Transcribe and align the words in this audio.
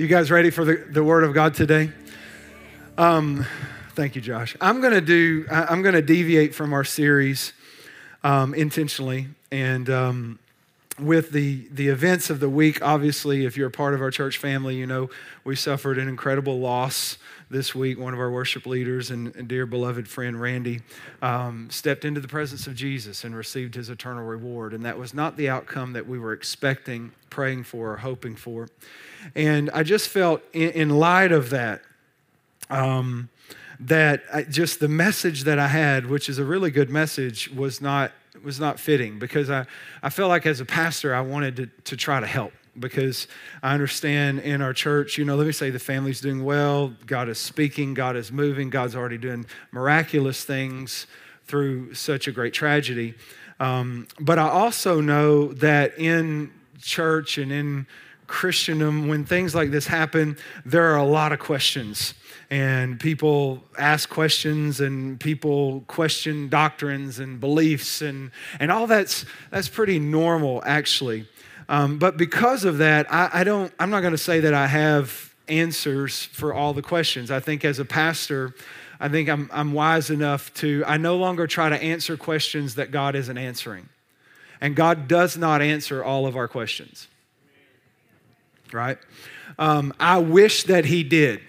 You 0.00 0.06
guys 0.06 0.30
ready 0.30 0.48
for 0.48 0.64
the, 0.64 0.76
the 0.76 1.04
word 1.04 1.24
of 1.24 1.34
God 1.34 1.52
today? 1.52 1.90
Um, 2.96 3.44
thank 3.90 4.16
you, 4.16 4.22
Josh. 4.22 4.56
I'm 4.58 4.80
gonna 4.80 5.02
do. 5.02 5.44
I'm 5.50 5.82
gonna 5.82 6.00
deviate 6.00 6.54
from 6.54 6.72
our 6.72 6.84
series 6.84 7.52
um, 8.24 8.54
intentionally, 8.54 9.28
and 9.52 9.90
um, 9.90 10.38
with 11.00 11.32
the 11.32 11.66
the 11.72 11.88
events 11.88 12.30
of 12.30 12.40
the 12.40 12.48
week. 12.48 12.82
Obviously, 12.82 13.44
if 13.44 13.56
you're 13.56 13.68
a 13.68 13.72
part 13.72 13.94
of 13.94 14.00
our 14.00 14.10
church 14.10 14.38
family, 14.38 14.76
you 14.76 14.86
know 14.86 15.10
we 15.44 15.56
suffered 15.56 15.98
an 15.98 16.08
incredible 16.08 16.58
loss 16.58 17.18
this 17.50 17.74
week. 17.74 17.98
One 17.98 18.14
of 18.14 18.20
our 18.20 18.30
worship 18.30 18.66
leaders 18.66 19.10
and, 19.10 19.34
and 19.34 19.48
dear 19.48 19.66
beloved 19.66 20.06
friend 20.06 20.40
Randy 20.40 20.82
um, 21.20 21.68
stepped 21.70 22.04
into 22.04 22.20
the 22.20 22.28
presence 22.28 22.66
of 22.66 22.74
Jesus 22.74 23.24
and 23.24 23.34
received 23.34 23.74
his 23.74 23.90
eternal 23.90 24.24
reward, 24.24 24.72
and 24.72 24.84
that 24.84 24.98
was 24.98 25.12
not 25.12 25.36
the 25.36 25.48
outcome 25.48 25.92
that 25.94 26.06
we 26.06 26.18
were 26.18 26.32
expecting, 26.32 27.12
praying 27.28 27.64
for, 27.64 27.92
or 27.92 27.96
hoping 27.98 28.36
for. 28.36 28.68
And 29.34 29.70
I 29.70 29.82
just 29.82 30.08
felt, 30.08 30.42
in, 30.52 30.70
in 30.70 30.90
light 30.90 31.32
of 31.32 31.50
that, 31.50 31.82
um, 32.68 33.28
that 33.80 34.22
I, 34.32 34.42
just 34.42 34.78
the 34.78 34.88
message 34.88 35.44
that 35.44 35.58
I 35.58 35.68
had, 35.68 36.06
which 36.06 36.28
is 36.28 36.38
a 36.38 36.44
really 36.44 36.70
good 36.70 36.90
message, 36.90 37.50
was 37.50 37.80
not 37.80 38.12
was 38.42 38.60
not 38.60 38.78
fitting 38.78 39.18
because 39.18 39.50
I, 39.50 39.66
I 40.02 40.10
felt 40.10 40.28
like 40.28 40.46
as 40.46 40.60
a 40.60 40.64
pastor 40.64 41.14
I 41.14 41.20
wanted 41.20 41.56
to, 41.56 41.66
to 41.84 41.96
try 41.96 42.20
to 42.20 42.26
help 42.26 42.52
because 42.78 43.26
I 43.62 43.74
understand 43.74 44.40
in 44.40 44.62
our 44.62 44.72
church, 44.72 45.18
you 45.18 45.24
know, 45.24 45.36
let 45.36 45.46
me 45.46 45.52
say 45.52 45.70
the 45.70 45.78
family's 45.78 46.20
doing 46.20 46.44
well, 46.44 46.94
God 47.06 47.28
is 47.28 47.38
speaking, 47.38 47.94
God 47.94 48.16
is 48.16 48.30
moving, 48.32 48.70
God's 48.70 48.94
already 48.94 49.18
doing 49.18 49.46
miraculous 49.72 50.44
things 50.44 51.06
through 51.46 51.94
such 51.94 52.28
a 52.28 52.32
great 52.32 52.54
tragedy. 52.54 53.14
Um, 53.58 54.06
but 54.18 54.38
I 54.38 54.48
also 54.48 55.00
know 55.00 55.52
that 55.54 55.98
in 55.98 56.52
church 56.80 57.38
and 57.38 57.52
in 57.52 57.86
Christendom, 58.26 59.08
when 59.08 59.24
things 59.24 59.54
like 59.54 59.70
this 59.70 59.86
happen, 59.86 60.36
there 60.64 60.86
are 60.92 60.96
a 60.96 61.04
lot 61.04 61.32
of 61.32 61.40
questions. 61.40 62.14
And 62.50 62.98
people 62.98 63.62
ask 63.78 64.08
questions 64.08 64.80
and 64.80 65.20
people 65.20 65.84
question 65.86 66.48
doctrines 66.48 67.20
and 67.20 67.40
beliefs 67.40 68.02
and, 68.02 68.32
and 68.58 68.72
all 68.72 68.88
that's 68.88 69.24
that's 69.50 69.68
pretty 69.68 70.00
normal 70.00 70.60
actually. 70.64 71.28
Um, 71.68 71.98
but 71.98 72.16
because 72.16 72.64
of 72.64 72.78
that, 72.78 73.12
I, 73.12 73.30
I 73.32 73.44
don't, 73.44 73.72
I'm 73.78 73.90
not 73.90 74.00
going 74.00 74.12
to 74.12 74.18
say 74.18 74.40
that 74.40 74.52
I 74.52 74.66
have 74.66 75.32
answers 75.46 76.24
for 76.24 76.52
all 76.52 76.72
the 76.72 76.82
questions. 76.82 77.30
I 77.30 77.38
think 77.38 77.64
as 77.64 77.78
a 77.78 77.84
pastor, 77.84 78.54
I 78.98 79.08
think 79.08 79.28
I'm, 79.28 79.48
I'm 79.52 79.72
wise 79.72 80.10
enough 80.10 80.52
to, 80.54 80.82
I 80.84 80.96
no 80.96 81.16
longer 81.16 81.46
try 81.46 81.68
to 81.68 81.80
answer 81.80 82.16
questions 82.16 82.74
that 82.74 82.90
God 82.90 83.14
isn't 83.14 83.38
answering. 83.38 83.88
And 84.60 84.74
God 84.74 85.06
does 85.06 85.36
not 85.38 85.62
answer 85.62 86.02
all 86.02 86.26
of 86.26 86.36
our 86.36 86.48
questions 86.48 87.06
right? 88.72 88.98
Um, 89.58 89.92
I 89.98 90.18
wish 90.18 90.64
that 90.64 90.84
he 90.84 91.02
did. 91.02 91.40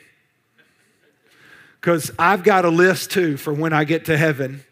Because 1.82 2.12
I've 2.20 2.44
got 2.44 2.64
a 2.64 2.70
list 2.70 3.12
too 3.12 3.38
for 3.38 3.54
when 3.54 3.74
I 3.74 3.84
get 3.84 4.06
to 4.06 4.18
heaven. 4.18 4.64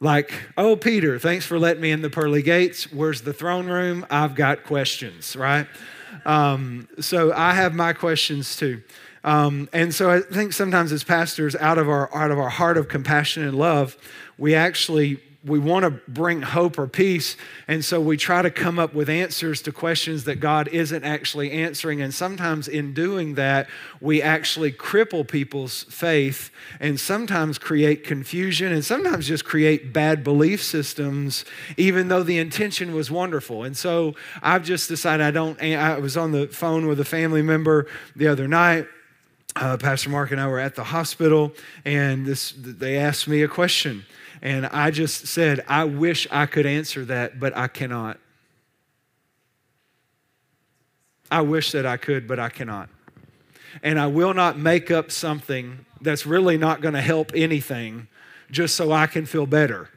Like, 0.00 0.34
oh, 0.56 0.74
Peter, 0.76 1.18
thanks 1.18 1.46
for 1.46 1.58
letting 1.58 1.80
me 1.80 1.92
in 1.92 2.02
the 2.02 2.10
pearly 2.10 2.42
gates. 2.42 2.92
Where's 2.92 3.22
the 3.22 3.32
throne 3.32 3.68
room? 3.68 4.04
I've 4.10 4.34
got 4.34 4.64
questions, 4.64 5.36
right? 5.36 5.66
Um, 6.26 6.88
so 7.00 7.32
I 7.32 7.54
have 7.54 7.74
my 7.74 7.92
questions 7.92 8.56
too. 8.56 8.82
Um, 9.22 9.68
and 9.72 9.94
so 9.94 10.10
I 10.10 10.20
think 10.20 10.52
sometimes 10.52 10.92
as 10.92 11.04
pastors, 11.04 11.56
out 11.56 11.78
of 11.78 11.88
our 11.88 12.14
out 12.14 12.30
of 12.30 12.38
our 12.38 12.50
heart 12.50 12.76
of 12.76 12.88
compassion 12.88 13.44
and 13.44 13.56
love, 13.56 13.96
we 14.36 14.54
actually 14.54 15.20
we 15.44 15.58
want 15.58 15.84
to 15.84 15.90
bring 16.10 16.40
hope 16.40 16.78
or 16.78 16.86
peace. 16.86 17.36
And 17.68 17.84
so 17.84 18.00
we 18.00 18.16
try 18.16 18.40
to 18.40 18.50
come 18.50 18.78
up 18.78 18.94
with 18.94 19.10
answers 19.10 19.60
to 19.62 19.72
questions 19.72 20.24
that 20.24 20.36
God 20.36 20.68
isn't 20.68 21.04
actually 21.04 21.50
answering. 21.50 22.00
And 22.00 22.14
sometimes 22.14 22.66
in 22.66 22.94
doing 22.94 23.34
that, 23.34 23.68
we 24.00 24.22
actually 24.22 24.72
cripple 24.72 25.26
people's 25.28 25.84
faith 25.84 26.50
and 26.80 26.98
sometimes 26.98 27.58
create 27.58 28.04
confusion 28.04 28.72
and 28.72 28.82
sometimes 28.82 29.28
just 29.28 29.44
create 29.44 29.92
bad 29.92 30.24
belief 30.24 30.62
systems, 30.62 31.44
even 31.76 32.08
though 32.08 32.22
the 32.22 32.38
intention 32.38 32.94
was 32.94 33.10
wonderful. 33.10 33.64
And 33.64 33.76
so 33.76 34.14
I've 34.42 34.64
just 34.64 34.88
decided 34.88 35.24
I 35.26 35.30
don't, 35.30 35.60
I 35.62 35.98
was 35.98 36.16
on 36.16 36.32
the 36.32 36.46
phone 36.46 36.86
with 36.86 37.00
a 37.00 37.04
family 37.04 37.42
member 37.42 37.86
the 38.16 38.28
other 38.28 38.48
night. 38.48 38.86
Uh, 39.56 39.76
Pastor 39.76 40.10
Mark 40.10 40.32
and 40.32 40.40
I 40.40 40.48
were 40.48 40.58
at 40.58 40.74
the 40.74 40.82
hospital, 40.82 41.52
and 41.84 42.26
this, 42.26 42.54
they 42.56 42.96
asked 42.96 43.28
me 43.28 43.42
a 43.42 43.48
question. 43.48 44.04
And 44.44 44.66
I 44.66 44.90
just 44.90 45.26
said, 45.26 45.64
I 45.66 45.84
wish 45.84 46.28
I 46.30 46.44
could 46.44 46.66
answer 46.66 47.06
that, 47.06 47.40
but 47.40 47.56
I 47.56 47.66
cannot. 47.66 48.18
I 51.30 51.40
wish 51.40 51.72
that 51.72 51.86
I 51.86 51.96
could, 51.96 52.28
but 52.28 52.38
I 52.38 52.50
cannot. 52.50 52.90
And 53.82 53.98
I 53.98 54.06
will 54.06 54.34
not 54.34 54.58
make 54.58 54.90
up 54.90 55.10
something 55.10 55.86
that's 56.02 56.26
really 56.26 56.58
not 56.58 56.82
going 56.82 56.92
to 56.92 57.00
help 57.00 57.32
anything 57.34 58.06
just 58.50 58.76
so 58.76 58.92
I 58.92 59.06
can 59.06 59.24
feel 59.24 59.46
better. 59.46 59.88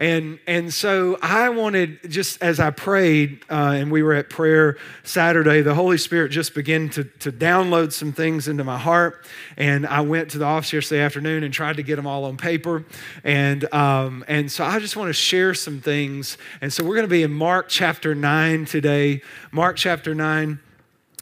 And, 0.00 0.38
and 0.46 0.72
so 0.72 1.18
I 1.20 1.50
wanted, 1.50 2.10
just 2.10 2.42
as 2.42 2.58
I 2.58 2.70
prayed 2.70 3.44
uh, 3.50 3.74
and 3.76 3.92
we 3.92 4.02
were 4.02 4.14
at 4.14 4.30
prayer 4.30 4.78
Saturday, 5.02 5.60
the 5.60 5.74
Holy 5.74 5.98
Spirit 5.98 6.30
just 6.30 6.54
began 6.54 6.88
to, 6.90 7.04
to 7.04 7.30
download 7.30 7.92
some 7.92 8.10
things 8.10 8.48
into 8.48 8.64
my 8.64 8.78
heart. 8.78 9.26
And 9.58 9.86
I 9.86 10.00
went 10.00 10.30
to 10.30 10.38
the 10.38 10.46
office 10.46 10.72
yesterday 10.72 11.02
afternoon 11.02 11.44
and 11.44 11.52
tried 11.52 11.76
to 11.76 11.82
get 11.82 11.96
them 11.96 12.06
all 12.06 12.24
on 12.24 12.38
paper. 12.38 12.82
And, 13.24 13.72
um, 13.74 14.24
and 14.26 14.50
so 14.50 14.64
I 14.64 14.78
just 14.78 14.96
want 14.96 15.10
to 15.10 15.12
share 15.12 15.52
some 15.52 15.82
things. 15.82 16.38
And 16.62 16.72
so 16.72 16.82
we're 16.82 16.96
going 16.96 17.06
to 17.06 17.08
be 17.08 17.22
in 17.22 17.32
Mark 17.32 17.68
chapter 17.68 18.14
9 18.14 18.64
today. 18.64 19.20
Mark 19.52 19.76
chapter 19.76 20.14
9 20.14 20.60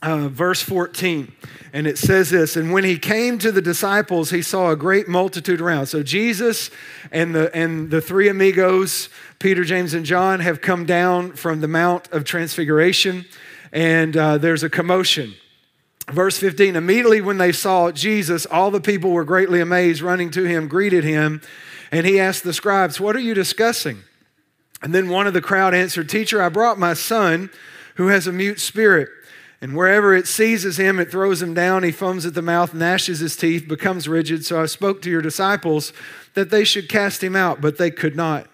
uh, 0.02 0.28
verse 0.28 0.62
14. 0.62 1.32
And 1.72 1.86
it 1.86 1.98
says 1.98 2.30
this 2.30 2.56
And 2.56 2.72
when 2.72 2.84
he 2.84 2.98
came 2.98 3.38
to 3.38 3.52
the 3.52 3.62
disciples, 3.62 4.30
he 4.30 4.42
saw 4.42 4.70
a 4.70 4.76
great 4.76 5.08
multitude 5.08 5.60
around. 5.60 5.86
So 5.86 6.02
Jesus 6.02 6.70
and 7.10 7.34
the, 7.34 7.54
and 7.54 7.90
the 7.90 8.00
three 8.00 8.28
amigos, 8.28 9.08
Peter, 9.38 9.64
James, 9.64 9.94
and 9.94 10.04
John, 10.04 10.40
have 10.40 10.60
come 10.60 10.86
down 10.86 11.32
from 11.32 11.60
the 11.60 11.68
Mount 11.68 12.10
of 12.12 12.24
Transfiguration, 12.24 13.26
and 13.72 14.16
uh, 14.16 14.38
there's 14.38 14.62
a 14.62 14.70
commotion. 14.70 15.34
Verse 16.10 16.38
15 16.38 16.76
Immediately 16.76 17.20
when 17.20 17.38
they 17.38 17.52
saw 17.52 17.90
Jesus, 17.90 18.46
all 18.46 18.70
the 18.70 18.80
people 18.80 19.10
were 19.10 19.24
greatly 19.24 19.60
amazed, 19.60 20.00
running 20.00 20.30
to 20.30 20.44
him, 20.44 20.68
greeted 20.68 21.04
him, 21.04 21.42
and 21.92 22.06
he 22.06 22.18
asked 22.18 22.44
the 22.44 22.52
scribes, 22.52 23.00
What 23.00 23.16
are 23.16 23.20
you 23.20 23.34
discussing? 23.34 24.02
And 24.80 24.94
then 24.94 25.08
one 25.08 25.26
of 25.26 25.34
the 25.34 25.40
crowd 25.40 25.74
answered, 25.74 26.08
Teacher, 26.08 26.40
I 26.40 26.48
brought 26.48 26.78
my 26.78 26.94
son 26.94 27.50
who 27.96 28.08
has 28.08 28.26
a 28.26 28.32
mute 28.32 28.60
spirit. 28.60 29.08
And 29.60 29.76
wherever 29.76 30.14
it 30.14 30.28
seizes 30.28 30.76
him, 30.76 31.00
it 31.00 31.10
throws 31.10 31.42
him 31.42 31.52
down. 31.52 31.82
He 31.82 31.90
foams 31.90 32.24
at 32.24 32.34
the 32.34 32.42
mouth, 32.42 32.74
gnashes 32.74 33.18
his 33.18 33.36
teeth, 33.36 33.66
becomes 33.66 34.06
rigid. 34.06 34.44
So 34.44 34.62
I 34.62 34.66
spoke 34.66 35.02
to 35.02 35.10
your 35.10 35.22
disciples 35.22 35.92
that 36.34 36.50
they 36.50 36.62
should 36.62 36.88
cast 36.88 37.24
him 37.24 37.34
out, 37.34 37.60
but 37.60 37.76
they 37.76 37.90
could 37.90 38.14
not. 38.14 38.46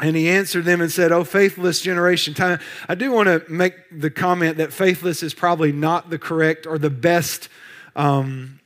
And 0.00 0.16
he 0.16 0.28
answered 0.28 0.64
them 0.64 0.80
and 0.80 0.90
said, 0.90 1.12
Oh, 1.12 1.24
faithless 1.24 1.80
generation. 1.80 2.34
Time. 2.34 2.58
I 2.88 2.94
do 2.96 3.12
want 3.12 3.28
to 3.28 3.50
make 3.50 3.74
the 3.90 4.10
comment 4.10 4.58
that 4.58 4.72
faithless 4.72 5.22
is 5.22 5.32
probably 5.32 5.72
not 5.72 6.10
the 6.10 6.18
correct 6.18 6.66
or 6.66 6.76
the 6.76 6.90
best, 6.90 7.48
um, 7.94 8.60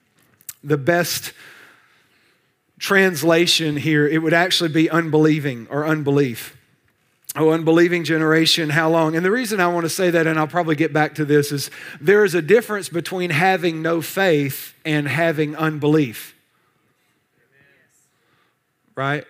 the 0.65 0.79
best 0.79 1.33
translation 2.79 3.77
here. 3.77 4.09
It 4.09 4.19
would 4.19 4.33
actually 4.33 4.71
be 4.71 4.91
unbelieving 4.91 5.69
or 5.71 5.87
unbelief. 5.87 6.57
Oh, 7.37 7.51
unbelieving 7.51 8.03
generation, 8.03 8.71
how 8.71 8.91
long? 8.91 9.15
And 9.15 9.25
the 9.25 9.31
reason 9.31 9.61
I 9.61 9.69
want 9.69 9.85
to 9.85 9.91
say 9.91 10.11
that, 10.11 10.27
and 10.27 10.39
I'll 10.39 10.49
probably 10.49 10.75
get 10.75 10.93
back 10.93 11.15
to 11.15 11.25
this, 11.25 11.53
is 11.53 11.71
there 12.01 12.25
is 12.25 12.35
a 12.35 12.43
difference 12.43 12.89
between 12.89 13.31
having 13.31 13.83
no 13.83 14.01
faith 14.01 14.75
and 14.85 15.07
having 15.07 15.55
unbelief. 15.55 16.35
Right? 18.97 19.25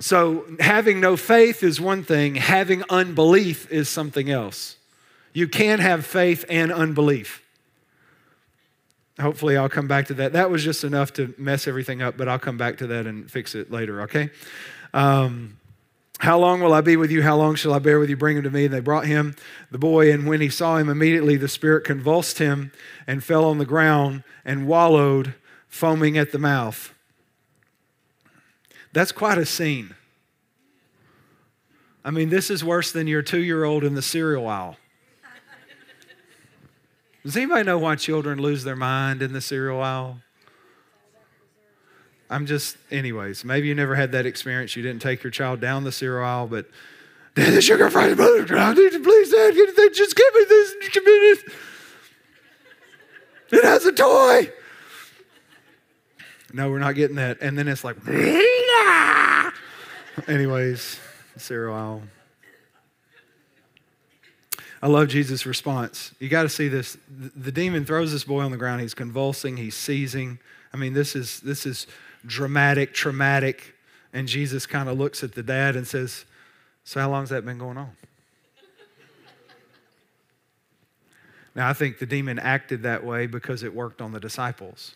So, 0.00 0.44
having 0.58 1.00
no 1.00 1.16
faith 1.16 1.62
is 1.62 1.80
one 1.80 2.02
thing, 2.02 2.34
having 2.34 2.82
unbelief 2.90 3.70
is 3.70 3.88
something 3.88 4.28
else. 4.28 4.76
You 5.32 5.46
can 5.46 5.78
have 5.78 6.04
faith 6.04 6.44
and 6.48 6.72
unbelief. 6.72 7.42
Hopefully, 9.20 9.56
I'll 9.56 9.68
come 9.68 9.88
back 9.88 10.06
to 10.08 10.14
that. 10.14 10.32
That 10.32 10.50
was 10.50 10.64
just 10.64 10.82
enough 10.82 11.12
to 11.14 11.32
mess 11.38 11.66
everything 11.66 12.02
up, 12.02 12.18
but 12.18 12.28
I'll 12.28 12.38
come 12.38 12.58
back 12.58 12.78
to 12.78 12.88
that 12.88 13.06
and 13.06 13.30
fix 13.30 13.54
it 13.54 13.70
later, 13.70 14.02
okay? 14.02 14.30
Um, 14.92 15.55
how 16.18 16.38
long 16.38 16.60
will 16.60 16.72
I 16.72 16.80
be 16.80 16.96
with 16.96 17.10
you? 17.10 17.22
How 17.22 17.36
long 17.36 17.56
shall 17.56 17.74
I 17.74 17.78
bear 17.78 17.98
with 17.98 18.08
you? 18.08 18.16
Bring 18.16 18.38
him 18.38 18.42
to 18.44 18.50
me. 18.50 18.64
And 18.64 18.72
they 18.72 18.80
brought 18.80 19.06
him, 19.06 19.36
the 19.70 19.78
boy, 19.78 20.10
and 20.10 20.26
when 20.26 20.40
he 20.40 20.48
saw 20.48 20.78
him, 20.78 20.88
immediately 20.88 21.36
the 21.36 21.48
spirit 21.48 21.84
convulsed 21.84 22.38
him 22.38 22.72
and 23.06 23.22
fell 23.22 23.44
on 23.44 23.58
the 23.58 23.66
ground 23.66 24.24
and 24.44 24.66
wallowed, 24.66 25.34
foaming 25.68 26.16
at 26.16 26.32
the 26.32 26.38
mouth. 26.38 26.94
That's 28.92 29.12
quite 29.12 29.36
a 29.36 29.44
scene. 29.44 29.94
I 32.02 32.10
mean, 32.10 32.30
this 32.30 32.50
is 32.50 32.64
worse 32.64 32.92
than 32.92 33.06
your 33.06 33.20
two 33.20 33.42
year 33.42 33.64
old 33.64 33.84
in 33.84 33.94
the 33.94 34.02
cereal 34.02 34.46
aisle. 34.46 34.76
Does 37.24 37.36
anybody 37.36 37.64
know 37.64 37.78
why 37.78 37.96
children 37.96 38.40
lose 38.40 38.62
their 38.62 38.76
mind 38.76 39.20
in 39.20 39.32
the 39.32 39.40
cereal 39.40 39.82
aisle? 39.82 40.20
I'm 42.28 42.46
just, 42.46 42.76
anyways, 42.90 43.44
maybe 43.44 43.68
you 43.68 43.74
never 43.74 43.94
had 43.94 44.12
that 44.12 44.26
experience. 44.26 44.74
You 44.74 44.82
didn't 44.82 45.02
take 45.02 45.22
your 45.22 45.30
child 45.30 45.60
down 45.60 45.84
the 45.84 45.92
cereal 45.92 46.24
aisle, 46.24 46.46
but 46.48 46.66
Dad, 47.36 47.52
the 47.52 47.62
sugar 47.62 47.90
free 47.90 48.14
butter. 48.14 48.56
I 48.56 48.72
need 48.72 49.02
please, 49.02 49.30
Dad, 49.30 49.54
just 49.94 50.16
give 50.16 50.34
me 50.34 50.44
this. 50.48 50.74
Give 50.92 51.04
me 51.04 51.12
this. 51.12 51.44
It 53.52 53.64
has 53.64 53.84
a 53.84 53.92
toy. 53.92 54.50
No, 56.52 56.70
we're 56.70 56.78
not 56.78 56.94
getting 56.94 57.16
that. 57.16 57.38
And 57.42 57.58
then 57.58 57.68
it's 57.68 57.84
like, 57.84 57.96
anyways, 60.28 60.98
cereal 61.36 61.74
aisle. 61.74 62.02
I 64.82 64.88
love 64.88 65.08
Jesus' 65.08 65.46
response. 65.46 66.14
You 66.18 66.28
got 66.28 66.42
to 66.42 66.48
see 66.48 66.68
this. 66.68 66.96
The 67.08 67.52
demon 67.52 67.84
throws 67.84 68.12
this 68.12 68.24
boy 68.24 68.42
on 68.42 68.50
the 68.50 68.56
ground. 68.56 68.80
He's 68.80 68.94
convulsing. 68.94 69.56
He's 69.56 69.74
seizing. 69.74 70.38
I 70.72 70.76
mean, 70.76 70.94
this 70.94 71.16
is 71.16 71.40
this 71.40 71.66
is 71.66 71.86
dramatic, 72.26 72.92
traumatic. 72.92 73.74
And 74.12 74.28
Jesus 74.28 74.66
kind 74.66 74.88
of 74.88 74.98
looks 74.98 75.22
at 75.22 75.34
the 75.34 75.42
dad 75.42 75.76
and 75.76 75.86
says, 75.86 76.24
"So 76.84 77.00
how 77.00 77.10
long's 77.10 77.30
that 77.30 77.44
been 77.44 77.58
going 77.58 77.78
on?" 77.78 77.92
Now, 81.54 81.70
I 81.70 81.72
think 81.72 81.98
the 81.98 82.06
demon 82.06 82.38
acted 82.38 82.82
that 82.82 83.02
way 83.02 83.26
because 83.26 83.62
it 83.62 83.74
worked 83.74 84.02
on 84.02 84.12
the 84.12 84.20
disciples. 84.20 84.94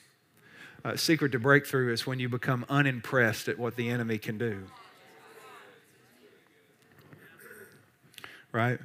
Uh, 0.84 0.94
secret 0.94 1.32
to 1.32 1.38
breakthrough 1.38 1.92
is 1.92 2.06
when 2.06 2.18
you 2.18 2.28
become 2.28 2.66
unimpressed 2.68 3.48
at 3.48 3.58
what 3.58 3.76
the 3.76 3.88
enemy 3.88 4.18
can 4.18 4.36
do. 4.36 4.66
Right? 8.52 8.78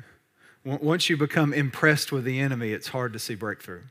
Once 0.63 1.09
you 1.09 1.18
become 1.18 1.53
impressed 1.53 2.12
with 2.12 2.24
the 2.24 2.39
enemy, 2.39 2.71
it's 2.71 2.88
hard 2.88 3.13
to 3.13 3.19
see 3.19 3.36
breakthrough. 3.36 3.81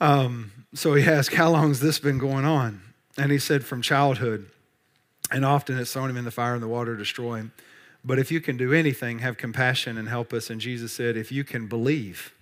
Um, 0.00 0.61
so 0.74 0.94
he 0.94 1.04
asked, 1.04 1.34
How 1.34 1.50
long 1.50 1.68
has 1.68 1.80
this 1.80 1.98
been 1.98 2.18
going 2.18 2.44
on? 2.44 2.82
And 3.16 3.30
he 3.30 3.38
said, 3.38 3.64
From 3.64 3.82
childhood. 3.82 4.48
And 5.30 5.44
often 5.44 5.78
it's 5.78 5.92
thrown 5.92 6.10
him 6.10 6.16
in 6.16 6.24
the 6.24 6.30
fire 6.30 6.54
and 6.54 6.62
the 6.62 6.68
water 6.68 6.96
destroy 6.96 7.36
him. 7.36 7.52
But 8.04 8.18
if 8.18 8.30
you 8.30 8.40
can 8.40 8.56
do 8.56 8.72
anything, 8.72 9.20
have 9.20 9.38
compassion 9.38 9.96
and 9.96 10.08
help 10.08 10.32
us. 10.32 10.50
And 10.50 10.60
Jesus 10.60 10.92
said, 10.92 11.16
If 11.16 11.30
you 11.30 11.44
can 11.44 11.68
believe, 11.68 12.34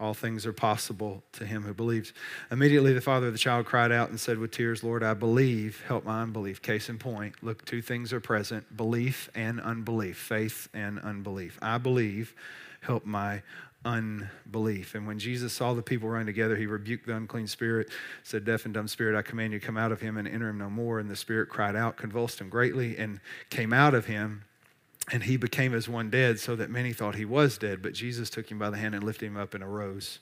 all 0.00 0.14
things 0.14 0.44
are 0.44 0.52
possible 0.52 1.22
to 1.32 1.46
him 1.46 1.62
who 1.62 1.72
believes. 1.72 2.12
Immediately, 2.50 2.92
the 2.92 3.00
father 3.00 3.28
of 3.28 3.32
the 3.32 3.38
child 3.38 3.66
cried 3.66 3.92
out 3.92 4.10
and 4.10 4.18
said 4.18 4.38
with 4.38 4.50
tears, 4.50 4.82
Lord, 4.82 5.02
I 5.02 5.14
believe, 5.14 5.84
help 5.86 6.04
my 6.04 6.22
unbelief. 6.22 6.60
Case 6.60 6.88
in 6.88 6.98
point, 6.98 7.36
look, 7.42 7.64
two 7.64 7.80
things 7.80 8.12
are 8.12 8.20
present 8.20 8.76
belief 8.76 9.30
and 9.34 9.60
unbelief, 9.60 10.18
faith 10.18 10.68
and 10.74 10.98
unbelief. 10.98 11.58
I 11.62 11.78
believe, 11.78 12.34
help 12.80 13.06
my 13.06 13.42
unbelief. 13.84 14.94
And 14.94 15.06
when 15.06 15.18
Jesus 15.18 15.52
saw 15.52 15.74
the 15.74 15.82
people 15.82 16.08
run 16.08 16.26
together, 16.26 16.56
he 16.56 16.66
rebuked 16.66 17.06
the 17.06 17.16
unclean 17.16 17.46
spirit, 17.46 17.90
said, 18.22 18.44
Deaf 18.44 18.64
and 18.64 18.72
dumb 18.74 18.88
spirit, 18.88 19.16
I 19.16 19.22
command 19.22 19.52
you, 19.52 19.60
come 19.60 19.76
out 19.76 19.92
of 19.92 20.00
him 20.00 20.16
and 20.16 20.26
enter 20.26 20.48
him 20.48 20.58
no 20.58 20.70
more. 20.70 20.98
And 20.98 21.10
the 21.10 21.16
spirit 21.16 21.48
cried 21.48 21.76
out, 21.76 21.96
convulsed 21.96 22.40
him 22.40 22.48
greatly, 22.48 22.96
and 22.96 23.20
came 23.50 23.72
out 23.72 23.94
of 23.94 24.06
him 24.06 24.44
and 25.12 25.24
he 25.24 25.36
became 25.36 25.74
as 25.74 25.88
one 25.88 26.08
dead, 26.08 26.40
so 26.40 26.56
that 26.56 26.70
many 26.70 26.92
thought 26.92 27.14
he 27.14 27.24
was 27.24 27.58
dead. 27.58 27.82
But 27.82 27.92
Jesus 27.92 28.30
took 28.30 28.50
him 28.50 28.58
by 28.58 28.70
the 28.70 28.78
hand 28.78 28.94
and 28.94 29.04
lifted 29.04 29.26
him 29.26 29.36
up 29.36 29.54
and 29.54 29.62
arose. 29.62 30.18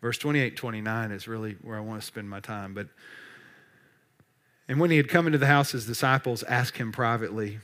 Verse 0.00 0.18
28 0.18 0.56
29 0.56 1.10
is 1.10 1.28
really 1.28 1.56
where 1.62 1.76
I 1.76 1.80
want 1.80 2.00
to 2.00 2.06
spend 2.06 2.30
my 2.30 2.40
time. 2.40 2.74
But 2.74 2.88
and 4.68 4.78
when 4.78 4.90
he 4.90 4.96
had 4.96 5.08
come 5.08 5.26
into 5.26 5.38
the 5.38 5.46
house, 5.46 5.72
his 5.72 5.86
disciples 5.86 6.42
asked 6.44 6.76
him 6.76 6.92
privately, 6.92 7.58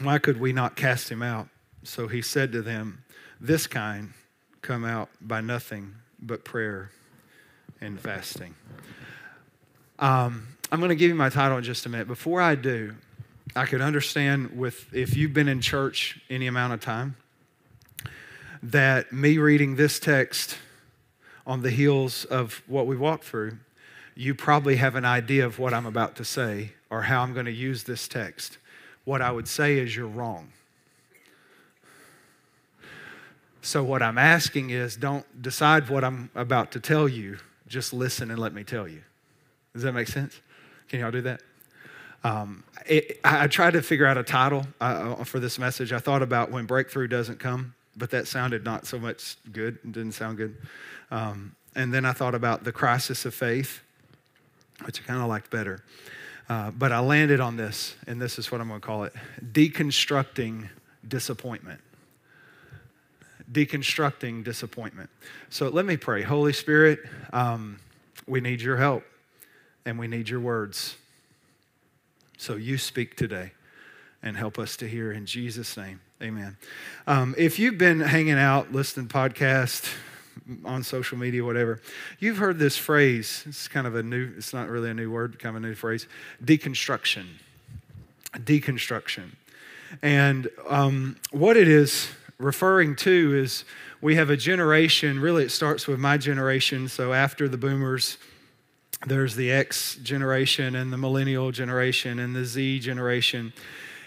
Why 0.00 0.18
could 0.18 0.40
we 0.40 0.52
not 0.52 0.76
cast 0.76 1.10
him 1.10 1.22
out? 1.22 1.48
So 1.82 2.08
he 2.08 2.22
said 2.22 2.52
to 2.52 2.62
them, 2.62 3.04
This 3.40 3.66
kind 3.66 4.14
come 4.64 4.84
out 4.84 5.10
by 5.20 5.42
nothing 5.42 5.94
but 6.18 6.42
prayer 6.42 6.90
and 7.82 8.00
fasting. 8.00 8.54
Um, 9.98 10.48
I'm 10.72 10.80
going 10.80 10.88
to 10.88 10.96
give 10.96 11.08
you 11.08 11.14
my 11.14 11.28
title 11.28 11.58
in 11.58 11.64
just 11.64 11.84
a 11.84 11.90
minute. 11.90 12.08
Before 12.08 12.40
I 12.40 12.54
do, 12.54 12.94
I 13.54 13.66
could 13.66 13.82
understand 13.82 14.58
with 14.58 14.92
if 14.92 15.16
you've 15.16 15.34
been 15.34 15.48
in 15.48 15.60
church 15.60 16.18
any 16.30 16.46
amount 16.46 16.72
of 16.72 16.80
time 16.80 17.16
that 18.62 19.12
me 19.12 19.36
reading 19.36 19.76
this 19.76 20.00
text 20.00 20.56
on 21.46 21.60
the 21.60 21.70
heels 21.70 22.24
of 22.24 22.62
what 22.66 22.86
we 22.86 22.96
walked 22.96 23.24
through, 23.24 23.58
you 24.14 24.34
probably 24.34 24.76
have 24.76 24.94
an 24.94 25.04
idea 25.04 25.44
of 25.44 25.58
what 25.58 25.74
I'm 25.74 25.84
about 25.84 26.16
to 26.16 26.24
say 26.24 26.72
or 26.88 27.02
how 27.02 27.20
I'm 27.20 27.34
going 27.34 27.46
to 27.46 27.52
use 27.52 27.84
this 27.84 28.08
text. 28.08 28.56
What 29.04 29.20
I 29.20 29.30
would 29.30 29.46
say 29.46 29.76
is 29.76 29.94
you're 29.94 30.06
wrong. 30.06 30.52
So, 33.64 33.82
what 33.82 34.02
I'm 34.02 34.18
asking 34.18 34.70
is 34.70 34.94
don't 34.94 35.24
decide 35.40 35.88
what 35.88 36.04
I'm 36.04 36.28
about 36.34 36.72
to 36.72 36.80
tell 36.80 37.08
you, 37.08 37.38
just 37.66 37.94
listen 37.94 38.30
and 38.30 38.38
let 38.38 38.52
me 38.52 38.62
tell 38.62 38.86
you. 38.86 39.00
Does 39.72 39.84
that 39.84 39.92
make 39.92 40.08
sense? 40.08 40.38
Can 40.90 41.00
y'all 41.00 41.10
do 41.10 41.22
that? 41.22 41.40
Um, 42.24 42.62
it, 42.84 43.20
I, 43.24 43.46
tried 43.46 43.72
to 43.72 43.80
figure 43.80 44.04
out 44.04 44.18
a 44.18 44.22
title 44.22 44.66
uh, 44.82 45.16
uh, 45.18 45.24
for 45.24 45.40
this 45.40 45.58
message. 45.58 45.94
I 45.94 45.98
thought 45.98 46.20
about 46.20 46.50
when 46.50 46.66
breakthrough 46.66 47.08
doesn't 47.08 47.38
come, 47.38 47.74
but 47.96 48.10
that 48.10 48.28
sounded 48.28 48.66
not 48.66 48.86
so 48.86 48.98
much 48.98 49.38
good. 49.50 49.78
It 49.82 49.92
didn't 49.92 50.12
sound 50.12 50.36
good. 50.36 50.58
Um, 51.10 51.56
and 51.74 51.92
then 51.92 52.04
I 52.04 52.12
thought 52.12 52.34
about 52.34 52.64
the 52.64 52.72
crisis 52.72 53.24
of 53.24 53.32
faith, 53.32 53.80
which 54.84 55.00
I 55.00 55.04
kind 55.04 55.22
of 55.22 55.28
liked 55.28 55.50
better. 55.50 55.82
Uh, 56.50 56.70
but 56.70 56.92
I 56.92 56.98
landed 56.98 57.40
on 57.40 57.56
this, 57.56 57.96
and 58.06 58.20
this 58.20 58.38
is 58.38 58.52
what 58.52 58.60
I'm 58.60 58.68
going 58.68 58.82
to 58.82 58.86
call 58.86 59.04
it 59.04 59.14
deconstructing 59.42 60.68
disappointment. 61.08 61.80
Deconstructing 63.52 64.44
disappointment. 64.44 65.10
So 65.50 65.68
let 65.68 65.84
me 65.84 65.96
pray. 65.96 66.22
Holy 66.22 66.52
Spirit, 66.52 67.00
um, 67.32 67.78
we 68.26 68.40
need 68.40 68.60
your 68.60 68.76
help, 68.76 69.04
and 69.84 69.98
we 69.98 70.08
need 70.08 70.28
your 70.28 70.40
words. 70.40 70.96
So 72.38 72.56
you 72.56 72.78
speak 72.78 73.16
today 73.16 73.52
and 74.22 74.36
help 74.36 74.58
us 74.58 74.76
to 74.78 74.88
hear 74.88 75.12
in 75.12 75.26
Jesus' 75.26 75.76
name. 75.76 76.00
Amen. 76.22 76.56
Um, 77.06 77.34
if 77.36 77.58
you've 77.58 77.76
been 77.76 78.00
hanging 78.00 78.38
out, 78.38 78.72
listening 78.72 79.08
to 79.08 79.14
podcasts, 79.14 79.92
on 80.64 80.82
social 80.82 81.16
media, 81.16 81.44
whatever, 81.44 81.80
you've 82.18 82.38
heard 82.38 82.58
this 82.58 82.76
phrase. 82.76 83.44
It's 83.46 83.68
kind 83.68 83.86
of 83.86 83.94
a 83.94 84.02
new, 84.02 84.32
it's 84.36 84.52
not 84.52 84.68
really 84.68 84.90
a 84.90 84.94
new 84.94 85.10
word, 85.10 85.38
kind 85.38 85.56
of 85.56 85.62
a 85.62 85.66
new 85.66 85.74
phrase 85.74 86.06
deconstruction. 86.44 87.26
Deconstruction. 88.32 89.30
And 90.02 90.48
um, 90.68 91.16
what 91.30 91.56
it 91.56 91.68
is 91.68 92.08
referring 92.38 92.96
to 92.96 93.34
is 93.34 93.64
we 94.00 94.16
have 94.16 94.30
a 94.30 94.36
generation, 94.36 95.20
really, 95.20 95.44
it 95.44 95.50
starts 95.50 95.86
with 95.86 95.98
my 95.98 96.18
generation. 96.18 96.88
So 96.88 97.12
after 97.12 97.48
the 97.48 97.56
boomers, 97.56 98.18
there's 99.06 99.36
the 99.36 99.50
X 99.50 99.96
generation 99.96 100.74
and 100.74 100.92
the 100.92 100.98
millennial 100.98 101.52
generation 101.52 102.18
and 102.18 102.34
the 102.34 102.44
Z 102.44 102.80
generation. 102.80 103.52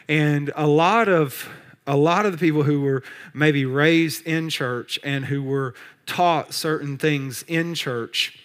And 0.08 0.52
a 0.56 0.68
lot 0.68 1.10
of 1.10 1.50
a 1.86 1.96
lot 1.96 2.26
of 2.26 2.34
the 2.34 2.38
people 2.38 2.64
who 2.64 2.82
were 2.82 3.02
maybe 3.34 3.64
raised 3.64 4.26
in 4.28 4.50
church 4.50 5.00
and 5.04 5.26
who 5.26 5.42
were 5.42 5.74
taught 6.06 6.54
certain 6.54 6.98
things 6.98 7.44
in 7.48 7.74
church 7.74 8.38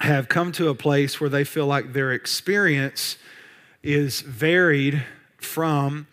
have 0.00 0.28
come 0.28 0.52
to 0.52 0.68
a 0.68 0.74
place 0.74 1.20
where 1.20 1.28
they 1.28 1.42
feel 1.42 1.66
like 1.66 1.92
their 1.92 2.12
experience 2.12 3.16
is 3.82 4.20
varied 4.20 5.04
from 5.38 6.06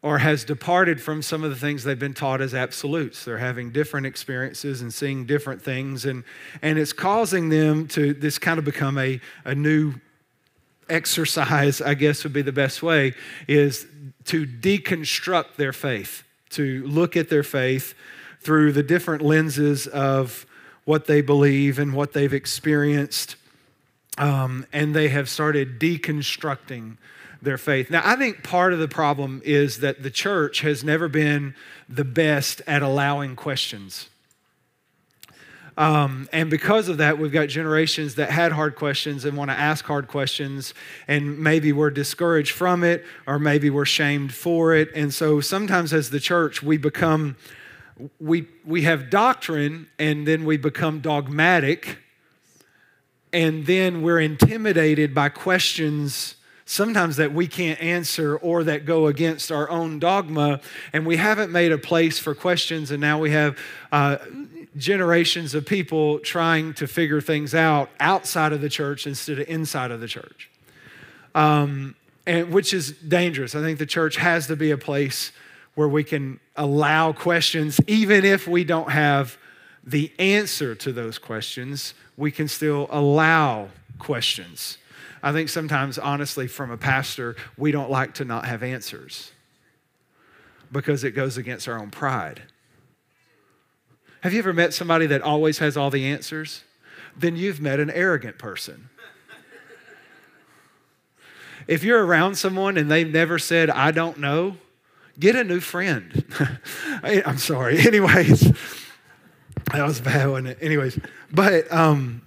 or 0.00 0.18
has 0.18 0.44
departed 0.44 1.02
from 1.02 1.22
some 1.22 1.42
of 1.42 1.50
the 1.50 1.56
things 1.56 1.82
they've 1.82 1.98
been 1.98 2.14
taught 2.14 2.40
as 2.40 2.54
absolutes. 2.54 3.24
They're 3.24 3.38
having 3.38 3.72
different 3.72 4.06
experiences 4.06 4.80
and 4.80 4.94
seeing 4.94 5.26
different 5.26 5.60
things, 5.60 6.04
and, 6.04 6.22
and 6.62 6.78
it's 6.78 6.92
causing 6.92 7.48
them 7.48 7.88
to 7.88 8.14
this 8.14 8.38
kind 8.38 8.58
of 8.58 8.64
become 8.64 8.96
a, 8.98 9.20
a 9.44 9.54
new 9.54 9.94
exercise, 10.88 11.80
I 11.80 11.94
guess 11.94 12.22
would 12.24 12.32
be 12.32 12.42
the 12.42 12.52
best 12.52 12.82
way, 12.82 13.14
is 13.46 13.86
to 14.26 14.46
deconstruct 14.46 15.56
their 15.56 15.72
faith, 15.72 16.22
to 16.50 16.86
look 16.86 17.16
at 17.16 17.28
their 17.28 17.42
faith 17.42 17.94
through 18.40 18.72
the 18.72 18.82
different 18.82 19.22
lenses 19.22 19.86
of 19.88 20.46
what 20.84 21.06
they 21.06 21.20
believe 21.20 21.78
and 21.78 21.92
what 21.92 22.12
they've 22.12 22.32
experienced. 22.32 23.36
Um, 24.16 24.66
and 24.72 24.94
they 24.94 25.08
have 25.08 25.28
started 25.28 25.78
deconstructing 25.78 26.96
their 27.40 27.58
faith. 27.58 27.90
Now, 27.90 28.02
I 28.04 28.16
think 28.16 28.42
part 28.42 28.72
of 28.72 28.78
the 28.78 28.88
problem 28.88 29.42
is 29.44 29.78
that 29.78 30.02
the 30.02 30.10
church 30.10 30.60
has 30.62 30.82
never 30.82 31.08
been 31.08 31.54
the 31.88 32.04
best 32.04 32.62
at 32.66 32.82
allowing 32.82 33.36
questions. 33.36 34.08
Um, 35.76 36.28
and 36.32 36.50
because 36.50 36.88
of 36.88 36.98
that, 36.98 37.18
we've 37.18 37.30
got 37.30 37.48
generations 37.48 38.16
that 38.16 38.30
had 38.30 38.50
hard 38.50 38.74
questions 38.74 39.24
and 39.24 39.36
want 39.36 39.52
to 39.52 39.56
ask 39.56 39.84
hard 39.84 40.08
questions, 40.08 40.74
and 41.06 41.38
maybe 41.38 41.72
we're 41.72 41.90
discouraged 41.90 42.50
from 42.50 42.82
it, 42.82 43.04
or 43.28 43.38
maybe 43.38 43.70
we're 43.70 43.84
shamed 43.84 44.34
for 44.34 44.74
it. 44.74 44.88
And 44.96 45.14
so 45.14 45.40
sometimes 45.40 45.92
as 45.92 46.10
the 46.10 46.18
church, 46.18 46.64
we 46.64 46.78
become, 46.78 47.36
we, 48.18 48.48
we 48.64 48.82
have 48.82 49.08
doctrine, 49.08 49.86
and 50.00 50.26
then 50.26 50.44
we 50.44 50.56
become 50.56 50.98
dogmatic, 50.98 51.98
and 53.32 53.64
then 53.66 54.02
we're 54.02 54.18
intimidated 54.20 55.14
by 55.14 55.28
questions 55.28 56.34
sometimes 56.68 57.16
that 57.16 57.32
we 57.32 57.46
can't 57.46 57.80
answer 57.80 58.36
or 58.36 58.62
that 58.62 58.84
go 58.84 59.06
against 59.06 59.50
our 59.50 59.70
own 59.70 59.98
dogma, 59.98 60.60
and 60.92 61.06
we 61.06 61.16
haven't 61.16 61.50
made 61.50 61.72
a 61.72 61.78
place 61.78 62.18
for 62.18 62.34
questions, 62.34 62.90
and 62.90 63.00
now 63.00 63.18
we 63.18 63.30
have 63.30 63.56
uh, 63.90 64.18
generations 64.76 65.54
of 65.54 65.64
people 65.64 66.18
trying 66.18 66.74
to 66.74 66.86
figure 66.86 67.22
things 67.22 67.54
out 67.54 67.88
outside 67.98 68.52
of 68.52 68.60
the 68.60 68.68
church 68.68 69.06
instead 69.06 69.38
of 69.38 69.48
inside 69.48 69.90
of 69.90 70.00
the 70.00 70.06
church, 70.06 70.50
um, 71.34 71.94
and 72.26 72.52
which 72.52 72.74
is 72.74 72.92
dangerous. 72.92 73.54
I 73.54 73.62
think 73.62 73.78
the 73.78 73.86
church 73.86 74.16
has 74.16 74.46
to 74.48 74.56
be 74.56 74.70
a 74.70 74.78
place 74.78 75.32
where 75.74 75.88
we 75.88 76.04
can 76.04 76.38
allow 76.54 77.12
questions, 77.12 77.80
even 77.86 78.26
if 78.26 78.46
we 78.46 78.62
don't 78.62 78.90
have 78.90 79.38
the 79.82 80.12
answer 80.18 80.74
to 80.74 80.92
those 80.92 81.16
questions, 81.16 81.94
we 82.18 82.30
can 82.30 82.46
still 82.46 82.88
allow 82.90 83.68
questions. 83.98 84.76
I 85.22 85.32
think 85.32 85.48
sometimes, 85.48 85.98
honestly, 85.98 86.46
from 86.46 86.70
a 86.70 86.76
pastor, 86.76 87.36
we 87.56 87.72
don't 87.72 87.90
like 87.90 88.14
to 88.14 88.24
not 88.24 88.44
have 88.44 88.62
answers 88.62 89.32
because 90.70 91.04
it 91.04 91.12
goes 91.12 91.36
against 91.36 91.68
our 91.68 91.78
own 91.78 91.90
pride. 91.90 92.42
Have 94.20 94.32
you 94.32 94.40
ever 94.40 94.52
met 94.52 94.74
somebody 94.74 95.06
that 95.06 95.22
always 95.22 95.58
has 95.58 95.76
all 95.76 95.90
the 95.90 96.06
answers? 96.06 96.64
Then 97.16 97.36
you've 97.36 97.60
met 97.60 97.80
an 97.80 97.90
arrogant 97.90 98.38
person. 98.38 98.90
If 101.66 101.84
you're 101.84 102.04
around 102.04 102.36
someone 102.36 102.78
and 102.78 102.90
they've 102.90 103.10
never 103.10 103.38
said, 103.38 103.68
I 103.68 103.90
don't 103.90 104.18
know, 104.18 104.56
get 105.18 105.36
a 105.36 105.44
new 105.44 105.60
friend. 105.60 106.24
I'm 107.02 107.38
sorry. 107.38 107.78
Anyways, 107.86 108.40
that 109.72 109.86
was 109.86 110.00
bad, 110.00 110.30
wasn't 110.30 110.48
it? 110.48 110.58
Anyways, 110.62 110.98
but 111.30 111.70
um, 111.70 112.22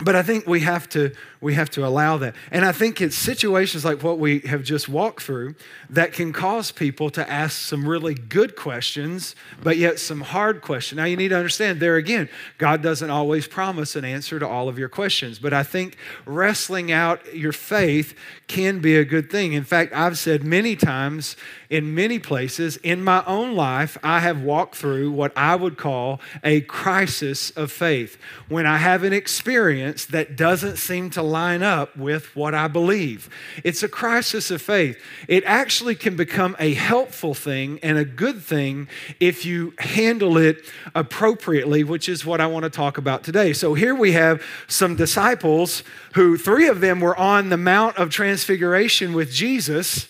but 0.00 0.14
I 0.14 0.22
think 0.22 0.46
we 0.46 0.60
have 0.60 0.88
to 0.90 1.12
we 1.40 1.54
have 1.54 1.70
to 1.70 1.86
allow 1.86 2.16
that. 2.18 2.34
And 2.50 2.64
I 2.64 2.72
think 2.72 3.00
it's 3.00 3.16
situations 3.16 3.84
like 3.84 4.02
what 4.02 4.18
we 4.18 4.40
have 4.40 4.62
just 4.62 4.88
walked 4.88 5.22
through 5.22 5.54
that 5.90 6.12
can 6.12 6.32
cause 6.32 6.72
people 6.72 7.10
to 7.10 7.30
ask 7.30 7.58
some 7.58 7.88
really 7.88 8.14
good 8.14 8.56
questions, 8.56 9.36
but 9.62 9.76
yet 9.76 9.98
some 9.98 10.20
hard 10.20 10.62
questions. 10.62 10.96
Now 10.96 11.04
you 11.04 11.16
need 11.16 11.28
to 11.28 11.36
understand 11.36 11.80
there 11.80 11.96
again, 11.96 12.28
God 12.58 12.82
doesn't 12.82 13.10
always 13.10 13.46
promise 13.46 13.94
an 13.94 14.04
answer 14.04 14.38
to 14.38 14.46
all 14.48 14.68
of 14.68 14.78
your 14.78 14.88
questions, 14.88 15.38
but 15.38 15.52
I 15.52 15.62
think 15.62 15.96
wrestling 16.26 16.90
out 16.90 17.34
your 17.34 17.52
faith 17.52 18.14
can 18.48 18.80
be 18.80 18.96
a 18.96 19.04
good 19.04 19.30
thing. 19.30 19.52
In 19.52 19.64
fact, 19.64 19.92
I've 19.92 20.18
said 20.18 20.42
many 20.42 20.74
times 20.74 21.36
in 21.70 21.94
many 21.94 22.18
places 22.18 22.78
in 22.78 23.02
my 23.02 23.22
own 23.26 23.54
life, 23.54 23.98
I 24.02 24.20
have 24.20 24.40
walked 24.40 24.74
through 24.74 25.12
what 25.12 25.36
I 25.36 25.54
would 25.54 25.76
call 25.76 26.20
a 26.42 26.62
crisis 26.62 27.50
of 27.50 27.70
faith. 27.70 28.18
When 28.48 28.66
I 28.66 28.78
have 28.78 29.04
an 29.04 29.12
experience 29.12 30.06
that 30.06 30.34
doesn't 30.36 30.76
seem 30.76 31.10
to 31.10 31.22
line 31.28 31.62
up 31.62 31.96
with 31.96 32.34
what 32.34 32.54
I 32.54 32.68
believe. 32.68 33.28
It's 33.62 33.82
a 33.82 33.88
crisis 33.88 34.50
of 34.50 34.60
faith. 34.60 35.00
It 35.28 35.44
actually 35.44 35.94
can 35.94 36.16
become 36.16 36.56
a 36.58 36.74
helpful 36.74 37.34
thing 37.34 37.78
and 37.82 37.98
a 37.98 38.04
good 38.04 38.42
thing 38.42 38.88
if 39.20 39.44
you 39.44 39.74
handle 39.78 40.36
it 40.36 40.64
appropriately, 40.94 41.84
which 41.84 42.08
is 42.08 42.24
what 42.24 42.40
I 42.40 42.46
want 42.46 42.64
to 42.64 42.70
talk 42.70 42.98
about 42.98 43.22
today. 43.22 43.52
So 43.52 43.74
here 43.74 43.94
we 43.94 44.12
have 44.12 44.42
some 44.66 44.96
disciples 44.96 45.82
who, 46.14 46.36
three 46.36 46.68
of 46.68 46.80
them 46.80 47.00
were 47.00 47.16
on 47.16 47.50
the 47.50 47.56
Mount 47.56 47.96
of 47.96 48.10
Transfiguration 48.10 49.12
with 49.12 49.30
Jesus. 49.30 50.08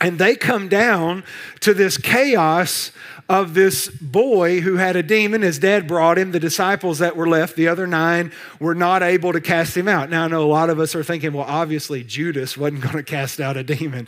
And 0.00 0.18
they 0.18 0.34
come 0.34 0.68
down 0.68 1.22
to 1.60 1.72
this 1.72 1.96
chaos 1.96 2.90
of 3.32 3.54
this 3.54 3.88
boy 3.88 4.60
who 4.60 4.76
had 4.76 4.94
a 4.94 5.02
demon. 5.02 5.40
His 5.40 5.58
dad 5.58 5.88
brought 5.88 6.18
him. 6.18 6.32
The 6.32 6.38
disciples 6.38 6.98
that 6.98 7.16
were 7.16 7.26
left, 7.26 7.56
the 7.56 7.66
other 7.66 7.86
nine, 7.86 8.30
were 8.60 8.74
not 8.74 9.02
able 9.02 9.32
to 9.32 9.40
cast 9.40 9.74
him 9.74 9.88
out. 9.88 10.10
Now, 10.10 10.24
I 10.24 10.28
know 10.28 10.44
a 10.44 10.52
lot 10.52 10.68
of 10.68 10.78
us 10.78 10.94
are 10.94 11.02
thinking, 11.02 11.32
well, 11.32 11.46
obviously 11.48 12.04
Judas 12.04 12.58
wasn't 12.58 12.82
going 12.82 12.96
to 12.98 13.02
cast 13.02 13.40
out 13.40 13.56
a 13.56 13.64
demon, 13.64 14.06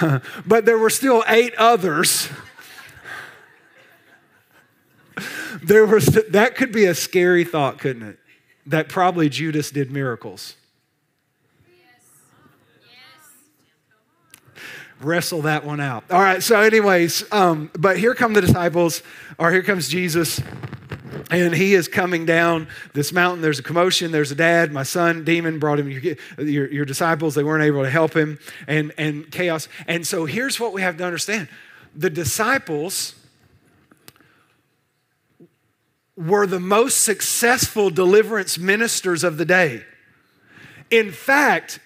but 0.46 0.64
there 0.64 0.76
were 0.76 0.90
still 0.90 1.22
eight 1.28 1.54
others. 1.54 2.28
there 5.62 5.86
was 5.86 6.06
that 6.30 6.56
could 6.56 6.72
be 6.72 6.84
a 6.84 6.96
scary 6.96 7.44
thought, 7.44 7.78
couldn't 7.78 8.02
it? 8.02 8.18
That 8.66 8.88
probably 8.88 9.28
Judas 9.28 9.70
did 9.70 9.92
miracles. 9.92 10.56
Wrestle 15.04 15.42
that 15.42 15.64
one 15.64 15.80
out. 15.80 16.04
All 16.10 16.20
right, 16.20 16.42
so, 16.42 16.60
anyways, 16.60 17.24
um, 17.32 17.70
but 17.78 17.98
here 17.98 18.14
come 18.14 18.32
the 18.32 18.40
disciples, 18.40 19.02
or 19.38 19.50
here 19.50 19.62
comes 19.62 19.88
Jesus. 19.88 20.40
And 21.30 21.54
he 21.54 21.74
is 21.74 21.88
coming 21.88 22.26
down 22.26 22.68
this 22.92 23.12
mountain. 23.12 23.40
There's 23.40 23.58
a 23.58 23.62
commotion. 23.62 24.12
There's 24.12 24.30
a 24.30 24.34
dad. 24.34 24.72
My 24.72 24.82
son, 24.82 25.24
demon, 25.24 25.58
brought 25.58 25.78
him 25.78 25.88
your, 25.88 26.16
your, 26.38 26.70
your 26.70 26.84
disciples. 26.84 27.34
They 27.34 27.44
weren't 27.44 27.64
able 27.64 27.82
to 27.82 27.90
help 27.90 28.14
him, 28.14 28.38
and, 28.66 28.92
and 28.98 29.30
chaos. 29.30 29.68
And 29.86 30.06
so 30.06 30.26
here's 30.26 30.60
what 30.60 30.72
we 30.72 30.82
have 30.82 30.96
to 30.98 31.04
understand 31.04 31.48
the 31.96 32.10
disciples 32.10 33.14
were 36.16 36.46
the 36.46 36.60
most 36.60 37.02
successful 37.02 37.90
deliverance 37.90 38.58
ministers 38.58 39.24
of 39.24 39.36
the 39.36 39.44
day. 39.44 39.84
In 40.90 41.10
fact, 41.10 41.80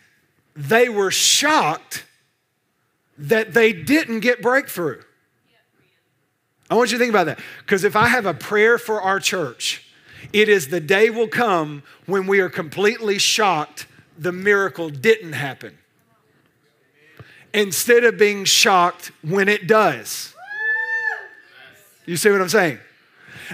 they 0.55 0.89
were 0.89 1.11
shocked 1.11 2.05
that 3.19 3.53
they 3.53 3.73
didn't 3.73 4.21
get 4.21 4.41
breakthrough. 4.41 5.03
I 6.71 6.75
want 6.75 6.93
you 6.93 6.99
to 6.99 7.03
think 7.03 7.11
about 7.11 7.27
that. 7.27 7.41
Because 7.61 7.85
if 7.85 7.97
I 7.97 8.09
have 8.09 8.27
a 8.27 8.35
prayer 8.35 8.79
for 8.79 9.01
our 9.01 9.21
church, 9.21 9.85
it 10.33 10.49
is 10.49 10.69
the 10.69 10.81
day 10.81 11.11
will 11.11 11.29
come 11.29 11.83
when 12.07 12.27
we 12.27 12.41
are 12.41 12.49
completely 12.49 13.19
shocked 13.19 13.87
the 14.19 14.33
miracle 14.33 14.91
didn't 14.91 15.33
happen. 15.33 15.79
Instead 17.55 18.05
of 18.05 18.19
being 18.19 18.45
shocked 18.45 19.11
when 19.23 19.49
it 19.49 19.67
does. 19.67 20.35
You 22.05 22.17
see 22.17 22.31
what 22.31 22.41
I'm 22.41 22.49
saying? 22.49 22.79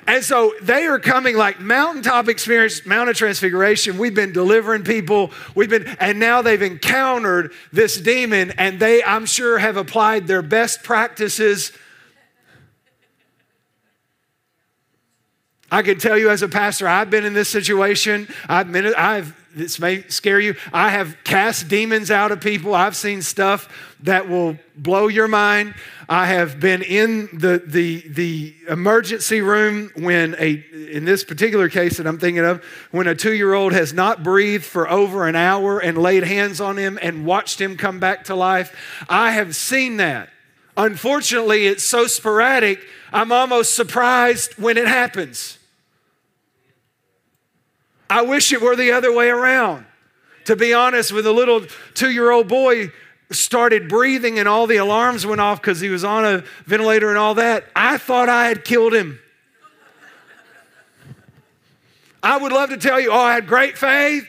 And 0.07 0.25
so 0.25 0.55
they 0.61 0.87
are 0.87 0.99
coming 0.99 1.37
like 1.37 1.61
mountaintop 1.61 2.29
experience, 2.29 2.85
Mount 2.85 3.11
of 3.11 3.17
Transfiguration. 3.17 3.99
We've 3.99 4.15
been 4.15 4.33
delivering 4.33 4.85
people. 4.85 5.31
We've 5.55 5.71
been, 5.71 5.87
and 6.01 6.19
now 6.19 6.43
they've 6.43 6.61
encountered 6.61 7.53
this 7.73 8.01
demon, 8.01 8.53
and 8.59 8.81
they, 8.81 9.03
I'm 9.05 9.27
sure, 9.27 9.59
have 9.59 9.77
applied 9.77 10.27
their 10.27 10.43
best 10.43 10.83
practices. 10.83 11.73
I 15.71 15.83
can 15.83 15.99
tell 15.99 16.17
you 16.17 16.31
as 16.31 16.43
a 16.43 16.49
pastor, 16.49 16.87
I've 16.87 17.11
been 17.11 17.25
in 17.25 17.35
this 17.35 17.49
situation. 17.49 18.29
I've 18.49 18.71
been, 18.71 18.95
I've 18.95 19.35
this 19.55 19.79
may 19.79 20.03
scare 20.09 20.41
you. 20.41 20.55
I 20.73 20.91
have 20.91 21.17
cast 21.25 21.69
demons 21.69 22.11
out 22.11 22.33
of 22.33 22.41
people. 22.41 22.75
I've 22.75 22.97
seen 22.97 23.23
stuff 23.23 23.69
that 24.01 24.29
will 24.29 24.59
blow 24.77 25.09
your 25.09 25.29
mind. 25.29 25.75
I 26.09 26.27
have 26.27 26.61
been 26.61 26.83
in 26.83 27.29
the, 27.33 27.63
the, 27.65 28.07
the 28.09 28.55
emergency 28.69 29.41
room 29.41 29.91
when 29.97 30.37
a, 30.39 30.65
in 30.91 31.05
this 31.05 31.25
particular 31.25 31.69
case 31.69 31.97
that 31.97 32.07
I'm 32.07 32.19
thinking 32.19 32.45
of, 32.45 32.63
when 32.91 33.07
a 33.07 33.15
two 33.15 33.33
year 33.33 33.55
old 33.55 33.73
has 33.73 33.93
not 33.93 34.23
breathed 34.23 34.65
for 34.65 34.89
over 34.91 35.27
an 35.27 35.37
hour 35.37 35.79
and 35.79 35.97
laid 35.97 36.25
hands 36.25 36.61
on 36.61 36.77
him 36.77 36.99
and 37.01 37.25
watched 37.25 37.61
him 37.61 37.77
come 37.77 37.99
back 37.99 38.25
to 38.25 38.35
life. 38.35 38.77
I 39.09 39.31
have 39.33 39.57
seen 39.57 39.97
that. 39.99 40.29
Unfortunately, 40.77 41.67
it's 41.67 41.85
so 41.85 42.07
sporadic, 42.07 42.81
I'm 43.13 43.31
almost 43.31 43.75
surprised 43.75 44.55
when 44.55 44.77
it 44.77 44.89
happens. 44.89 45.59
I 48.15 48.23
wish 48.23 48.53
it 48.53 48.63
were 48.63 48.77
the 48.77 48.93
other 48.93 49.13
way 49.13 49.29
around. 49.29 49.87
To 50.45 50.55
be 50.55 50.73
honest, 50.73 51.11
with 51.11 51.27
a 51.27 51.33
little 51.33 51.67
two 51.95 52.13
year 52.13 52.31
old 52.31 52.47
boy 52.47 52.93
started 53.33 53.89
breathing 53.89 54.39
and 54.39 54.47
all 54.47 54.69
the 54.69 54.77
alarms 54.77 55.27
went 55.27 55.41
off 55.41 55.61
because 55.61 55.81
he 55.81 55.89
was 55.89 56.05
on 56.05 56.25
a 56.25 56.45
ventilator 56.65 57.09
and 57.09 57.19
all 57.19 57.35
that, 57.35 57.65
I 57.75 57.99
thought 57.99 58.29
I 58.29 58.47
had 58.47 58.65
killed 58.65 58.95
him. 58.95 59.19
I 62.23 62.37
would 62.37 62.53
love 62.53 62.71
to 62.71 62.77
tell 62.77 63.01
you, 63.01 63.11
oh, 63.11 63.19
I 63.19 63.35
had 63.35 63.49
great 63.49 63.77
faith. 63.77 64.29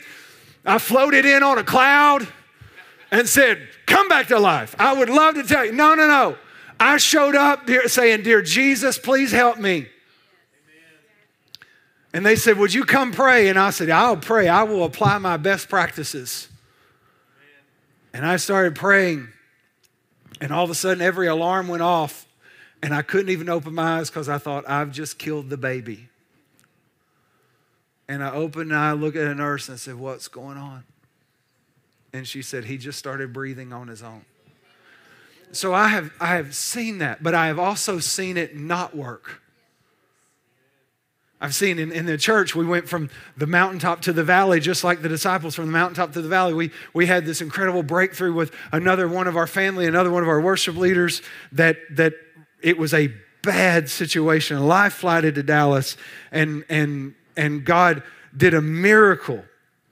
I 0.66 0.80
floated 0.80 1.24
in 1.24 1.44
on 1.44 1.60
a 1.60 1.64
cloud 1.64 2.28
and 3.12 3.30
said, 3.30 3.70
Come 3.86 4.10
back 4.10 4.30
to 4.30 4.40
life. 4.40 4.76
I 4.80 4.94
would 4.94 5.12
love 5.12 5.36
to 5.36 5.44
tell 5.44 5.64
you, 5.64 5.74
no, 5.74 5.94
no, 5.94 6.08
no. 6.08 6.38
I 6.80 6.98
showed 6.98 7.36
up 7.36 7.70
saying, 7.86 8.24
Dear 8.24 8.42
Jesus, 8.42 8.98
please 8.98 9.32
help 9.32 9.60
me. 9.60 9.90
And 12.16 12.26
they 12.26 12.38
said, 12.38 12.58
Would 12.58 12.74
you 12.74 12.86
come 12.86 13.12
pray? 13.12 13.50
And 13.50 13.60
I 13.60 13.72
said, 13.72 13.90
I'll 13.90 14.16
pray. 14.16 14.48
I 14.48 14.64
will 14.64 14.86
apply 14.86 15.18
my 15.18 15.36
best 15.36 15.68
practices. 15.68 16.48
And 18.14 18.26
I 18.26 18.38
started 18.38 18.74
praying. 18.74 19.28
And 20.40 20.54
all 20.54 20.64
of 20.64 20.70
a 20.70 20.76
sudden, 20.76 21.02
every 21.02 21.28
alarm 21.28 21.68
went 21.68 21.84
off. 21.84 22.26
And 22.82 22.96
I 22.96 23.02
couldn't 23.02 23.32
even 23.32 23.50
open 23.50 23.76
my 23.76 24.00
eyes 24.00 24.10
because 24.10 24.30
I 24.30 24.38
thought, 24.38 24.64
I've 24.66 24.94
just 24.94 25.20
killed 25.20 25.50
the 25.50 25.58
baby. 25.58 26.08
And 28.08 28.24
I 28.24 28.32
opened 28.32 28.72
and 28.72 28.80
I 28.80 28.94
looked 28.94 29.18
at 29.18 29.28
a 29.28 29.36
nurse 29.36 29.68
and 29.68 29.78
said, 29.78 29.96
What's 29.96 30.30
going 30.30 30.58
on? 30.58 30.86
And 32.14 32.26
she 32.26 32.42
said, 32.42 32.64
He 32.64 32.78
just 32.78 32.98
started 32.98 33.34
breathing 33.34 33.74
on 33.74 33.90
his 33.90 34.02
own. 34.02 34.24
So 35.52 35.74
I 35.74 35.90
have, 35.90 36.14
I 36.22 36.38
have 36.38 36.56
seen 36.56 37.00
that, 37.00 37.22
but 37.22 37.36
I 37.36 37.48
have 37.48 37.60
also 37.60 38.00
seen 38.00 38.38
it 38.38 38.56
not 38.56 38.96
work. 38.96 39.42
I've 41.46 41.54
seen 41.54 41.78
in, 41.78 41.92
in 41.92 42.08
the 42.08 42.18
church, 42.18 42.56
we 42.56 42.66
went 42.66 42.90
from 42.90 43.12
the 43.38 43.46
mountaintop 43.46 44.02
to 44.02 44.14
the 44.14 44.24
valley, 44.24 44.60
just 44.60 44.84
like 44.84 45.04
the 45.04 45.10
disciples 45.10 45.54
from 45.54 45.68
the 45.68 45.72
mountaintop 45.72 46.14
to 46.14 46.22
the 46.24 46.28
valley. 46.28 46.56
We, 46.56 46.72
we 46.92 47.06
had 47.06 47.24
this 47.24 47.40
incredible 47.40 47.84
breakthrough 47.84 48.34
with 48.34 48.52
another 48.72 49.08
one 49.08 49.28
of 49.28 49.38
our 49.38 49.46
family, 49.46 49.86
another 49.86 50.10
one 50.10 50.24
of 50.24 50.28
our 50.28 50.42
worship 50.42 50.76
leaders, 50.76 51.22
that, 51.52 51.78
that 51.92 52.14
it 52.64 52.80
was 52.80 52.96
a 52.96 53.14
bad 53.44 53.92
situation. 53.92 54.60
Life 54.66 54.94
flighted 54.94 55.36
to 55.36 55.44
Dallas, 55.44 55.98
and, 56.32 56.66
and, 56.68 57.14
and 57.38 57.64
God 57.64 58.02
did 58.36 58.56
a 58.56 58.62
miracle 58.62 59.46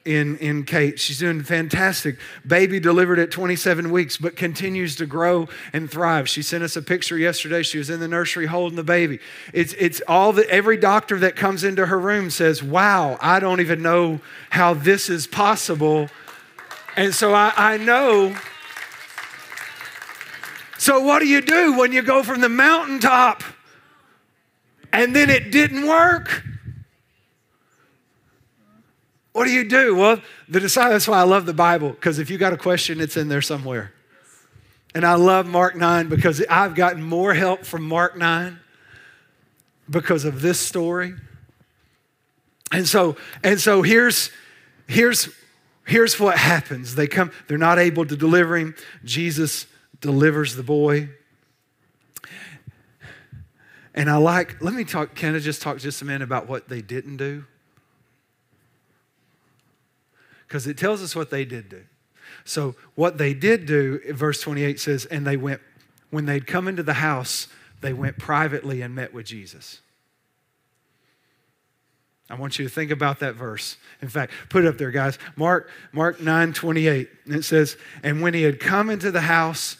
in, 0.05 0.37
in 0.37 0.63
Kate. 0.65 0.99
She's 0.99 1.19
doing 1.19 1.43
fantastic. 1.43 2.17
Baby 2.45 2.79
delivered 2.79 3.19
at 3.19 3.31
27 3.31 3.89
weeks, 3.91 4.17
but 4.17 4.35
continues 4.35 4.95
to 4.97 5.05
grow 5.05 5.47
and 5.71 5.89
thrive. 5.89 6.27
She 6.27 6.41
sent 6.41 6.63
us 6.63 6.75
a 6.75 6.81
picture 6.81 7.17
yesterday. 7.17 7.63
She 7.63 7.77
was 7.77 7.89
in 7.89 7.99
the 7.99 8.07
nursery 8.07 8.47
holding 8.47 8.75
the 8.75 8.83
baby. 8.83 9.19
It's, 9.53 9.73
it's 9.73 10.01
all 10.07 10.33
that 10.33 10.47
every 10.47 10.77
doctor 10.77 11.19
that 11.19 11.35
comes 11.35 11.63
into 11.63 11.85
her 11.85 11.99
room 11.99 12.29
says, 12.29 12.61
Wow, 12.61 13.17
I 13.21 13.39
don't 13.39 13.61
even 13.61 13.81
know 13.81 14.19
how 14.49 14.73
this 14.73 15.09
is 15.09 15.25
possible. 15.25 16.09
And 16.95 17.13
so 17.13 17.33
I, 17.33 17.53
I 17.55 17.77
know. 17.77 18.35
So, 20.77 20.99
what 20.99 21.19
do 21.19 21.27
you 21.27 21.39
do 21.39 21.77
when 21.77 21.93
you 21.93 22.01
go 22.01 22.23
from 22.23 22.41
the 22.41 22.49
mountaintop 22.49 23.41
and 24.91 25.15
then 25.15 25.29
it 25.29 25.49
didn't 25.49 25.87
work? 25.87 26.43
What 29.33 29.45
do 29.45 29.51
you 29.51 29.67
do? 29.67 29.95
Well, 29.95 30.21
the 30.47 30.59
disciple, 30.59 30.91
that's 30.91 31.07
why 31.07 31.19
I 31.19 31.23
love 31.23 31.45
the 31.45 31.53
Bible, 31.53 31.89
because 31.89 32.19
if 32.19 32.29
you 32.29 32.37
got 32.37 32.53
a 32.53 32.57
question, 32.57 33.01
it's 33.01 33.17
in 33.17 33.27
there 33.27 33.41
somewhere. 33.41 33.91
And 34.95 35.05
I 35.05 35.15
love 35.15 35.47
Mark 35.47 35.75
9 35.75 36.07
because 36.07 36.43
I've 36.49 36.75
gotten 36.75 37.01
more 37.01 37.33
help 37.33 37.65
from 37.65 37.83
Mark 37.83 38.15
9 38.15 38.59
because 39.89 40.23
of 40.23 40.41
this 40.41 40.59
story. 40.59 41.15
And 42.71 42.87
so, 42.87 43.17
and 43.43 43.59
so 43.59 43.81
here's, 43.81 44.29
here's, 44.87 45.29
here's 45.85 46.19
what 46.19 46.37
happens. 46.37 46.93
They 46.93 47.07
come, 47.07 47.31
they're 47.47 47.57
not 47.57 47.79
able 47.79 48.05
to 48.05 48.15
deliver 48.15 48.55
him. 48.55 48.75
Jesus 49.03 49.65
delivers 49.99 50.55
the 50.55 50.63
boy. 50.63 51.09
And 53.95 54.09
I 54.09 54.17
like, 54.17 54.61
let 54.61 54.75
me 54.75 54.83
talk, 54.83 55.15
can 55.15 55.35
I 55.35 55.39
just 55.39 55.61
talk 55.61 55.79
just 55.79 56.03
a 56.03 56.05
minute 56.05 56.23
about 56.23 56.47
what 56.47 56.69
they 56.69 56.81
didn't 56.81 57.17
do? 57.17 57.45
Because 60.53 60.67
it 60.67 60.77
tells 60.77 61.01
us 61.01 61.15
what 61.15 61.31
they 61.31 61.45
did 61.45 61.67
do. 61.67 61.81
So, 62.45 62.75
what 62.93 63.17
they 63.17 63.33
did 63.33 63.65
do, 63.65 63.99
verse 64.13 64.39
28 64.39 64.79
says, 64.79 65.05
and 65.05 65.25
they 65.25 65.35
went, 65.35 65.61
when 66.11 66.27
they'd 66.27 66.45
come 66.45 66.67
into 66.67 66.83
the 66.83 66.93
house, 66.93 67.47
they 67.81 67.91
went 67.91 68.19
privately 68.19 68.83
and 68.83 68.93
met 68.93 69.15
with 69.15 69.25
Jesus. 69.25 69.81
I 72.29 72.35
want 72.35 72.59
you 72.59 72.65
to 72.65 72.69
think 72.69 72.91
about 72.91 73.19
that 73.21 73.33
verse. 73.33 73.77
In 73.99 74.09
fact, 74.09 74.31
put 74.49 74.63
it 74.63 74.67
up 74.67 74.77
there, 74.77 74.91
guys. 74.91 75.17
Mark, 75.35 75.71
Mark 75.91 76.21
9 76.21 76.53
28. 76.53 77.09
And 77.25 77.33
it 77.33 77.45
says, 77.45 77.75
And 78.03 78.21
when 78.21 78.35
he 78.35 78.43
had 78.43 78.59
come 78.59 78.91
into 78.91 79.09
the 79.09 79.21
house, 79.21 79.77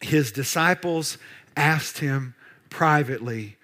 his 0.00 0.32
disciples 0.32 1.16
asked 1.56 1.98
him 1.98 2.34
privately, 2.70 3.56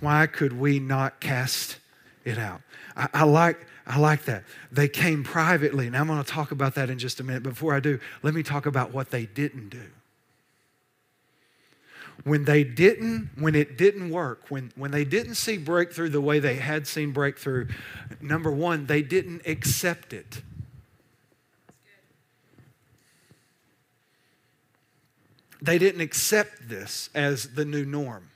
Why 0.00 0.26
could 0.26 0.58
we 0.58 0.80
not 0.80 1.20
cast 1.20 1.78
it 2.24 2.36
out? 2.36 2.62
I, 2.96 3.08
I 3.14 3.22
like 3.22 3.64
I 3.86 3.98
like 3.98 4.24
that. 4.24 4.44
They 4.72 4.88
came 4.88 5.24
privately, 5.24 5.86
and 5.86 5.96
I'm 5.96 6.06
going 6.06 6.22
to 6.22 6.28
talk 6.28 6.52
about 6.52 6.74
that 6.76 6.88
in 6.88 6.98
just 6.98 7.20
a 7.20 7.24
minute. 7.24 7.42
Before 7.42 7.74
I 7.74 7.80
do, 7.80 8.00
let 8.22 8.34
me 8.34 8.42
talk 8.42 8.64
about 8.66 8.92
what 8.92 9.10
they 9.10 9.26
didn't 9.26 9.68
do. 9.68 9.82
When 12.22 12.44
they 12.44 12.64
didn't, 12.64 13.30
when 13.36 13.54
it 13.54 13.76
didn't 13.76 14.08
work, 14.08 14.44
when, 14.48 14.72
when 14.76 14.90
they 14.90 15.04
didn't 15.04 15.34
see 15.34 15.58
breakthrough 15.58 16.08
the 16.08 16.20
way 16.20 16.38
they 16.38 16.54
had 16.54 16.86
seen 16.86 17.12
breakthrough, 17.12 17.68
number 18.22 18.50
one, 18.50 18.86
they 18.86 19.02
didn't 19.02 19.42
accept 19.46 20.12
it. 20.12 20.40
They 25.60 25.78
didn't 25.78 26.02
accept 26.02 26.68
this 26.68 27.10
as 27.14 27.54
the 27.54 27.64
new 27.64 27.84
norm. 27.84 28.30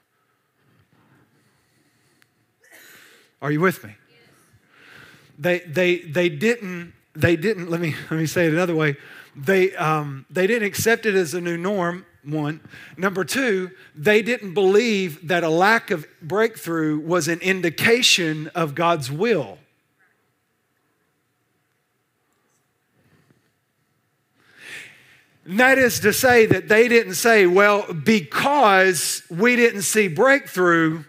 Are 3.40 3.52
you 3.52 3.60
with 3.60 3.84
me? 3.84 3.94
They, 5.38 5.60
they, 5.60 5.98
they 5.98 6.28
didn't, 6.28 6.92
they 7.14 7.36
didn't, 7.36 7.70
let 7.70 7.80
me, 7.80 7.94
let 8.10 8.18
me 8.18 8.26
say 8.26 8.46
it 8.46 8.52
another 8.52 8.74
way. 8.74 8.96
They, 9.36 9.74
um, 9.76 10.26
they 10.30 10.46
didn't 10.46 10.66
accept 10.66 11.06
it 11.06 11.14
as 11.14 11.32
a 11.32 11.40
new 11.40 11.56
norm, 11.56 12.04
one. 12.24 12.60
Number 12.96 13.24
two, 13.24 13.70
they 13.94 14.20
didn't 14.20 14.52
believe 14.52 15.28
that 15.28 15.44
a 15.44 15.48
lack 15.48 15.90
of 15.90 16.06
breakthrough 16.20 16.98
was 16.98 17.28
an 17.28 17.40
indication 17.40 18.48
of 18.48 18.74
God's 18.74 19.10
will. 19.10 19.58
And 25.44 25.58
that 25.60 25.78
is 25.78 26.00
to 26.00 26.12
say 26.12 26.44
that 26.44 26.68
they 26.68 26.88
didn't 26.88 27.14
say, 27.14 27.46
well, 27.46 27.90
because 27.94 29.22
we 29.30 29.56
didn't 29.56 29.82
see 29.82 30.06
breakthrough, 30.06 31.04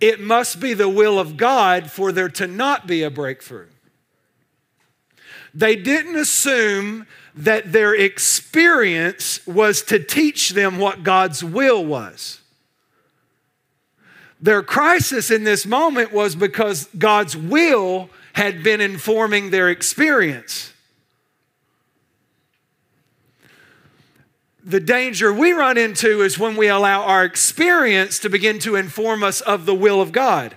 it 0.00 0.20
must 0.20 0.60
be 0.60 0.74
the 0.74 0.88
will 0.88 1.18
of 1.18 1.36
God 1.36 1.90
for 1.90 2.12
there 2.12 2.28
to 2.30 2.46
not 2.46 2.86
be 2.86 3.02
a 3.02 3.10
breakthrough. 3.10 3.68
They 5.54 5.76
didn't 5.76 6.16
assume 6.16 7.06
that 7.34 7.72
their 7.72 7.94
experience 7.94 9.46
was 9.46 9.82
to 9.82 9.98
teach 9.98 10.50
them 10.50 10.78
what 10.78 11.02
God's 11.02 11.44
will 11.44 11.84
was. 11.84 12.40
Their 14.40 14.62
crisis 14.62 15.30
in 15.30 15.44
this 15.44 15.66
moment 15.66 16.12
was 16.12 16.34
because 16.34 16.88
God's 16.96 17.36
will 17.36 18.08
had 18.32 18.62
been 18.62 18.80
informing 18.80 19.50
their 19.50 19.68
experience. 19.68 20.72
The 24.64 24.80
danger 24.80 25.32
we 25.32 25.52
run 25.52 25.78
into 25.78 26.22
is 26.22 26.38
when 26.38 26.56
we 26.56 26.68
allow 26.68 27.02
our 27.02 27.24
experience 27.24 28.18
to 28.20 28.28
begin 28.28 28.58
to 28.60 28.76
inform 28.76 29.22
us 29.22 29.40
of 29.40 29.66
the 29.66 29.74
will 29.74 30.00
of 30.00 30.12
God. 30.12 30.54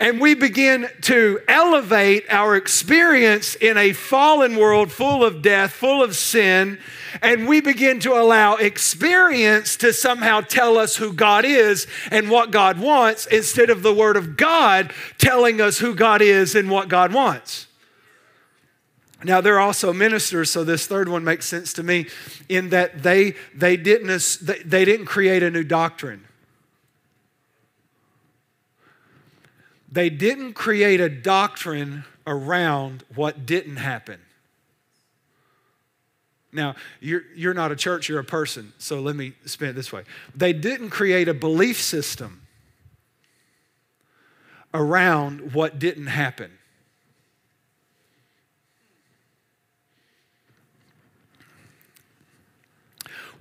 And 0.00 0.20
we 0.20 0.34
begin 0.34 0.88
to 1.02 1.40
elevate 1.46 2.24
our 2.30 2.56
experience 2.56 3.54
in 3.54 3.76
a 3.76 3.92
fallen 3.92 4.56
world 4.56 4.90
full 4.90 5.22
of 5.22 5.42
death, 5.42 5.72
full 5.72 6.02
of 6.02 6.16
sin, 6.16 6.78
and 7.20 7.46
we 7.46 7.60
begin 7.60 8.00
to 8.00 8.14
allow 8.14 8.56
experience 8.56 9.76
to 9.76 9.92
somehow 9.92 10.40
tell 10.40 10.78
us 10.78 10.96
who 10.96 11.12
God 11.12 11.44
is 11.44 11.86
and 12.10 12.30
what 12.30 12.50
God 12.50 12.80
wants 12.80 13.26
instead 13.26 13.68
of 13.68 13.82
the 13.82 13.92
Word 13.92 14.16
of 14.16 14.36
God 14.38 14.94
telling 15.18 15.60
us 15.60 15.78
who 15.78 15.94
God 15.94 16.22
is 16.22 16.54
and 16.54 16.70
what 16.70 16.88
God 16.88 17.12
wants. 17.12 17.66
Now 19.24 19.40
they're 19.40 19.60
also 19.60 19.92
ministers, 19.92 20.50
so 20.50 20.64
this 20.64 20.86
third 20.86 21.08
one 21.08 21.24
makes 21.24 21.46
sense 21.46 21.72
to 21.74 21.82
me 21.82 22.06
in 22.48 22.70
that 22.70 23.02
they 23.02 23.34
they 23.54 23.76
didn't 23.76 24.38
they 24.64 24.84
didn't 24.84 25.06
create 25.06 25.42
a 25.42 25.50
new 25.50 25.64
doctrine. 25.64 26.24
They 29.90 30.08
didn't 30.08 30.54
create 30.54 31.00
a 31.00 31.10
doctrine 31.10 32.04
around 32.26 33.04
what 33.14 33.44
didn't 33.44 33.76
happen. 33.76 34.20
Now, 36.50 36.76
you're, 37.00 37.22
you're 37.34 37.54
not 37.54 37.72
a 37.72 37.76
church, 37.76 38.08
you're 38.08 38.20
a 38.20 38.24
person, 38.24 38.72
so 38.78 39.00
let 39.00 39.16
me 39.16 39.32
spin 39.46 39.70
it 39.70 39.72
this 39.72 39.92
way. 39.92 40.04
They 40.34 40.52
didn't 40.52 40.90
create 40.90 41.28
a 41.28 41.34
belief 41.34 41.80
system 41.80 42.42
around 44.74 45.54
what 45.54 45.78
didn't 45.78 46.08
happen. 46.08 46.50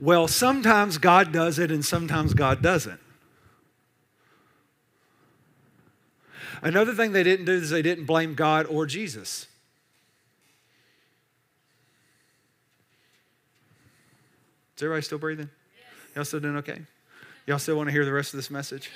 Well, 0.01 0.27
sometimes 0.27 0.97
God 0.97 1.31
does 1.31 1.59
it 1.59 1.69
and 1.69 1.85
sometimes 1.85 2.33
God 2.33 2.63
doesn't. 2.63 2.99
Another 6.63 6.93
thing 6.93 7.11
they 7.11 7.23
didn't 7.23 7.45
do 7.45 7.53
is 7.53 7.69
they 7.69 7.83
didn't 7.83 8.05
blame 8.05 8.33
God 8.33 8.65
or 8.65 8.87
Jesus. 8.87 9.47
Is 14.75 14.83
everybody 14.83 15.03
still 15.03 15.19
breathing? 15.19 15.49
Yes. 15.75 16.15
Y'all 16.15 16.25
still 16.25 16.39
doing 16.39 16.57
okay? 16.57 16.81
Y'all 17.45 17.59
still 17.59 17.77
want 17.77 17.87
to 17.87 17.91
hear 17.91 18.05
the 18.05 18.11
rest 18.11 18.33
of 18.33 18.37
this 18.37 18.49
message? 18.49 18.89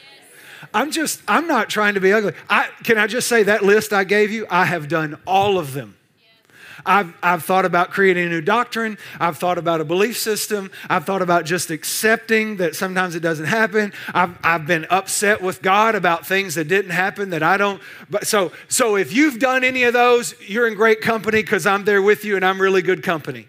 Yes. 0.61 0.69
I'm 0.73 0.89
just, 0.89 1.21
I'm 1.27 1.47
not 1.47 1.69
trying 1.69 1.93
to 1.93 1.99
be 1.99 2.13
ugly. 2.13 2.33
I, 2.49 2.69
can 2.83 2.97
I 2.97 3.05
just 3.05 3.27
say 3.27 3.43
that 3.43 3.63
list 3.63 3.93
I 3.93 4.03
gave 4.03 4.31
you? 4.31 4.47
I 4.49 4.65
have 4.65 4.87
done 4.87 5.19
all 5.27 5.59
of 5.59 5.73
them. 5.73 5.97
I've, 6.85 7.13
I've 7.21 7.43
thought 7.43 7.65
about 7.65 7.91
creating 7.91 8.25
a 8.25 8.29
new 8.29 8.41
doctrine. 8.41 8.97
I've 9.19 9.37
thought 9.37 9.57
about 9.57 9.81
a 9.81 9.85
belief 9.85 10.17
system. 10.17 10.71
I've 10.89 11.05
thought 11.05 11.21
about 11.21 11.45
just 11.45 11.69
accepting 11.69 12.57
that 12.57 12.75
sometimes 12.75 13.15
it 13.15 13.19
doesn't 13.19 13.45
happen. 13.45 13.93
I've, 14.13 14.37
I've 14.43 14.65
been 14.65 14.85
upset 14.89 15.41
with 15.41 15.61
God 15.61 15.95
about 15.95 16.25
things 16.25 16.55
that 16.55 16.67
didn't 16.67 16.91
happen 16.91 17.29
that 17.29 17.43
I 17.43 17.57
don't. 17.57 17.81
But 18.09 18.27
so, 18.27 18.51
so 18.67 18.95
if 18.95 19.13
you've 19.13 19.39
done 19.39 19.63
any 19.63 19.83
of 19.83 19.93
those, 19.93 20.33
you're 20.41 20.67
in 20.67 20.75
great 20.75 21.01
company 21.01 21.41
because 21.41 21.65
I'm 21.65 21.85
there 21.85 22.01
with 22.01 22.25
you 22.25 22.35
and 22.35 22.43
I'm 22.43 22.59
really 22.59 22.81
good 22.81 23.03
company. 23.03 23.47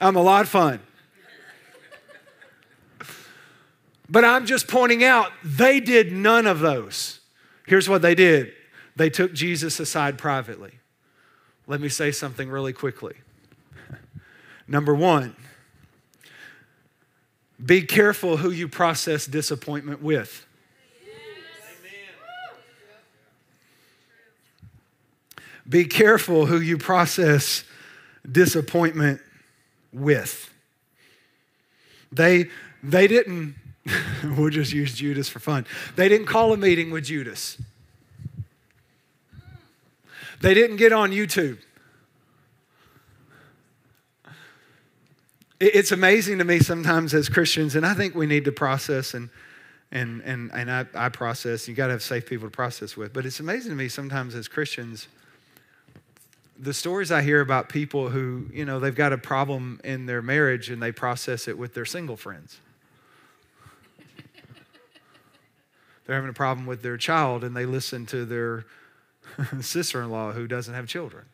I'm 0.00 0.16
a 0.16 0.22
lot 0.22 0.42
of 0.42 0.48
fun. 0.48 0.80
But 4.08 4.24
I'm 4.24 4.46
just 4.46 4.68
pointing 4.68 5.02
out 5.02 5.32
they 5.42 5.80
did 5.80 6.12
none 6.12 6.46
of 6.46 6.60
those. 6.60 7.20
Here's 7.66 7.88
what 7.88 8.02
they 8.02 8.14
did 8.14 8.52
they 8.96 9.10
took 9.10 9.32
Jesus 9.32 9.80
aside 9.80 10.18
privately. 10.18 10.78
Let 11.66 11.80
me 11.80 11.88
say 11.88 12.12
something 12.12 12.50
really 12.50 12.72
quickly. 12.72 13.14
Number 14.68 14.94
one, 14.94 15.34
be 17.64 17.82
careful 17.82 18.38
who 18.38 18.50
you 18.50 18.68
process 18.68 19.26
disappointment 19.26 20.02
with. 20.02 20.46
Be 25.66 25.86
careful 25.86 26.46
who 26.46 26.60
you 26.60 26.76
process 26.76 27.64
disappointment 28.30 29.20
with. 29.92 30.50
They, 32.12 32.50
they 32.82 33.06
didn't, 33.06 33.54
we'll 34.36 34.50
just 34.50 34.72
use 34.72 34.94
Judas 34.94 35.28
for 35.28 35.38
fun. 35.38 35.66
They 35.96 36.08
didn't 36.08 36.26
call 36.26 36.52
a 36.52 36.56
meeting 36.56 36.90
with 36.90 37.04
Judas. 37.04 37.56
They 40.44 40.52
didn't 40.52 40.76
get 40.76 40.92
on 40.92 41.10
YouTube. 41.10 41.56
It's 45.58 45.90
amazing 45.90 46.36
to 46.36 46.44
me 46.44 46.58
sometimes 46.58 47.14
as 47.14 47.30
Christians, 47.30 47.76
and 47.76 47.86
I 47.86 47.94
think 47.94 48.14
we 48.14 48.26
need 48.26 48.44
to 48.44 48.52
process 48.52 49.14
and 49.14 49.30
and 49.90 50.20
and 50.20 50.50
and 50.52 50.70
I, 50.70 50.84
I 50.94 51.08
process. 51.08 51.66
You 51.66 51.72
got 51.72 51.86
to 51.86 51.92
have 51.92 52.02
safe 52.02 52.26
people 52.26 52.46
to 52.48 52.50
process 52.50 52.94
with. 52.94 53.14
But 53.14 53.24
it's 53.24 53.40
amazing 53.40 53.70
to 53.70 53.74
me 53.74 53.88
sometimes 53.88 54.34
as 54.34 54.46
Christians, 54.46 55.08
the 56.58 56.74
stories 56.74 57.10
I 57.10 57.22
hear 57.22 57.40
about 57.40 57.70
people 57.70 58.10
who 58.10 58.44
you 58.52 58.66
know 58.66 58.78
they've 58.78 58.94
got 58.94 59.14
a 59.14 59.18
problem 59.18 59.80
in 59.82 60.04
their 60.04 60.20
marriage 60.20 60.68
and 60.68 60.82
they 60.82 60.92
process 60.92 61.48
it 61.48 61.56
with 61.56 61.72
their 61.72 61.86
single 61.86 62.18
friends. 62.18 62.60
They're 66.04 66.16
having 66.16 66.28
a 66.28 66.34
problem 66.34 66.66
with 66.66 66.82
their 66.82 66.98
child 66.98 67.44
and 67.44 67.56
they 67.56 67.64
listen 67.64 68.04
to 68.06 68.26
their 68.26 68.66
sister-in-law 69.60 70.32
who 70.32 70.46
doesn't 70.46 70.74
have 70.74 70.86
children. 70.86 71.24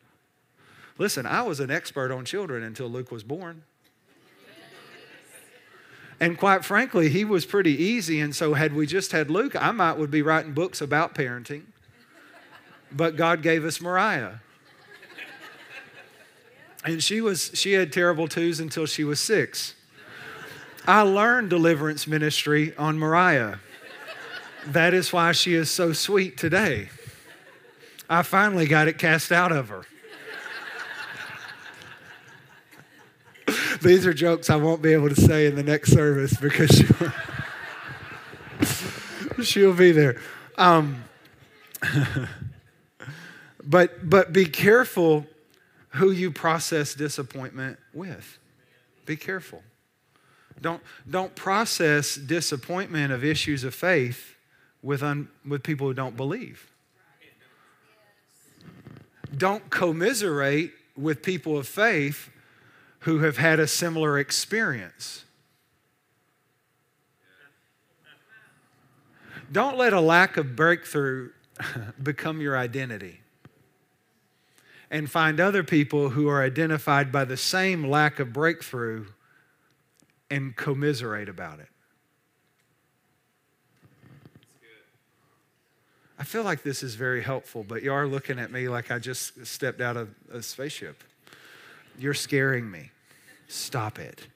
Listen, 0.97 1.25
I 1.25 1.41
was 1.41 1.59
an 1.59 1.71
expert 1.71 2.11
on 2.11 2.25
children 2.25 2.63
until 2.63 2.87
Luke 2.87 3.11
was 3.11 3.23
born. 3.23 3.63
And 6.19 6.37
quite 6.37 6.63
frankly, 6.63 7.09
he 7.09 7.25
was 7.25 7.47
pretty 7.47 7.71
easy. 7.71 8.19
And 8.19 8.35
so, 8.35 8.53
had 8.53 8.73
we 8.73 8.85
just 8.85 9.11
had 9.11 9.31
Luke, 9.31 9.55
I 9.55 9.71
might 9.71 9.97
would 9.97 10.11
be 10.11 10.21
writing 10.21 10.53
books 10.53 10.79
about 10.79 11.15
parenting. 11.15 11.63
But 12.91 13.15
God 13.15 13.41
gave 13.41 13.65
us 13.65 13.81
Mariah. 13.81 14.35
And 16.85 17.03
she 17.03 17.21
was 17.21 17.51
she 17.55 17.73
had 17.73 17.91
terrible 17.91 18.27
twos 18.27 18.59
until 18.59 18.85
she 18.85 19.03
was 19.03 19.19
six. 19.19 19.73
I 20.85 21.01
learned 21.01 21.49
deliverance 21.49 22.05
ministry 22.05 22.75
on 22.75 22.99
Mariah. 22.99 23.57
That 24.67 24.93
is 24.93 25.11
why 25.11 25.31
she 25.31 25.55
is 25.55 25.71
so 25.71 25.93
sweet 25.93 26.37
today. 26.37 26.89
I 28.11 28.23
finally 28.23 28.67
got 28.67 28.89
it 28.89 28.97
cast 28.97 29.31
out 29.31 29.53
of 29.53 29.69
her. 29.69 29.83
These 33.81 34.05
are 34.05 34.13
jokes 34.13 34.49
I 34.49 34.57
won't 34.57 34.81
be 34.81 34.91
able 34.91 35.07
to 35.07 35.15
say 35.15 35.45
in 35.45 35.55
the 35.55 35.63
next 35.63 35.93
service 35.93 36.35
because 36.35 36.83
she'll, 39.41 39.73
be 39.73 39.93
there. 39.93 40.19
Um, 40.57 41.05
but 43.63 44.09
but 44.09 44.33
be 44.33 44.43
careful 44.43 45.25
who 45.91 46.11
you 46.11 46.31
process 46.31 46.93
disappointment 46.93 47.79
with. 47.93 48.39
Be 49.05 49.15
careful. 49.15 49.63
Don't, 50.61 50.81
don't 51.09 51.33
process 51.35 52.15
disappointment 52.15 53.13
of 53.13 53.23
issues 53.23 53.63
of 53.63 53.73
faith 53.73 54.35
with, 54.83 55.01
un, 55.01 55.29
with 55.47 55.63
people 55.63 55.87
who 55.87 55.93
don't 55.93 56.15
believe. 56.15 56.70
Don't 59.35 59.69
commiserate 59.69 60.73
with 60.97 61.23
people 61.23 61.57
of 61.57 61.67
faith 61.67 62.29
who 62.99 63.19
have 63.19 63.37
had 63.37 63.59
a 63.59 63.67
similar 63.67 64.19
experience. 64.19 65.25
Don't 69.51 69.77
let 69.77 69.91
a 69.91 69.99
lack 69.99 70.37
of 70.37 70.55
breakthrough 70.55 71.31
become 72.03 72.41
your 72.41 72.57
identity. 72.57 73.21
And 74.89 75.09
find 75.09 75.39
other 75.39 75.63
people 75.63 76.09
who 76.09 76.27
are 76.27 76.43
identified 76.43 77.11
by 77.11 77.25
the 77.25 77.37
same 77.37 77.89
lack 77.89 78.19
of 78.19 78.33
breakthrough 78.33 79.07
and 80.29 80.55
commiserate 80.55 81.29
about 81.29 81.59
it. 81.59 81.70
I 86.21 86.23
feel 86.23 86.43
like 86.43 86.61
this 86.61 86.83
is 86.83 86.93
very 86.93 87.23
helpful, 87.23 87.65
but 87.67 87.81
you 87.81 87.91
are 87.91 88.05
looking 88.05 88.37
at 88.37 88.51
me 88.51 88.69
like 88.69 88.91
I 88.91 88.99
just 88.99 89.43
stepped 89.43 89.81
out 89.81 89.97
of 89.97 90.13
a 90.31 90.43
spaceship. 90.43 91.03
You're 91.97 92.13
scaring 92.13 92.69
me. 92.69 92.91
Stop 93.47 93.97
it. 93.97 94.27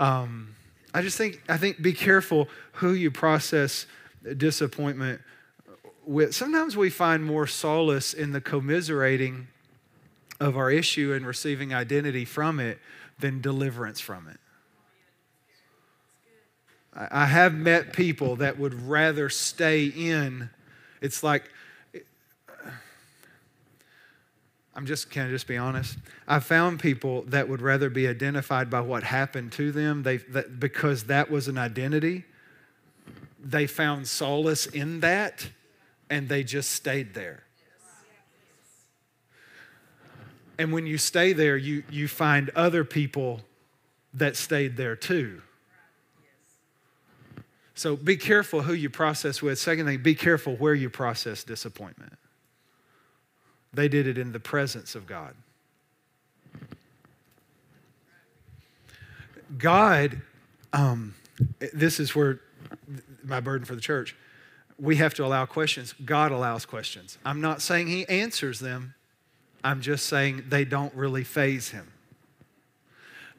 Um, 0.00 0.56
I 0.92 1.02
just 1.02 1.16
think 1.16 1.40
I 1.48 1.56
think 1.56 1.80
be 1.80 1.92
careful 1.92 2.48
who 2.72 2.94
you 2.94 3.12
process 3.12 3.86
disappointment 4.36 5.20
with. 6.04 6.34
Sometimes 6.34 6.76
we 6.76 6.90
find 6.90 7.24
more 7.24 7.46
solace 7.46 8.12
in 8.12 8.32
the 8.32 8.40
commiserating 8.40 9.46
of 10.40 10.56
our 10.56 10.68
issue 10.68 11.12
and 11.12 11.24
receiving 11.24 11.72
identity 11.72 12.24
from 12.24 12.58
it 12.58 12.80
than 13.20 13.40
deliverance 13.40 14.00
from 14.00 14.26
it. 14.26 14.40
I 16.92 17.26
have 17.26 17.54
met 17.54 17.92
people 17.92 18.34
that 18.34 18.58
would 18.58 18.74
rather 18.88 19.28
stay 19.28 19.84
in 19.84 20.50
it's 21.00 21.22
like, 21.22 21.50
I'm 24.74 24.86
just, 24.86 25.10
can 25.10 25.26
I 25.26 25.30
just 25.30 25.48
be 25.48 25.56
honest? 25.56 25.98
I've 26.28 26.44
found 26.44 26.78
people 26.78 27.22
that 27.22 27.48
would 27.48 27.60
rather 27.60 27.90
be 27.90 28.06
identified 28.06 28.70
by 28.70 28.80
what 28.80 29.02
happened 29.02 29.50
to 29.52 29.72
them 29.72 30.04
they, 30.04 30.18
that, 30.18 30.60
because 30.60 31.04
that 31.04 31.32
was 31.32 31.48
an 31.48 31.58
identity. 31.58 32.24
They 33.42 33.66
found 33.66 34.06
solace 34.06 34.66
in 34.66 35.00
that 35.00 35.50
and 36.08 36.28
they 36.28 36.44
just 36.44 36.70
stayed 36.70 37.14
there. 37.14 37.42
And 40.58 40.72
when 40.72 40.86
you 40.86 40.96
stay 40.96 41.32
there, 41.32 41.56
you, 41.56 41.82
you 41.90 42.06
find 42.06 42.50
other 42.50 42.84
people 42.84 43.40
that 44.14 44.36
stayed 44.36 44.76
there 44.76 44.94
too. 44.94 45.42
So 47.78 47.94
be 47.94 48.16
careful 48.16 48.62
who 48.62 48.72
you 48.72 48.90
process 48.90 49.40
with. 49.40 49.56
Second 49.56 49.86
thing, 49.86 50.02
be 50.02 50.16
careful 50.16 50.56
where 50.56 50.74
you 50.74 50.90
process 50.90 51.44
disappointment. 51.44 52.12
They 53.72 53.86
did 53.86 54.08
it 54.08 54.18
in 54.18 54.32
the 54.32 54.40
presence 54.40 54.96
of 54.96 55.06
God. 55.06 55.36
God, 59.56 60.20
um, 60.72 61.14
this 61.72 62.00
is 62.00 62.16
where 62.16 62.40
my 63.22 63.38
burden 63.38 63.64
for 63.64 63.76
the 63.76 63.80
church. 63.80 64.16
We 64.76 64.96
have 64.96 65.14
to 65.14 65.24
allow 65.24 65.46
questions. 65.46 65.94
God 66.04 66.32
allows 66.32 66.66
questions. 66.66 67.16
I'm 67.24 67.40
not 67.40 67.62
saying 67.62 67.86
He 67.86 68.08
answers 68.08 68.58
them, 68.58 68.94
I'm 69.62 69.82
just 69.82 70.06
saying 70.06 70.46
they 70.48 70.64
don't 70.64 70.94
really 70.94 71.22
faze 71.22 71.68
Him 71.68 71.92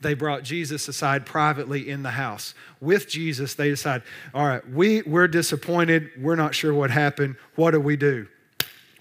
they 0.02 0.14
brought 0.14 0.44
Jesus 0.44 0.88
aside 0.88 1.26
privately 1.26 1.90
in 1.90 2.04
the 2.04 2.12
house. 2.12 2.54
With 2.80 3.08
Jesus, 3.08 3.54
they 3.54 3.70
decide, 3.70 4.02
all 4.34 4.48
right, 4.48 4.68
we, 4.70 5.02
we're 5.02 5.28
disappointed. 5.28 6.10
We're 6.18 6.36
not 6.36 6.56
sure 6.56 6.74
what 6.74 6.90
happened. 6.90 7.36
What 7.56 7.72
do 7.72 7.80
we 7.80 7.98
do? 7.98 8.28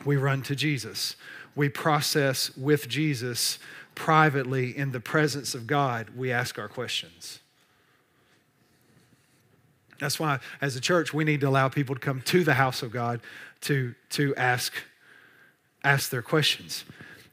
We 0.05 0.17
run 0.17 0.43
to 0.43 0.57
Jesus. 0.57 1.17
We 1.55 1.69
process 1.69 2.57
with 2.57 2.89
Jesus 2.89 3.59
privately 3.95 4.77
in 4.77 4.93
the 4.93 5.01
presence 5.01 5.55
of 5.55 5.67
God. 5.67 6.11
We 6.17 6.33
ask 6.33 6.59
our 6.59 6.69
questions. 6.69 7.41
That's 9.99 10.21
why, 10.21 10.39
as 10.61 10.77
a 10.77 10.81
church, 10.81 11.13
we 11.13 11.25
need 11.25 11.41
to 11.41 11.49
allow 11.49 11.69
people 11.69 11.95
to 11.97 12.01
come 12.01 12.23
to 12.23 12.45
the 12.45 12.55
house 12.55 12.83
of 12.83 12.93
God 12.93 13.21
to, 13.63 13.95
to 14.11 14.35
ask, 14.37 14.73
ask 15.83 16.11
their 16.11 16.23
questions. 16.23 16.85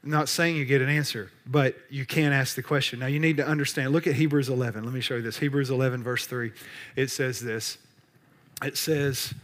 I'm 0.02 0.10
not 0.10 0.28
saying 0.28 0.56
you 0.56 0.64
get 0.64 0.82
an 0.82 0.88
answer, 0.88 1.30
but 1.46 1.76
you 1.90 2.06
can 2.06 2.32
ask 2.32 2.54
the 2.54 2.62
question. 2.62 3.00
Now, 3.00 3.06
you 3.06 3.18
need 3.18 3.38
to 3.38 3.46
understand. 3.46 3.92
Look 3.92 4.06
at 4.06 4.14
Hebrews 4.14 4.48
11. 4.48 4.84
Let 4.84 4.94
me 4.94 5.00
show 5.00 5.16
you 5.16 5.22
this. 5.22 5.38
Hebrews 5.38 5.70
11, 5.70 6.02
verse 6.02 6.26
3. 6.26 6.52
It 6.94 7.10
says 7.10 7.40
this 7.40 7.78
It 8.62 8.76
says, 8.76 9.34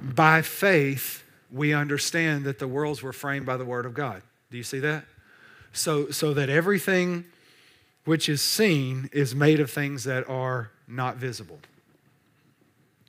By 0.00 0.42
faith, 0.42 1.24
we 1.50 1.72
understand 1.72 2.44
that 2.44 2.58
the 2.58 2.68
worlds 2.68 3.02
were 3.02 3.12
framed 3.12 3.46
by 3.46 3.56
the 3.56 3.64
word 3.64 3.86
of 3.86 3.94
God. 3.94 4.22
Do 4.50 4.56
you 4.56 4.62
see 4.62 4.78
that? 4.80 5.04
So, 5.72 6.10
so 6.10 6.34
that 6.34 6.48
everything 6.48 7.24
which 8.04 8.28
is 8.28 8.40
seen 8.40 9.10
is 9.12 9.34
made 9.34 9.60
of 9.60 9.70
things 9.70 10.04
that 10.04 10.28
are 10.28 10.70
not 10.86 11.16
visible. 11.16 11.58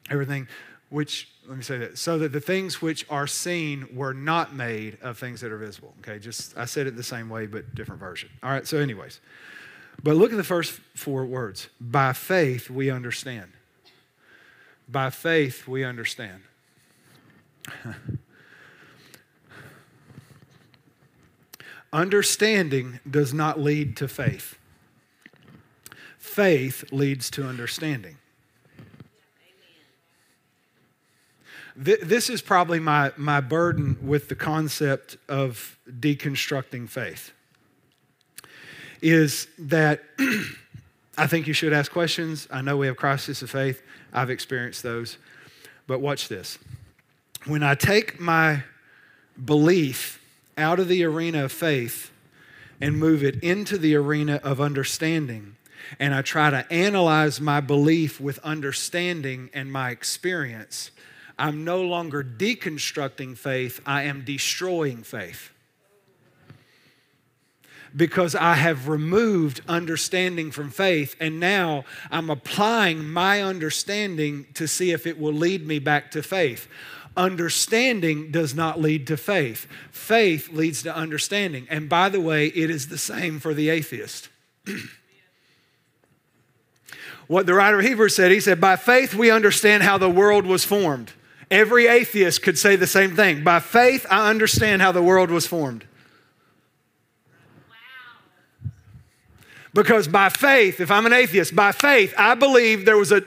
Everything 0.10 0.48
which, 0.90 1.30
let 1.48 1.58
me 1.58 1.64
say 1.64 1.78
that, 1.78 1.98
so 1.98 2.18
that 2.20 2.32
the 2.32 2.40
things 2.40 2.82
which 2.82 3.06
are 3.10 3.28
seen 3.28 3.88
were 3.94 4.14
not 4.14 4.56
made 4.56 4.98
of 5.02 5.18
things 5.18 5.42
that 5.42 5.52
are 5.52 5.58
visible. 5.58 5.94
Okay, 6.00 6.20
just, 6.20 6.58
I 6.58 6.66
said 6.66 6.88
it 6.88 6.96
the 6.96 7.04
same 7.04 7.30
way, 7.30 7.46
but 7.46 7.76
different 7.76 8.00
version. 8.00 8.30
All 8.42 8.50
right, 8.50 8.66
so, 8.66 8.78
anyways. 8.78 9.20
But 10.02 10.16
look 10.16 10.32
at 10.32 10.38
the 10.38 10.44
first 10.44 10.72
four 10.96 11.26
words. 11.26 11.68
By 11.80 12.14
faith, 12.14 12.70
we 12.70 12.90
understand. 12.90 13.52
By 14.88 15.10
faith, 15.10 15.68
we 15.68 15.84
understand. 15.84 16.42
Understanding 21.92 23.00
does 23.10 23.34
not 23.34 23.60
lead 23.60 23.98
to 23.98 24.08
faith. 24.08 24.60
Faith 26.20 26.92
leads 26.92 27.32
to 27.32 27.48
understanding. 27.48 28.19
Th- 31.84 32.02
this 32.02 32.30
is 32.30 32.42
probably 32.42 32.80
my, 32.80 33.12
my 33.18 33.42
burden 33.42 33.98
with 34.02 34.30
the 34.30 34.36
concept 34.36 35.18
of 35.28 35.78
deconstructing 35.90 36.90
faith 36.90 37.32
is 39.02 39.48
that 39.58 40.04
I 41.18 41.28
think 41.28 41.48
you 41.48 41.54
should 41.54 41.74
ask 41.74 41.92
questions. 41.92 42.48
I 42.52 42.62
know 42.62 42.78
we 42.78 42.88
have 42.88 42.98
crises 42.98 43.42
of 43.42 43.50
faith. 43.50 43.82
I've 44.14 44.30
experienced 44.30 44.84
those. 44.84 45.18
But 45.88 46.00
watch 46.02 46.28
this. 46.28 46.60
When 47.46 47.64
I 47.64 47.76
take 47.76 48.20
my 48.20 48.64
belief 49.44 50.22
out 50.58 50.80
of 50.80 50.88
the 50.88 51.04
arena 51.04 51.46
of 51.46 51.52
faith 51.52 52.12
and 52.82 52.98
move 52.98 53.24
it 53.24 53.42
into 53.42 53.78
the 53.78 53.96
arena 53.96 54.40
of 54.44 54.60
understanding, 54.60 55.56
and 55.98 56.14
I 56.14 56.22
try 56.22 56.50
to 56.50 56.72
analyze 56.72 57.40
my 57.40 57.62
belief 57.62 58.20
with 58.20 58.40
understanding 58.40 59.50
and 59.54 59.72
my 59.72 59.90
experience, 59.90 60.92
I'm 61.40 61.64
no 61.64 61.82
longer 61.82 62.24
deconstructing 62.24 63.38
faith, 63.38 63.82
I 63.86 64.04
am 64.04 64.24
destroying 64.26 65.04
faith 65.04 65.52
because 67.96 68.36
I 68.36 68.56
have 68.56 68.88
removed 68.88 69.62
understanding 69.68 70.52
from 70.52 70.70
faith, 70.70 71.16
and 71.20 71.40
now 71.40 71.86
I'm 72.12 72.30
applying 72.30 73.10
my 73.10 73.42
understanding 73.42 74.46
to 74.56 74.68
see 74.68 74.92
if 74.92 75.08
it 75.08 75.20
will 75.20 75.34
lead 75.34 75.66
me 75.66 75.80
back 75.80 76.12
to 76.12 76.22
faith. 76.22 76.68
Understanding 77.18 78.32
does 78.32 78.54
not 78.54 78.80
lead 78.80 79.08
to 79.08 79.18
faith, 79.18 79.68
faith 79.92 80.50
leads 80.50 80.84
to 80.84 80.96
understanding. 80.96 81.68
And 81.70 81.90
by 81.90 82.10
the 82.10 82.22
way, 82.22 82.48
it 82.48 82.70
is 82.70 82.88
the 82.88 82.98
same 82.98 83.40
for 83.40 83.54
the 83.54 83.70
atheist. 83.70 84.30
what 87.28 87.46
the 87.46 87.54
writer 87.54 87.80
of 87.80 87.86
Hebrews 87.86 88.16
said, 88.16 88.32
he 88.32 88.40
said, 88.40 88.62
By 88.62 88.76
faith 88.76 89.14
we 89.14 89.32
understand 89.32 89.84
how 89.84 89.98
the 89.98 90.10
world 90.10 90.46
was 90.46 90.64
formed. 90.64 91.14
Every 91.52 91.88
atheist 91.88 92.42
could 92.42 92.58
say 92.58 92.76
the 92.76 92.88
same 92.88 93.16
thing. 93.16 93.44
By 93.44 93.60
faith, 93.60 94.06
I 94.10 94.30
understand 94.30 94.82
how 94.82 94.92
the 94.92 95.02
world 95.02 95.32
was 95.32 95.48
formed. 95.48 95.86
Because 99.74 100.08
by 100.08 100.30
faith, 100.30 100.80
if 100.80 100.90
I'm 100.90 101.06
an 101.06 101.14
atheist, 101.14 101.56
by 101.56 101.72
faith, 101.72 102.14
I 102.18 102.36
believe 102.36 102.86
there 102.86 102.98
was 102.98 103.12
a 103.12 103.24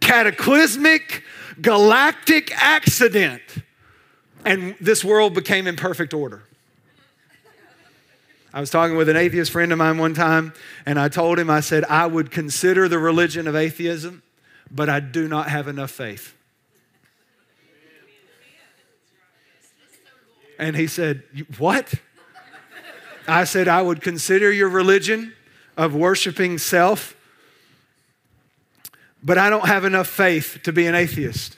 cataclysmic, 0.00 1.24
galactic 1.60 2.52
accident 2.54 3.42
and 4.44 4.74
this 4.80 5.04
world 5.04 5.34
became 5.34 5.66
in 5.66 5.76
perfect 5.76 6.14
order. 6.14 6.42
I 8.52 8.60
was 8.60 8.70
talking 8.70 8.96
with 8.96 9.08
an 9.08 9.16
atheist 9.16 9.50
friend 9.50 9.72
of 9.72 9.78
mine 9.78 9.98
one 9.98 10.14
time, 10.14 10.54
and 10.86 10.98
I 10.98 11.08
told 11.08 11.38
him, 11.38 11.50
I 11.50 11.60
said, 11.60 11.84
I 11.84 12.06
would 12.06 12.30
consider 12.30 12.88
the 12.88 12.98
religion 12.98 13.46
of 13.46 13.54
atheism, 13.54 14.22
but 14.70 14.88
I 14.88 15.00
do 15.00 15.28
not 15.28 15.50
have 15.50 15.68
enough 15.68 15.90
faith. 15.90 16.34
And 20.58 20.76
he 20.76 20.86
said, 20.86 21.22
What? 21.58 21.94
I 23.26 23.44
said, 23.44 23.68
I 23.68 23.82
would 23.82 24.00
consider 24.00 24.50
your 24.50 24.68
religion 24.68 25.34
of 25.76 25.94
worshiping 25.94 26.58
self, 26.58 27.14
but 29.22 29.38
I 29.38 29.50
don't 29.50 29.66
have 29.66 29.84
enough 29.84 30.08
faith 30.08 30.60
to 30.64 30.72
be 30.72 30.86
an 30.86 30.94
atheist. 30.94 31.56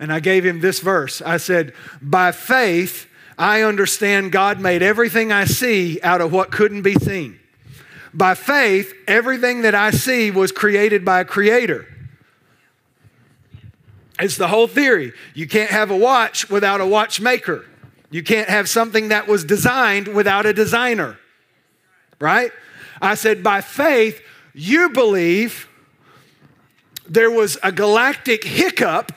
And 0.00 0.12
I 0.12 0.18
gave 0.18 0.44
him 0.44 0.60
this 0.60 0.80
verse. 0.80 1.22
I 1.22 1.36
said, 1.36 1.74
By 2.00 2.32
faith, 2.32 3.06
I 3.38 3.62
understand 3.62 4.32
God 4.32 4.60
made 4.60 4.82
everything 4.82 5.30
I 5.30 5.44
see 5.44 6.00
out 6.02 6.20
of 6.20 6.32
what 6.32 6.50
couldn't 6.50 6.82
be 6.82 6.94
seen. 6.94 7.38
By 8.14 8.34
faith, 8.34 8.92
everything 9.06 9.62
that 9.62 9.74
I 9.74 9.90
see 9.90 10.30
was 10.30 10.52
created 10.52 11.04
by 11.04 11.20
a 11.20 11.24
creator. 11.24 11.86
It's 14.18 14.36
the 14.36 14.48
whole 14.48 14.66
theory. 14.66 15.12
You 15.34 15.46
can't 15.48 15.70
have 15.70 15.90
a 15.90 15.96
watch 15.96 16.50
without 16.50 16.80
a 16.80 16.86
watchmaker. 16.86 17.64
You 18.12 18.22
can't 18.22 18.48
have 18.48 18.68
something 18.68 19.08
that 19.08 19.26
was 19.26 19.42
designed 19.42 20.06
without 20.06 20.44
a 20.44 20.52
designer. 20.52 21.18
Right? 22.20 22.52
I 23.00 23.16
said, 23.16 23.42
by 23.42 23.62
faith, 23.62 24.20
you 24.54 24.90
believe 24.90 25.66
there 27.08 27.30
was 27.30 27.58
a 27.62 27.72
galactic 27.72 28.44
hiccup 28.44 29.12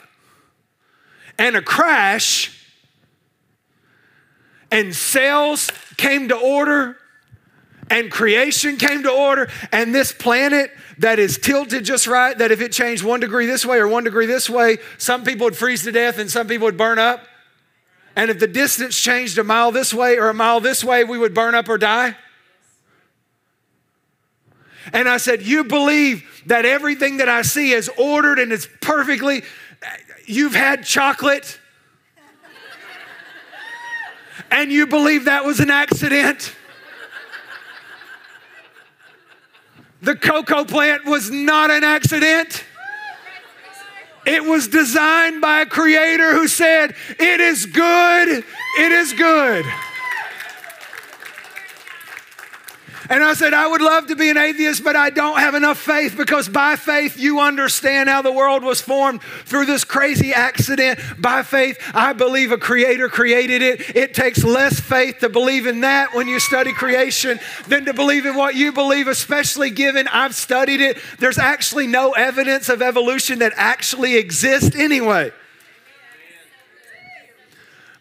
and 1.37 1.57
a 1.57 1.61
crash, 1.61 2.57
and 4.71 4.95
cells 4.95 5.69
came 5.97 6.29
to 6.29 6.35
order, 6.35 6.97
and 7.89 8.09
creation 8.09 8.77
came 8.77 9.03
to 9.03 9.11
order, 9.11 9.49
and 9.73 9.93
this 9.93 10.13
planet 10.13 10.71
that 10.97 11.19
is 11.19 11.37
tilted 11.37 11.83
just 11.83 12.07
right, 12.07 12.37
that 12.37 12.51
if 12.51 12.61
it 12.61 12.71
changed 12.71 13.03
one 13.03 13.19
degree 13.19 13.45
this 13.45 13.65
way 13.65 13.77
or 13.77 13.89
one 13.89 14.05
degree 14.05 14.25
this 14.25 14.49
way, 14.49 14.77
some 14.97 15.25
people 15.25 15.43
would 15.43 15.57
freeze 15.57 15.83
to 15.83 15.91
death 15.91 16.17
and 16.17 16.31
some 16.31 16.47
people 16.47 16.65
would 16.65 16.77
burn 16.77 16.97
up. 16.97 17.27
And 18.15 18.31
if 18.31 18.39
the 18.39 18.47
distance 18.47 18.97
changed 18.97 19.37
a 19.37 19.43
mile 19.43 19.71
this 19.71 19.93
way 19.93 20.17
or 20.17 20.29
a 20.29 20.33
mile 20.33 20.61
this 20.61 20.83
way, 20.83 21.03
we 21.03 21.17
would 21.17 21.33
burn 21.33 21.53
up 21.53 21.67
or 21.67 21.77
die. 21.77 22.15
And 24.93 25.09
I 25.09 25.17
said, 25.17 25.41
You 25.41 25.63
believe 25.63 26.43
that 26.45 26.65
everything 26.65 27.17
that 27.17 27.27
I 27.27 27.41
see 27.41 27.71
is 27.71 27.89
ordered 27.97 28.39
and 28.39 28.51
it's 28.51 28.67
perfectly. 28.81 29.43
You've 30.25 30.55
had 30.55 30.85
chocolate 30.85 31.59
and 34.51 34.71
you 34.71 34.87
believe 34.87 35.25
that 35.25 35.43
was 35.43 35.59
an 35.59 35.69
accident. 35.69 36.55
The 40.01 40.15
cocoa 40.15 40.65
plant 40.65 41.05
was 41.05 41.31
not 41.31 41.71
an 41.71 41.83
accident. 41.83 42.63
It 44.25 44.43
was 44.43 44.67
designed 44.67 45.41
by 45.41 45.61
a 45.61 45.65
creator 45.65 46.33
who 46.33 46.47
said, 46.47 46.95
It 47.19 47.39
is 47.39 47.65
good, 47.65 48.43
it 48.79 48.91
is 48.91 49.13
good. 49.13 49.65
And 53.09 53.23
I 53.23 53.33
said, 53.33 53.53
I 53.53 53.67
would 53.67 53.81
love 53.81 54.07
to 54.07 54.15
be 54.15 54.29
an 54.29 54.37
atheist, 54.37 54.83
but 54.83 54.95
I 54.95 55.09
don't 55.09 55.39
have 55.39 55.55
enough 55.55 55.77
faith 55.77 56.15
because 56.17 56.49
by 56.49 56.75
faith 56.75 57.17
you 57.17 57.39
understand 57.39 58.09
how 58.09 58.21
the 58.21 58.31
world 58.31 58.63
was 58.63 58.81
formed 58.81 59.21
through 59.45 59.65
this 59.65 59.83
crazy 59.83 60.33
accident. 60.33 60.99
By 61.19 61.43
faith, 61.43 61.77
I 61.93 62.13
believe 62.13 62.51
a 62.51 62.57
creator 62.57 63.09
created 63.09 63.61
it. 63.61 63.95
It 63.95 64.13
takes 64.13 64.43
less 64.43 64.79
faith 64.79 65.19
to 65.19 65.29
believe 65.29 65.67
in 65.67 65.81
that 65.81 66.13
when 66.13 66.27
you 66.27 66.39
study 66.39 66.73
creation 66.73 67.39
than 67.67 67.85
to 67.85 67.93
believe 67.93 68.25
in 68.25 68.35
what 68.35 68.55
you 68.55 68.71
believe, 68.71 69.07
especially 69.07 69.69
given 69.69 70.07
I've 70.07 70.35
studied 70.35 70.81
it. 70.81 70.97
There's 71.19 71.37
actually 71.37 71.87
no 71.87 72.11
evidence 72.11 72.69
of 72.69 72.81
evolution 72.81 73.39
that 73.39 73.53
actually 73.55 74.15
exists 74.17 74.75
anyway. 74.75 75.31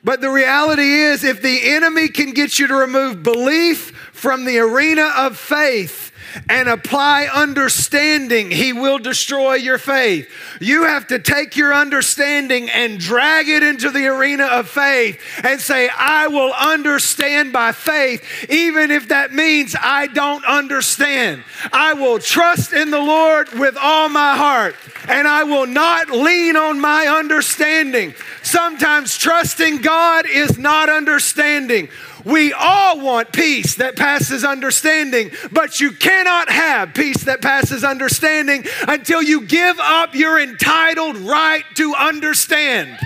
But 0.04 0.20
the 0.20 0.30
reality 0.30 0.92
is, 0.92 1.24
if 1.24 1.40
the 1.40 1.60
enemy 1.62 2.08
can 2.08 2.32
get 2.32 2.58
you 2.58 2.66
to 2.66 2.74
remove 2.74 3.22
belief 3.22 3.90
from 4.12 4.44
the 4.44 4.58
arena 4.58 5.10
of 5.16 5.38
faith 5.38 6.12
and 6.48 6.68
apply 6.68 7.26
understanding, 7.26 8.50
he 8.50 8.72
will 8.72 8.98
destroy 8.98 9.54
your 9.54 9.78
faith. 9.78 10.30
You 10.60 10.84
have 10.84 11.06
to 11.08 11.18
take 11.18 11.56
your 11.56 11.74
understanding 11.74 12.70
and 12.70 12.98
drag 12.98 13.48
it 13.48 13.62
into 13.62 13.90
the 13.90 14.06
arena 14.06 14.44
of 14.44 14.68
faith 14.68 15.20
and 15.42 15.60
say, 15.60 15.88
I 15.88 16.28
will 16.28 16.52
understand 16.52 17.52
by 17.52 17.72
faith, 17.72 18.50
even 18.50 18.90
if 18.90 19.08
that 19.08 19.32
means 19.32 19.74
I 19.80 20.06
don't 20.08 20.44
understand. 20.44 21.44
I 21.72 21.94
will 21.94 22.18
trust 22.18 22.72
in 22.72 22.90
the 22.90 23.00
Lord 23.00 23.50
with 23.52 23.76
all 23.80 24.08
my 24.08 24.36
heart, 24.36 24.76
and 25.08 25.26
I 25.28 25.44
will 25.44 25.66
not 25.66 26.10
lean 26.10 26.56
on 26.56 26.80
my 26.80 27.06
understanding. 27.06 28.14
Sometimes 28.42 29.16
trusting 29.16 29.78
God 29.78 30.26
is 30.28 30.58
not 30.58 30.88
understanding. 30.88 31.88
We 32.24 32.52
all 32.52 33.00
want 33.00 33.32
peace 33.32 33.74
that 33.76 33.96
passes 33.96 34.44
understanding, 34.44 35.30
but 35.52 35.80
you 35.80 35.92
cannot 35.92 36.48
have 36.48 36.94
peace 36.94 37.24
that 37.24 37.42
passes 37.42 37.84
understanding 37.84 38.64
until 38.88 39.22
you 39.22 39.42
give 39.42 39.78
up 39.78 40.14
your 40.14 40.40
entitled 40.40 41.16
right 41.18 41.64
to 41.76 41.94
understand. 41.94 42.98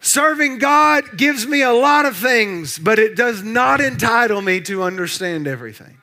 Serving 0.00 0.58
God 0.58 1.16
gives 1.16 1.46
me 1.46 1.62
a 1.62 1.72
lot 1.72 2.04
of 2.04 2.16
things, 2.16 2.78
but 2.78 2.98
it 2.98 3.16
does 3.16 3.42
not 3.42 3.80
entitle 3.80 4.42
me 4.42 4.60
to 4.60 4.82
understand 4.82 5.48
everything. 5.48 5.96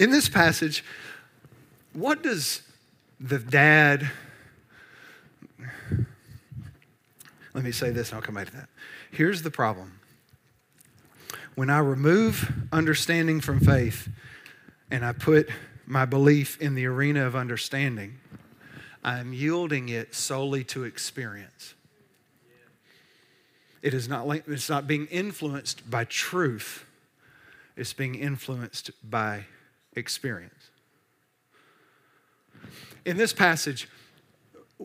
In 0.00 0.10
this 0.10 0.30
passage, 0.30 0.82
what 1.92 2.22
does 2.22 2.62
the 3.20 3.38
dad, 3.38 4.10
let 7.52 7.62
me 7.62 7.70
say 7.70 7.90
this 7.90 8.08
and 8.08 8.16
I'll 8.16 8.22
come 8.22 8.34
back 8.34 8.46
to 8.46 8.56
that. 8.56 8.70
Here's 9.10 9.42
the 9.42 9.50
problem. 9.50 10.00
When 11.54 11.68
I 11.68 11.80
remove 11.80 12.50
understanding 12.72 13.42
from 13.42 13.60
faith 13.60 14.08
and 14.90 15.04
I 15.04 15.12
put 15.12 15.50
my 15.84 16.06
belief 16.06 16.58
in 16.62 16.74
the 16.74 16.86
arena 16.86 17.26
of 17.26 17.36
understanding, 17.36 18.20
I'm 19.04 19.34
yielding 19.34 19.90
it 19.90 20.14
solely 20.14 20.64
to 20.64 20.84
experience. 20.84 21.74
It 23.82 23.92
is 23.92 24.08
not, 24.08 24.26
it's 24.46 24.70
not 24.70 24.86
being 24.86 25.08
influenced 25.08 25.90
by 25.90 26.04
truth, 26.04 26.86
it's 27.76 27.92
being 27.92 28.14
influenced 28.14 28.92
by 29.08 29.44
experience. 29.94 30.70
In 33.04 33.16
this 33.16 33.32
passage, 33.32 33.88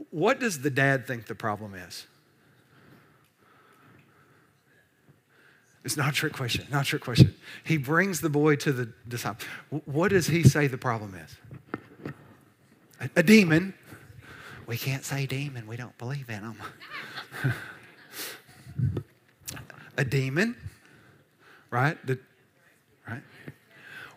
what 0.09 0.39
does 0.39 0.61
the 0.61 0.69
dad 0.69 1.07
think 1.07 1.25
the 1.25 1.35
problem 1.35 1.73
is? 1.73 2.07
It's 5.83 5.95
not 5.95 6.09
a 6.09 6.13
trick 6.13 6.33
question, 6.33 6.65
not 6.71 6.81
a 6.81 6.85
trick 6.85 7.03
question. 7.03 7.35
He 7.63 7.77
brings 7.77 8.19
the 8.19 8.29
boy 8.29 8.55
to 8.57 8.73
the 8.73 8.89
disciple. 9.07 9.45
What 9.85 10.09
does 10.09 10.25
he 10.25 10.41
say 10.41 10.65
the 10.65 10.79
problem 10.79 11.13
is? 11.13 12.13
A, 12.99 13.19
a 13.19 13.23
demon. 13.23 13.75
We 14.65 14.77
can't 14.77 15.05
say 15.05 15.27
demon, 15.27 15.67
we 15.67 15.77
don't 15.77 15.95
believe 15.99 16.27
in 16.27 16.41
them. 16.41 16.57
a 19.97 20.03
demon, 20.03 20.55
right? 21.69 22.03
The? 22.07 22.17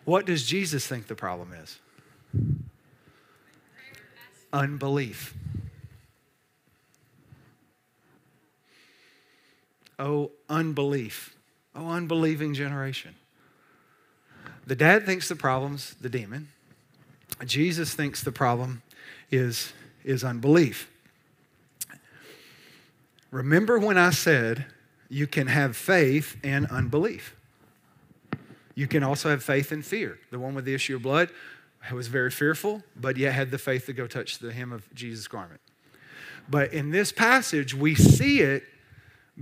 What 0.09 0.25
does 0.25 0.43
Jesus 0.43 0.87
think 0.87 1.05
the 1.05 1.13
problem 1.13 1.53
is? 1.53 1.77
Unbelief. 4.51 5.35
Oh, 9.99 10.31
unbelief. 10.49 11.35
Oh, 11.75 11.89
unbelieving 11.89 12.55
generation. 12.55 13.13
The 14.65 14.75
dad 14.75 15.05
thinks 15.05 15.29
the 15.29 15.35
problem's 15.35 15.93
the 16.01 16.09
demon. 16.09 16.47
Jesus 17.45 17.93
thinks 17.93 18.23
the 18.23 18.31
problem 18.31 18.81
is, 19.29 19.73
is 20.03 20.23
unbelief. 20.23 20.89
Remember 23.29 23.77
when 23.77 23.99
I 23.99 24.09
said 24.09 24.65
you 25.07 25.27
can 25.27 25.45
have 25.45 25.77
faith 25.77 26.35
and 26.43 26.65
unbelief? 26.65 27.35
You 28.79 28.87
can 28.87 29.03
also 29.03 29.29
have 29.29 29.43
faith 29.43 29.73
and 29.73 29.85
fear. 29.85 30.19
The 30.31 30.39
one 30.39 30.55
with 30.55 30.63
the 30.63 30.73
issue 30.73 30.95
of 30.95 31.01
blood 31.01 31.31
was 31.91 32.07
very 32.07 32.31
fearful, 32.31 32.81
but 32.95 33.17
yet 33.17 33.33
had 33.33 33.51
the 33.51 33.57
faith 33.57 33.87
to 33.87 33.93
go 33.93 34.07
touch 34.07 34.39
the 34.39 34.53
hem 34.53 34.71
of 34.71 34.87
Jesus' 34.95 35.27
garment. 35.27 35.59
But 36.49 36.71
in 36.71 36.91
this 36.91 37.11
passage, 37.11 37.73
we 37.75 37.93
see 37.93 38.39
it 38.39 38.63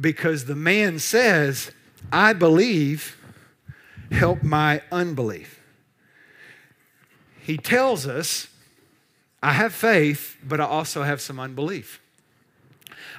because 0.02 0.46
the 0.46 0.56
man 0.56 0.98
says, 0.98 1.72
I 2.12 2.34
believe, 2.34 3.16
help 4.12 4.42
my 4.42 4.82
unbelief. 4.92 5.62
He 7.40 7.58
tells 7.58 8.08
us, 8.08 8.48
I 9.44 9.54
have 9.54 9.72
faith, 9.72 10.38
but 10.44 10.60
I 10.60 10.66
also 10.66 11.04
have 11.04 11.22
some 11.22 11.40
unbelief. 11.40 12.02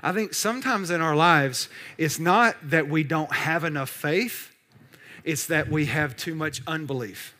I 0.02 0.10
think 0.10 0.34
sometimes 0.34 0.90
in 0.90 1.00
our 1.00 1.14
lives, 1.14 1.68
it's 1.96 2.18
not 2.18 2.56
that 2.64 2.88
we 2.88 3.04
don't 3.04 3.32
have 3.32 3.62
enough 3.62 3.88
faith, 3.88 4.52
it's 5.28 5.46
that 5.46 5.68
we 5.68 5.84
have 5.86 6.16
too 6.16 6.34
much 6.34 6.62
unbelief. 6.66 7.34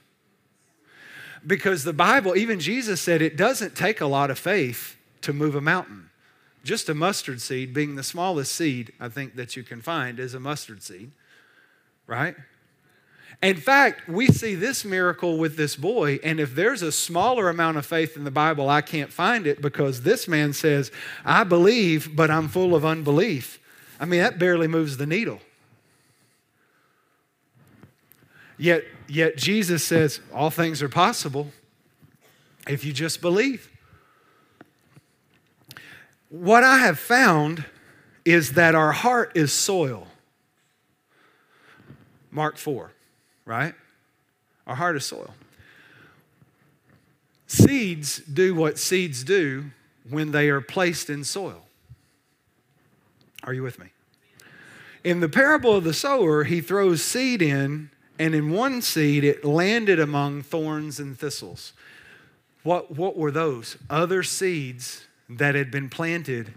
Because 1.47 1.85
the 1.85 1.95
Bible, 1.95 2.37
even 2.37 2.61
Jesus 2.61 3.01
said, 3.01 3.23
it 3.23 3.35
doesn't 3.35 3.75
take 3.75 4.03
a 4.03 4.07
lot 4.07 4.31
of 4.31 4.39
faith 4.39 4.97
to 5.23 5.33
move 5.33 5.55
a 5.55 5.61
mountain. 5.63 6.11
Just 6.63 6.91
a 6.91 6.95
mustard 6.95 7.41
seed, 7.41 7.73
being 7.73 7.95
the 7.95 8.03
smallest 8.03 8.53
seed 8.53 8.93
I 9.01 9.09
think 9.09 9.37
that 9.37 9.57
you 9.57 9.63
can 9.63 9.81
find, 9.81 10.21
is 10.21 10.35
a 10.35 10.41
mustard 10.41 10.83
seed, 10.83 11.13
right? 12.07 12.37
In 13.43 13.57
fact, 13.57 14.07
we 14.07 14.27
see 14.27 14.55
this 14.55 14.85
miracle 14.85 15.39
with 15.39 15.57
this 15.57 15.75
boy, 15.75 16.19
and 16.23 16.39
if 16.39 16.55
there's 16.55 16.83
a 16.83 16.93
smaller 16.93 17.49
amount 17.49 17.79
of 17.79 17.87
faith 17.87 18.19
in 18.19 18.25
the 18.25 18.31
Bible, 18.31 18.69
I 18.69 18.83
can't 18.83 19.13
find 19.13 19.47
it 19.47 19.63
because 19.63 20.03
this 20.03 20.29
man 20.29 20.53
says, 20.53 20.93
I 21.25 21.45
believe, 21.45 22.15
but 22.15 22.31
I'm 22.31 22.49
full 22.49 22.75
of 22.75 22.85
unbelief. 22.85 23.59
I 23.99 24.05
mean, 24.05 24.21
that 24.21 24.39
barely 24.39 24.69
moves 24.69 24.99
the 24.99 25.07
needle. 25.07 25.41
Yet, 28.59 28.85
yet 29.07 29.37
Jesus 29.37 29.85
says, 29.85 30.21
all 30.35 30.51
things 30.51 30.83
are 30.83 30.89
possible 30.89 31.53
if 32.67 32.85
you 32.85 32.93
just 32.93 33.21
believe. 33.21 33.71
What 36.29 36.65
I 36.65 36.79
have 36.79 36.99
found 36.99 37.65
is 38.25 38.53
that 38.53 38.75
our 38.75 38.93
heart 38.93 39.33
is 39.35 39.53
soil. 39.53 40.09
Mark 42.31 42.59
4 42.59 42.93
right? 43.49 43.75
Our 44.67 44.77
heart 44.77 44.95
is 44.97 45.07
soil. 45.07 45.35
Seeds 47.47 48.19
do 48.19 48.55
what 48.55 48.79
seeds 48.79 49.25
do 49.25 49.71
when 50.09 50.33
they 50.33 50.51
are 50.51 50.61
placed 50.61 51.09
in 51.09 51.25
soil. 51.25 51.65
Are 53.43 53.55
you 53.55 53.63
with 53.63 53.79
me? 53.79 53.87
In 55.03 55.21
the 55.21 55.31
parable 55.31 55.75
of 55.75 55.85
the 55.85 55.95
sower, 55.95 56.45
he 56.45 56.61
throws 56.61 57.03
seed 57.03 57.41
in, 57.41 57.91
and 58.19 58.35
in 58.35 58.51
one 58.51 58.83
seed 58.83 59.25
it 59.25 59.45
landed 59.45 60.01
among 60.01 60.43
thorns 60.43 60.99
and 60.99 61.19
thistles. 61.19 61.73
What, 62.63 62.91
what 62.97 63.17
were 63.17 63.31
those? 63.31 63.77
Other 63.89 64.23
seeds 64.23 65.07
that 65.29 65.55
had 65.55 65.71
been 65.71 65.89
planted 65.89 66.55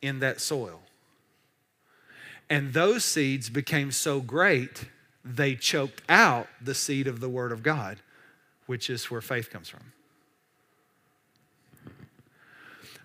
in 0.00 0.20
that 0.20 0.40
soil. 0.40 0.80
And 2.48 2.72
those 2.72 3.04
seeds 3.04 3.50
became 3.50 3.90
so 3.90 4.20
great 4.20 4.84
they 5.24 5.54
choked 5.54 6.02
out 6.08 6.46
the 6.60 6.74
seed 6.74 7.06
of 7.06 7.20
the 7.20 7.28
Word 7.28 7.52
of 7.52 7.62
God, 7.62 7.98
which 8.66 8.88
is 8.88 9.10
where 9.10 9.20
faith 9.20 9.50
comes 9.50 9.68
from. 9.68 9.92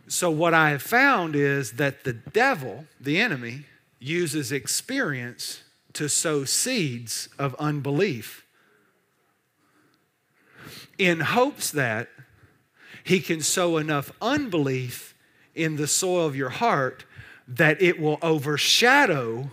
So, 0.08 0.30
what 0.30 0.54
I 0.54 0.70
have 0.70 0.82
found 0.82 1.36
is 1.36 1.74
that 1.74 2.04
the 2.04 2.14
devil, 2.14 2.86
the 3.00 3.20
enemy, 3.20 3.66
uses 4.00 4.52
experience 4.52 5.64
to 5.94 6.08
sow 6.08 6.44
seeds 6.44 7.30
of 7.38 7.56
unbelief 7.56 8.46
in 10.98 11.20
hopes 11.20 11.72
that 11.72 12.10
he 13.04 13.20
can 13.20 13.42
sow 13.42 13.78
enough 13.78 14.12
unbelief 14.22 15.16
in 15.56 15.76
the 15.76 15.88
soil 15.88 16.26
of 16.26 16.36
your 16.36 16.50
heart 16.50 17.06
that 17.48 17.82
it 17.82 18.00
will 18.00 18.18
overshadow 18.22 19.52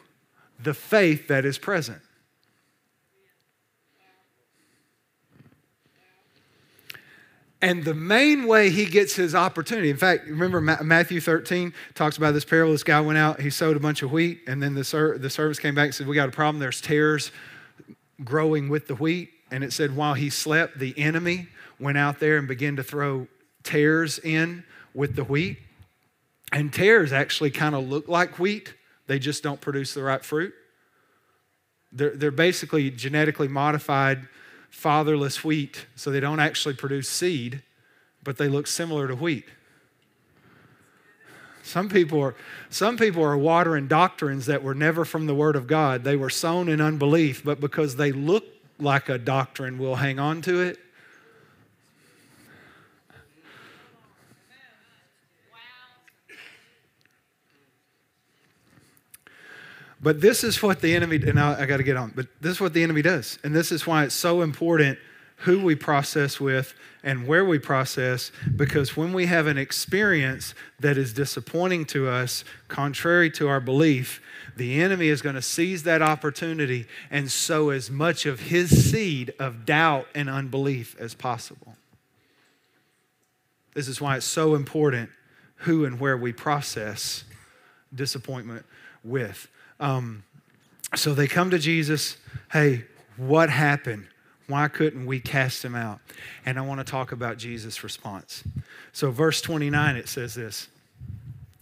the 0.63 0.75
faith 0.75 1.29
that 1.29 1.45
is 1.45 1.59
present. 1.59 2.01
And 7.63 7.85
the 7.85 7.95
main 7.95 8.47
way 8.47 8.71
he 8.71 8.87
gets 8.87 9.15
his 9.15 9.35
opportunity, 9.35 9.91
in 9.91 9.99
fact, 9.99 10.27
remember 10.27 10.61
Matthew 10.61 11.21
13 11.21 11.75
talks 11.95 12.17
about 12.17 12.33
this 12.33 12.45
parable. 12.45 12.73
This 12.73 12.83
guy 12.83 13.01
went 13.03 13.19
out, 13.19 13.41
he 13.41 13.51
sowed 13.51 13.77
a 13.77 13.81
bunch 13.81 14.03
of 14.03 14.11
wheat, 14.11 14.41
and 14.47 14.63
then 14.63 14.75
the, 14.75 14.85
ser- 14.85 15.19
the 15.19 15.29
service 15.29 15.59
came 15.59 15.75
back 15.75 15.87
and 15.87 15.95
said, 15.95 16.07
We 16.07 16.15
got 16.15 16.29
a 16.29 16.33
problem. 16.33 16.59
There's 16.59 16.81
tares 16.81 17.33
growing 18.25 18.71
with 18.71 18.87
the 18.87 18.95
wheat. 18.95 19.31
And 19.51 19.63
it 19.63 19.73
said, 19.75 19.95
While 19.95 20.15
he 20.15 20.31
slept, 20.31 20.79
the 20.79 20.99
enemy 20.99 21.49
went 21.79 21.99
out 21.99 22.19
there 22.19 22.39
and 22.39 22.49
began 22.49 22.77
to 22.77 22.83
throw 22.83 23.29
tares 23.63 24.19
in 24.19 24.65
with 24.95 25.15
the 25.17 25.25
wheat. 25.25 25.59
And 26.53 26.73
tares 26.73 27.13
actually 27.13 27.51
kind 27.51 27.75
of 27.75 27.87
look 27.87 28.09
like 28.09 28.39
wheat, 28.39 28.75
they 29.07 29.19
just 29.19 29.43
don't 29.43 29.61
produce 29.61 29.93
the 29.93 30.03
right 30.03 30.25
fruit. 30.25 30.55
They're, 31.93 32.17
they're 32.17 32.31
basically 32.31 32.91
genetically 32.91 33.49
modified 33.49 34.29
fatherless 34.71 35.45
wheat, 35.45 35.87
so 35.97 36.11
they 36.11 36.21
don't 36.21 36.41
actually 36.41 36.75
produce 36.75 37.09
seed, 37.09 37.63
but 38.23 38.39
they 38.39 38.49
look 38.49 38.67
similar 38.67 39.09
to 39.09 39.15
wheat. 39.15 39.47
Some 41.63 41.89
people 41.89 42.21
are, 42.21 42.35
some 42.71 42.97
people 42.97 43.23
are 43.23 43.37
watering 43.37 43.87
doctrines 43.87 44.47
that 44.47 44.63
were 44.63 44.75
never 44.75 45.05
from 45.05 45.27
the 45.27 45.35
Word 45.35 45.57
of 45.57 45.67
God. 45.67 46.05
They 46.05 46.17
were 46.17 46.31
sown 46.31 46.69
in 46.69 46.81
unbelief, 46.81 47.45
but 47.45 47.61
because 47.61 47.97
they 47.97 48.13
look 48.13 48.45
like 48.79 49.09
a 49.09 49.19
doctrine, 49.19 49.79
we'll 49.79 49.97
hang 49.97 50.19
on 50.19 50.41
to 50.43 50.61
it 50.61 50.79
But 60.03 60.21
this 60.21 60.45
is 60.45 60.63
what 60.63 60.81
the 60.81 60.95
enemy, 60.95 61.17
and 61.17 61.39
I, 61.39 61.63
I 61.63 61.67
got 61.67 61.77
to 61.77 61.83
get 61.83 61.97
on, 61.97 62.13
but 62.15 62.27
this 62.41 62.53
is 62.53 62.61
what 62.61 62.73
the 62.73 62.83
enemy 62.83 63.03
does. 63.03 63.39
And 63.45 63.55
this 63.55 63.71
is 63.71 63.87
why 63.87 64.05
it's 64.05 64.15
so 64.15 64.41
important 64.43 64.99
who 65.37 65.63
we 65.63 65.75
process 65.75 66.39
with 66.39 66.75
and 67.03 67.27
where 67.27 67.45
we 67.45 67.59
process, 67.59 68.31
because 68.57 68.97
when 68.97 69.13
we 69.13 69.27
have 69.27 69.47
an 69.47 69.57
experience 69.57 70.55
that 70.79 70.99
is 70.99 71.15
disappointing 71.15 71.87
to 71.87 72.09
us, 72.09 72.45
contrary 72.69 73.31
to 73.31 73.49
our 73.49 73.61
belief, 73.61 74.21
the 74.57 74.83
enemy 74.83 75.09
is 75.09 75.23
going 75.23 75.35
to 75.35 75.43
seize 75.43 75.83
that 75.85 76.03
opportunity 76.03 76.87
and 77.11 77.31
sow 77.31 77.71
as 77.71 77.91
much 77.91 78.27
of 78.27 78.41
his 78.41 78.91
seed 78.91 79.33
of 79.39 79.65
doubt 79.65 80.07
and 80.15 80.29
unbelief 80.29 80.95
as 80.99 81.15
possible. 81.15 81.75
This 83.75 83.89
is 83.89 84.01
why 84.01 84.17
it's 84.17 84.27
so 84.27 84.55
important 84.55 85.09
who 85.57 85.85
and 85.87 85.99
where 85.99 86.17
we 86.17 86.33
process 86.33 87.25
disappointment 87.95 88.67
with. 89.03 89.49
Um, 89.81 90.23
so 90.95 91.15
they 91.15 91.27
come 91.27 91.51
to 91.51 91.59
Jesus. 91.59 92.17
Hey, 92.53 92.85
what 93.17 93.51
happened? 93.51 94.07
Why 94.47 94.69
couldn't 94.69 95.07
we 95.07 95.21
cast 95.21 95.65
him 95.65 95.75
out? 95.75 96.01
And 96.45 96.59
I 96.59 96.63
want 96.63 96.81
to 96.81 96.85
talk 96.85 97.13
about 97.13 97.39
Jesus' 97.39 97.83
response. 97.85 98.45
So, 98.93 99.11
verse 99.11 99.41
29, 99.41 99.97
it 99.97 100.09
says 100.09 100.35
this 100.35 100.69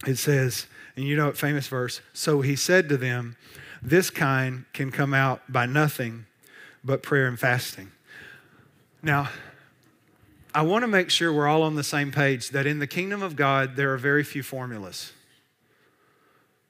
it 0.05 0.17
says, 0.17 0.67
and 0.95 1.05
you 1.05 1.15
know 1.15 1.29
it 1.29 1.37
famous 1.37 1.67
verse, 1.67 2.01
so 2.13 2.41
he 2.41 2.55
said 2.55 2.89
to 2.89 2.97
them, 2.97 3.35
This 3.81 4.09
kind 4.09 4.65
can 4.73 4.91
come 4.91 5.13
out 5.13 5.41
by 5.51 5.65
nothing 5.65 6.25
but 6.83 7.03
prayer 7.03 7.27
and 7.27 7.39
fasting. 7.39 7.91
Now, 9.03 9.29
I 10.53 10.63
want 10.63 10.83
to 10.83 10.87
make 10.87 11.09
sure 11.09 11.31
we're 11.31 11.47
all 11.47 11.63
on 11.63 11.75
the 11.75 11.83
same 11.83 12.11
page 12.11 12.49
that 12.49 12.65
in 12.65 12.79
the 12.79 12.87
kingdom 12.87 13.21
of 13.21 13.35
God, 13.35 13.75
there 13.75 13.93
are 13.93 13.97
very 13.97 14.23
few 14.23 14.41
formulas. 14.41 15.13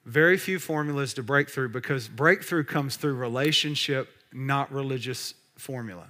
Very 0.05 0.37
few 0.37 0.59
formulas 0.59 1.13
to 1.15 1.23
breakthrough 1.23 1.69
because 1.69 2.07
breakthrough 2.07 2.63
comes 2.63 2.95
through 2.95 3.15
relationship, 3.15 4.09
not 4.33 4.71
religious 4.71 5.33
formula. 5.57 6.07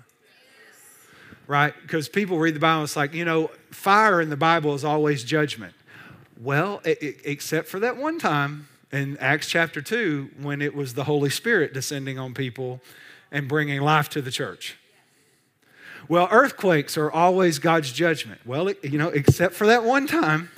Right? 1.48 1.74
Because 1.82 2.08
people 2.08 2.38
read 2.38 2.56
the 2.56 2.60
Bible, 2.60 2.84
it's 2.84 2.96
like, 2.96 3.14
you 3.14 3.26
know, 3.26 3.50
fire 3.72 4.22
in 4.22 4.30
the 4.30 4.38
Bible 4.38 4.76
is 4.76 4.86
always 4.86 5.24
judgment. 5.24 5.74
Well, 6.40 6.82
it, 6.86 7.02
it, 7.02 7.16
except 7.26 7.68
for 7.68 7.80
that 7.80 7.98
one 7.98 8.20
time 8.20 8.68
in 8.92 9.18
Acts 9.18 9.50
chapter 9.50 9.82
2 9.82 10.30
when 10.42 10.62
it 10.62 10.76
was 10.76 10.94
the 10.94 11.04
Holy 11.04 11.30
Spirit 11.30 11.74
descending 11.74 12.20
on 12.20 12.34
people 12.34 12.82
and 13.32 13.48
bringing 13.48 13.82
life 13.82 14.10
to 14.10 14.22
the 14.22 14.32
church. 14.32 14.78
Well, 16.08 16.28
earthquakes 16.32 16.98
are 16.98 17.12
always 17.12 17.60
God's 17.60 17.92
judgment. 17.92 18.42
Well, 18.46 18.72
you 18.82 18.98
know, 18.98 19.10
except 19.10 19.54
for 19.54 19.68
that 19.68 19.84
one 19.84 20.08
time 20.08 20.50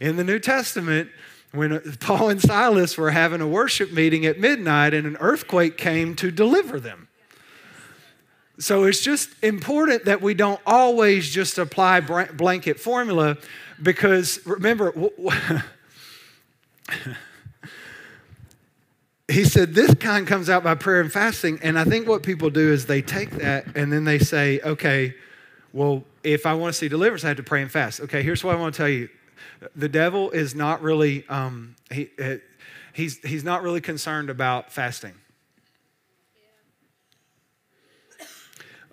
in 0.00 0.16
the 0.16 0.24
New 0.24 0.38
Testament 0.38 1.10
when 1.52 1.80
Paul 2.00 2.28
and 2.30 2.40
Silas 2.40 2.96
were 2.98 3.10
having 3.10 3.40
a 3.40 3.46
worship 3.46 3.92
meeting 3.92 4.26
at 4.26 4.38
midnight 4.38 4.94
and 4.94 5.06
an 5.06 5.16
earthquake 5.20 5.76
came 5.76 6.14
to 6.16 6.30
deliver 6.30 6.78
them. 6.78 7.08
So 8.58 8.84
it's 8.84 9.00
just 9.00 9.30
important 9.42 10.06
that 10.06 10.22
we 10.22 10.32
don't 10.34 10.60
always 10.66 11.28
just 11.28 11.58
apply 11.58 12.00
blanket 12.00 12.80
formula 12.80 13.36
because 13.82 14.44
remember, 14.46 14.92
he 19.28 19.44
said 19.44 19.74
this 19.74 19.92
kind 19.94 20.26
comes 20.26 20.48
out 20.48 20.64
by 20.64 20.74
prayer 20.74 21.02
and 21.02 21.12
fasting. 21.12 21.58
And 21.62 21.78
I 21.78 21.84
think 21.84 22.08
what 22.08 22.22
people 22.22 22.48
do 22.48 22.72
is 22.72 22.86
they 22.86 23.02
take 23.02 23.30
that 23.32 23.76
and 23.76 23.92
then 23.92 24.04
they 24.04 24.18
say, 24.18 24.60
okay, 24.60 25.14
well, 25.72 26.04
if 26.24 26.46
I 26.46 26.54
want 26.54 26.72
to 26.72 26.78
see 26.78 26.88
deliverance, 26.88 27.24
I 27.24 27.28
have 27.28 27.36
to 27.36 27.42
pray 27.42 27.60
and 27.60 27.70
fast. 27.70 28.00
Okay, 28.00 28.22
here's 28.22 28.42
what 28.42 28.56
I 28.56 28.58
want 28.58 28.74
to 28.74 28.78
tell 28.78 28.88
you 28.88 29.10
the 29.74 29.88
devil 29.88 30.30
is 30.30 30.54
not 30.54 30.82
really, 30.82 31.24
um, 31.28 31.76
he, 31.90 32.10
uh, 32.22 32.36
he's, 32.92 33.18
he's 33.18 33.44
not 33.44 33.62
really 33.62 33.80
concerned 33.80 34.30
about 34.30 34.72
fasting. 34.72 35.14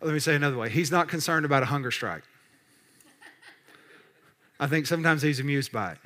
Let 0.01 0.13
me 0.13 0.19
say 0.19 0.35
another 0.35 0.57
way. 0.57 0.69
He's 0.69 0.91
not 0.91 1.07
concerned 1.07 1.45
about 1.45 1.63
a 1.63 1.67
hunger 1.67 1.91
strike. 1.91 2.23
I 4.59 4.67
think 4.67 4.85
sometimes 4.85 5.21
he's 5.21 5.39
amused 5.39 5.71
by 5.71 5.93
it. 5.93 5.97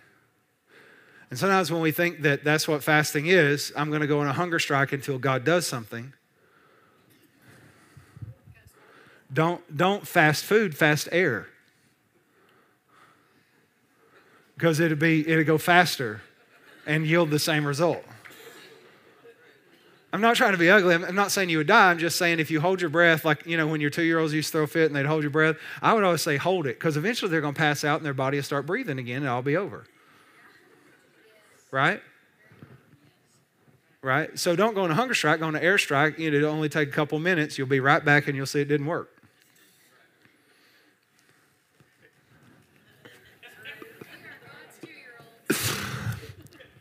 And 1.30 1.38
sometimes 1.38 1.72
when 1.72 1.82
we 1.82 1.92
think 1.92 2.22
that 2.22 2.44
that's 2.44 2.68
what 2.68 2.84
fasting 2.84 3.28
is, 3.28 3.74
I'm 3.76 3.90
going 3.90 4.02
to 4.02 4.08
go 4.08 4.22
on 4.22 4.28
a 4.28 4.34
hunger 4.34 4.60
strike 4.60 4.94
until 4.94 5.18
God 5.18 5.44
does 5.44 5.68
something. 5.68 6.14
Don't, 9.32 9.76
don't 9.76 10.08
fast 10.08 10.46
food, 10.46 10.78
fast 10.78 11.10
air. 11.12 11.48
Because 14.58 14.80
it'll 14.80 14.98
be 14.98 15.28
it'll 15.28 15.44
go 15.44 15.58
faster 15.58 16.22
and 16.86 17.06
yield 17.06 17.30
the 17.30 17.40
same 17.40 17.66
result. 17.66 18.04
I'm 20.14 20.22
not 20.22 20.36
trying 20.38 20.54
to 20.54 20.58
be 20.58 20.70
ugly. 20.70 20.96
I'm 20.96 21.16
not 21.16 21.32
saying 21.32 21.50
you 21.50 21.58
would 21.58 21.68
die. 21.68 21.92
I'm 21.92 22.00
just 22.00 22.18
saying 22.18 22.40
if 22.40 22.50
you 22.50 22.62
hold 22.62 22.80
your 22.80 22.90
breath, 22.90 23.26
like, 23.26 23.46
you 23.46 23.58
know, 23.58 23.68
when 23.68 23.82
your 23.82 23.90
two 23.90 24.04
year 24.04 24.20
olds 24.20 24.34
used 24.34 24.48
to 24.48 24.60
throw 24.60 24.68
fit 24.68 24.86
and 24.86 24.96
they'd 24.96 25.06
hold 25.06 25.22
your 25.22 25.30
breath, 25.30 25.58
I 25.82 25.94
would 25.94 26.04
always 26.04 26.22
say 26.22 26.38
hold 26.38 26.66
it 26.66 26.80
because 26.80 26.96
eventually 26.96 27.30
they're 27.30 27.42
going 27.42 27.54
to 27.54 27.58
pass 27.58 27.84
out 27.84 27.98
and 27.98 28.06
their 28.06 28.14
body 28.14 28.38
will 28.38 28.44
start 28.44 28.66
breathing 28.66 29.00
again 29.00 29.18
and 29.18 29.26
it'll 29.26 29.42
be 29.42 29.58
over. 29.58 29.86
Right? 31.70 32.02
Right? 34.02 34.40
So 34.40 34.56
don't 34.56 34.74
go 34.74 34.86
on 34.86 34.92
a 34.92 34.96
hunger 34.96 35.14
strike, 35.14 35.42
go 35.42 35.48
on 35.48 35.56
an 35.58 35.62
air 35.62 35.78
strike. 35.78 36.18
It'll 36.20 36.50
only 36.50 36.70
take 36.70 36.88
a 36.88 36.94
couple 36.94 37.20
minutes. 37.20 37.58
You'll 37.58 37.68
be 37.68 37.82
right 37.82 38.04
back 38.04 38.28
and 38.28 38.36
you'll 38.36 38.46
see 38.46 38.62
it 38.62 38.70
didn't 38.70 38.88
work. 38.88 39.17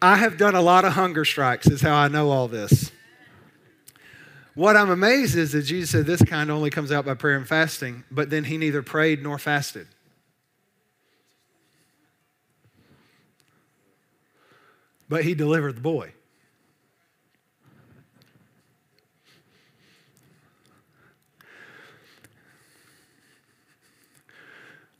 I 0.07 0.17
have 0.17 0.39
done 0.39 0.55
a 0.55 0.61
lot 0.61 0.85
of 0.85 0.93
hunger 0.93 1.25
strikes, 1.25 1.67
is 1.67 1.81
how 1.81 1.95
I 1.95 2.09
know 2.09 2.31
all 2.31 2.49
this. 2.49 2.93
What 4.55 4.77
I'm 4.77 4.91
amazed 4.91 5.37
is 5.37 5.53
that 5.53 5.63
Jesus 5.63 5.91
said 5.91 6.07
this 6.07 6.23
kind 6.23 6.51
only 6.51 6.71
comes 6.71 6.91
out 6.91 7.05
by 7.05 7.15
prayer 7.15 7.37
and 7.37 7.47
fasting, 7.47 8.05
but 8.11 8.31
then 8.31 8.45
he 8.45 8.57
neither 8.57 8.83
prayed 8.83 9.23
nor 9.23 9.39
fasted. 9.39 9.89
but 15.09 15.25
he 15.25 15.35
delivered 15.35 15.77
the 15.77 15.81
boy. 15.81 16.13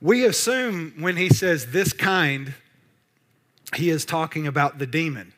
We 0.01 0.25
assume 0.25 0.95
when 1.01 1.17
he 1.17 1.31
says 1.31 1.73
this 1.73 1.93
kind, 1.93 2.55
he 3.77 3.91
is 3.91 4.05
talking 4.05 4.47
about 4.47 4.79
the 4.79 4.87
demon. 4.87 5.33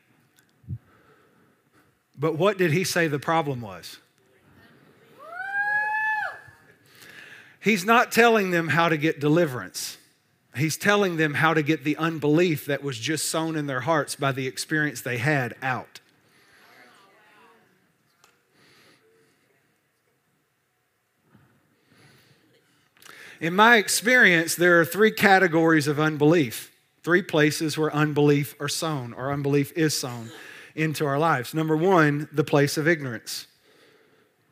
But 2.18 2.36
what 2.36 2.58
did 2.58 2.72
he 2.72 2.84
say 2.84 3.06
the 3.06 3.18
problem 3.18 3.60
was? 3.60 3.98
He's 7.60 7.84
not 7.84 8.12
telling 8.12 8.50
them 8.50 8.68
how 8.68 8.88
to 8.88 8.96
get 8.96 9.20
deliverance. 9.20 9.98
He's 10.56 10.76
telling 10.76 11.16
them 11.16 11.34
how 11.34 11.54
to 11.54 11.62
get 11.62 11.84
the 11.84 11.96
unbelief 11.96 12.66
that 12.66 12.82
was 12.82 12.98
just 12.98 13.28
sown 13.28 13.56
in 13.56 13.66
their 13.66 13.80
hearts 13.80 14.16
by 14.16 14.32
the 14.32 14.46
experience 14.46 15.00
they 15.00 15.18
had 15.18 15.54
out. 15.62 16.00
In 23.40 23.54
my 23.54 23.76
experience, 23.76 24.56
there 24.56 24.80
are 24.80 24.84
three 24.84 25.12
categories 25.12 25.86
of 25.86 26.00
unbelief, 26.00 26.72
three 27.08 27.22
places 27.22 27.78
where 27.78 27.90
unbelief 27.94 28.54
are 28.60 28.68
sown 28.68 29.14
or 29.14 29.32
unbelief 29.32 29.72
is 29.74 29.96
sown 29.96 30.30
into 30.74 31.06
our 31.06 31.18
lives. 31.18 31.54
Number 31.54 31.74
one, 31.74 32.28
the 32.32 32.44
place 32.44 32.76
of 32.76 32.86
ignorance, 32.86 33.46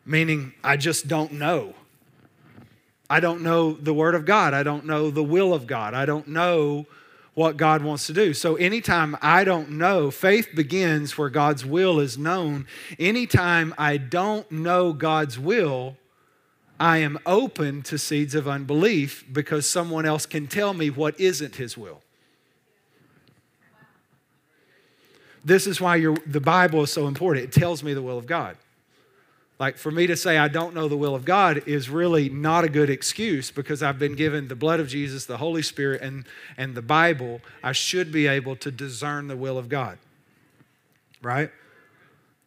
meaning 0.07 0.54
I 0.64 0.78
just 0.78 1.07
don't 1.07 1.32
know. 1.32 1.74
I 3.11 3.20
don't 3.20 3.42
know 3.42 3.74
the 3.74 3.92
Word 3.92 4.14
of 4.14 4.24
God. 4.24 4.54
I 4.54 4.62
don't 4.62 4.86
know 4.86 5.11
the 5.11 5.22
will 5.22 5.52
of 5.52 5.66
God. 5.66 5.92
I 5.92 6.07
don't 6.07 6.28
know 6.28 6.86
what 7.34 7.59
God 7.59 7.82
wants 7.82 8.07
to 8.07 8.14
do. 8.14 8.32
So, 8.32 8.57
anytime 8.57 9.18
I 9.20 9.44
don't 9.44 9.72
know, 9.72 10.11
faith 10.11 10.48
begins 10.54 11.18
where 11.18 11.28
God's 11.28 11.66
will 11.66 12.00
is 12.00 12.16
known. 12.16 12.66
Anytime 12.98 13.74
I 13.76 13.98
don't 13.98 14.50
know 14.50 14.94
God's 14.94 15.38
will, 15.38 15.98
I 16.80 16.98
am 17.00 17.18
open 17.26 17.82
to 17.82 17.98
seeds 17.98 18.34
of 18.34 18.48
unbelief 18.48 19.26
because 19.30 19.68
someone 19.68 20.07
else 20.07 20.24
can 20.24 20.46
tell 20.46 20.72
me 20.72 20.88
what 20.88 21.20
isn't 21.20 21.57
His 21.57 21.76
will. 21.76 22.00
This 25.47 25.68
is 25.68 25.80
why 25.80 26.01
the 26.26 26.40
Bible 26.40 26.82
is 26.82 26.92
so 26.92 27.07
important. 27.07 27.44
It 27.44 27.53
tells 27.53 27.84
me 27.84 27.94
the 27.94 28.03
will 28.03 28.18
of 28.18 28.26
God. 28.26 28.57
Like 29.61 29.78
for 29.78 29.92
me 29.92 30.09
to 30.09 30.16
say 30.16 30.38
I 30.38 30.49
don't 30.49 30.74
know 30.74 30.88
the 30.88 30.97
will 30.97 31.14
of 31.14 31.24
God 31.24 31.62
is 31.68 31.88
really 31.88 32.28
not 32.28 32.64
a 32.64 32.68
good 32.68 32.90
excuse 32.90 33.53
because 33.53 33.80
I've 33.80 33.99
been 33.99 34.16
given 34.16 34.49
the 34.49 34.57
blood 34.57 34.80
of 34.80 34.88
Jesus, 34.88 35.24
the 35.24 35.36
Holy 35.36 35.62
Spirit, 35.62 36.03
and, 36.03 36.26
and 36.57 36.74
the 36.74 36.82
Bible. 36.82 37.40
I 37.62 37.70
should 37.70 38.11
be 38.11 38.26
able 38.26 38.57
to 38.57 38.72
discern 38.72 39.28
the 39.28 39.36
will 39.36 39.57
of 39.57 39.68
God. 39.68 39.99
Right? 41.22 41.51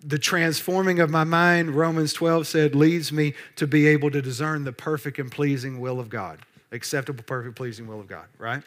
The 0.04 0.20
transforming 0.20 1.00
of 1.00 1.10
my 1.10 1.24
mind, 1.24 1.76
Romans 1.76 2.12
12 2.12 2.48
said, 2.48 2.76
leads 2.76 3.14
me 3.14 3.34
to 3.56 3.66
be 3.66 3.88
able 3.88 4.12
to 4.12 4.22
discern 4.22 4.66
the 4.66 4.74
perfect 4.74 5.20
and 5.20 5.32
pleasing 5.32 5.80
will 5.80 6.02
of 6.02 6.10
God. 6.10 6.40
Acceptable, 6.74 7.24
perfect, 7.24 7.56
pleasing 7.56 7.88
will 7.88 8.02
of 8.02 8.08
God, 8.08 8.26
right? 8.38 8.62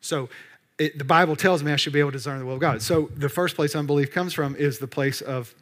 So 0.00 0.28
it, 0.78 0.98
the 0.98 1.04
Bible 1.04 1.36
tells 1.36 1.62
me 1.62 1.72
I 1.72 1.76
should 1.76 1.92
be 1.92 2.00
able 2.00 2.12
to 2.12 2.18
discern 2.18 2.38
the 2.38 2.46
will 2.46 2.54
of 2.54 2.60
God. 2.60 2.82
So 2.82 3.10
the 3.16 3.28
first 3.28 3.56
place 3.56 3.74
unbelief 3.74 4.12
comes 4.12 4.32
from 4.32 4.54
is 4.56 4.78
the 4.78 4.86
place 4.86 5.20
of 5.20 5.54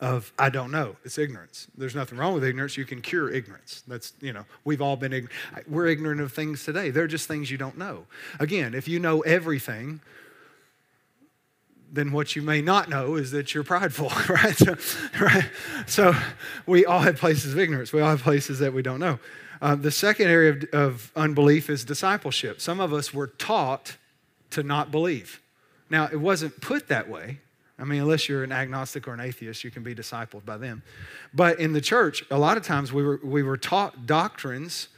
of 0.00 0.32
I 0.38 0.48
don't 0.48 0.70
know. 0.70 0.96
It's 1.04 1.18
ignorance. 1.18 1.68
There's 1.76 1.94
nothing 1.94 2.16
wrong 2.16 2.32
with 2.32 2.44
ignorance. 2.44 2.76
You 2.76 2.86
can 2.86 3.02
cure 3.02 3.30
ignorance. 3.30 3.82
That's, 3.86 4.14
you 4.20 4.32
know, 4.32 4.46
we've 4.64 4.80
all 4.80 4.96
been. 4.96 5.28
We're 5.68 5.88
ignorant 5.88 6.20
of 6.20 6.32
things 6.32 6.64
today. 6.64 6.90
They're 6.90 7.06
just 7.06 7.28
things 7.28 7.50
you 7.50 7.58
don't 7.58 7.76
know. 7.76 8.06
Again, 8.38 8.74
if 8.74 8.88
you 8.88 8.98
know 8.98 9.20
everything, 9.20 10.00
then 11.92 12.12
what 12.12 12.34
you 12.34 12.40
may 12.40 12.62
not 12.62 12.88
know 12.88 13.16
is 13.16 13.30
that 13.32 13.52
you're 13.52 13.64
prideful, 13.64 14.10
right? 14.28 14.56
So, 14.56 14.76
right? 15.20 15.50
so 15.86 16.14
we 16.66 16.86
all 16.86 17.00
have 17.00 17.16
places 17.16 17.52
of 17.52 17.58
ignorance. 17.58 17.92
We 17.92 18.00
all 18.00 18.10
have 18.10 18.22
places 18.22 18.58
that 18.60 18.72
we 18.72 18.82
don't 18.82 19.00
know. 19.00 19.18
Uh, 19.60 19.74
the 19.74 19.90
second 19.90 20.28
area 20.28 20.52
of, 20.52 20.64
of 20.72 21.12
unbelief 21.14 21.68
is 21.68 21.84
discipleship. 21.84 22.60
Some 22.60 22.80
of 22.80 22.94
us 22.94 23.12
were 23.12 23.26
taught 23.26 23.98
to 24.50 24.62
not 24.62 24.90
believe. 24.90 25.40
Now, 25.88 26.08
it 26.10 26.16
wasn't 26.16 26.60
put 26.60 26.88
that 26.88 27.08
way, 27.08 27.38
I 27.80 27.84
mean, 27.84 28.02
unless 28.02 28.28
you're 28.28 28.44
an 28.44 28.52
agnostic 28.52 29.08
or 29.08 29.14
an 29.14 29.20
atheist, 29.20 29.64
you 29.64 29.70
can 29.70 29.82
be 29.82 29.94
discipled 29.94 30.44
by 30.44 30.58
them. 30.58 30.82
But 31.32 31.58
in 31.58 31.72
the 31.72 31.80
church, 31.80 32.22
a 32.30 32.38
lot 32.38 32.58
of 32.58 32.62
times 32.62 32.92
we 32.92 33.02
were, 33.02 33.18
we 33.24 33.42
were 33.42 33.56
taught 33.56 34.06
doctrines 34.06 34.88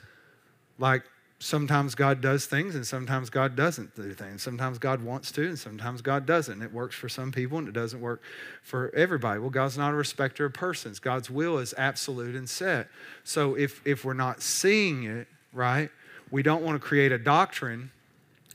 like 0.79 1.05
sometimes 1.39 1.95
God 1.95 2.21
does 2.21 2.47
things 2.47 2.75
and 2.75 2.85
sometimes 2.85 3.31
God 3.31 3.55
doesn't 3.55 3.95
do 3.95 4.13
things. 4.15 4.43
Sometimes 4.43 4.79
God 4.79 5.03
wants 5.03 5.31
to 5.33 5.47
and 5.47 5.59
sometimes 5.59 6.03
God 6.03 6.27
doesn't. 6.27 6.61
It 6.61 6.73
works 6.73 6.97
for 6.97 7.09
some 7.09 7.31
people 7.31 7.59
and 7.59 7.69
it 7.69 7.75
doesn't 7.75 8.01
work 8.01 8.21
for 8.63 8.93
everybody. 8.95 9.39
Well, 9.39 9.51
God's 9.51 9.79
not 9.79 9.93
a 9.93 9.97
respecter 9.97 10.45
of 10.45 10.53
persons. 10.53 10.99
God's 10.99 11.31
will 11.31 11.59
is 11.59 11.75
absolute 11.79 12.35
and 12.35 12.49
set. 12.49 12.89
So 13.23 13.55
if, 13.55 13.81
if 13.87 14.05
we're 14.05 14.15
not 14.15 14.43
seeing 14.43 15.05
it, 15.05 15.29
right, 15.53 15.91
we 16.33 16.43
don't 16.43 16.63
want 16.63 16.81
to 16.81 16.87
create 16.87 17.13
a 17.13 17.19
doctrine. 17.19 17.93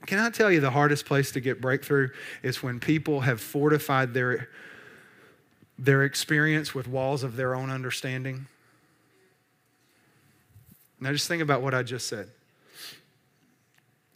Can 0.05 0.19
I 0.19 0.29
tell 0.29 0.51
you 0.51 0.59
the 0.59 0.71
hardest 0.71 1.05
place 1.05 1.31
to 1.31 1.39
get 1.39 1.59
breakthrough 1.59 2.09
is 2.43 2.61
when 2.61 2.79
people 2.79 3.21
have 3.21 3.41
fortified 3.41 4.13
their, 4.13 4.49
their 5.79 6.03
experience 6.03 6.75
with 6.75 6.87
walls 6.87 7.23
of 7.23 7.35
their 7.35 7.55
own 7.55 7.69
understanding? 7.69 8.47
Now 10.99 11.11
just 11.11 11.27
think 11.27 11.41
about 11.41 11.61
what 11.61 11.73
I 11.73 11.83
just 11.83 12.07
said 12.07 12.29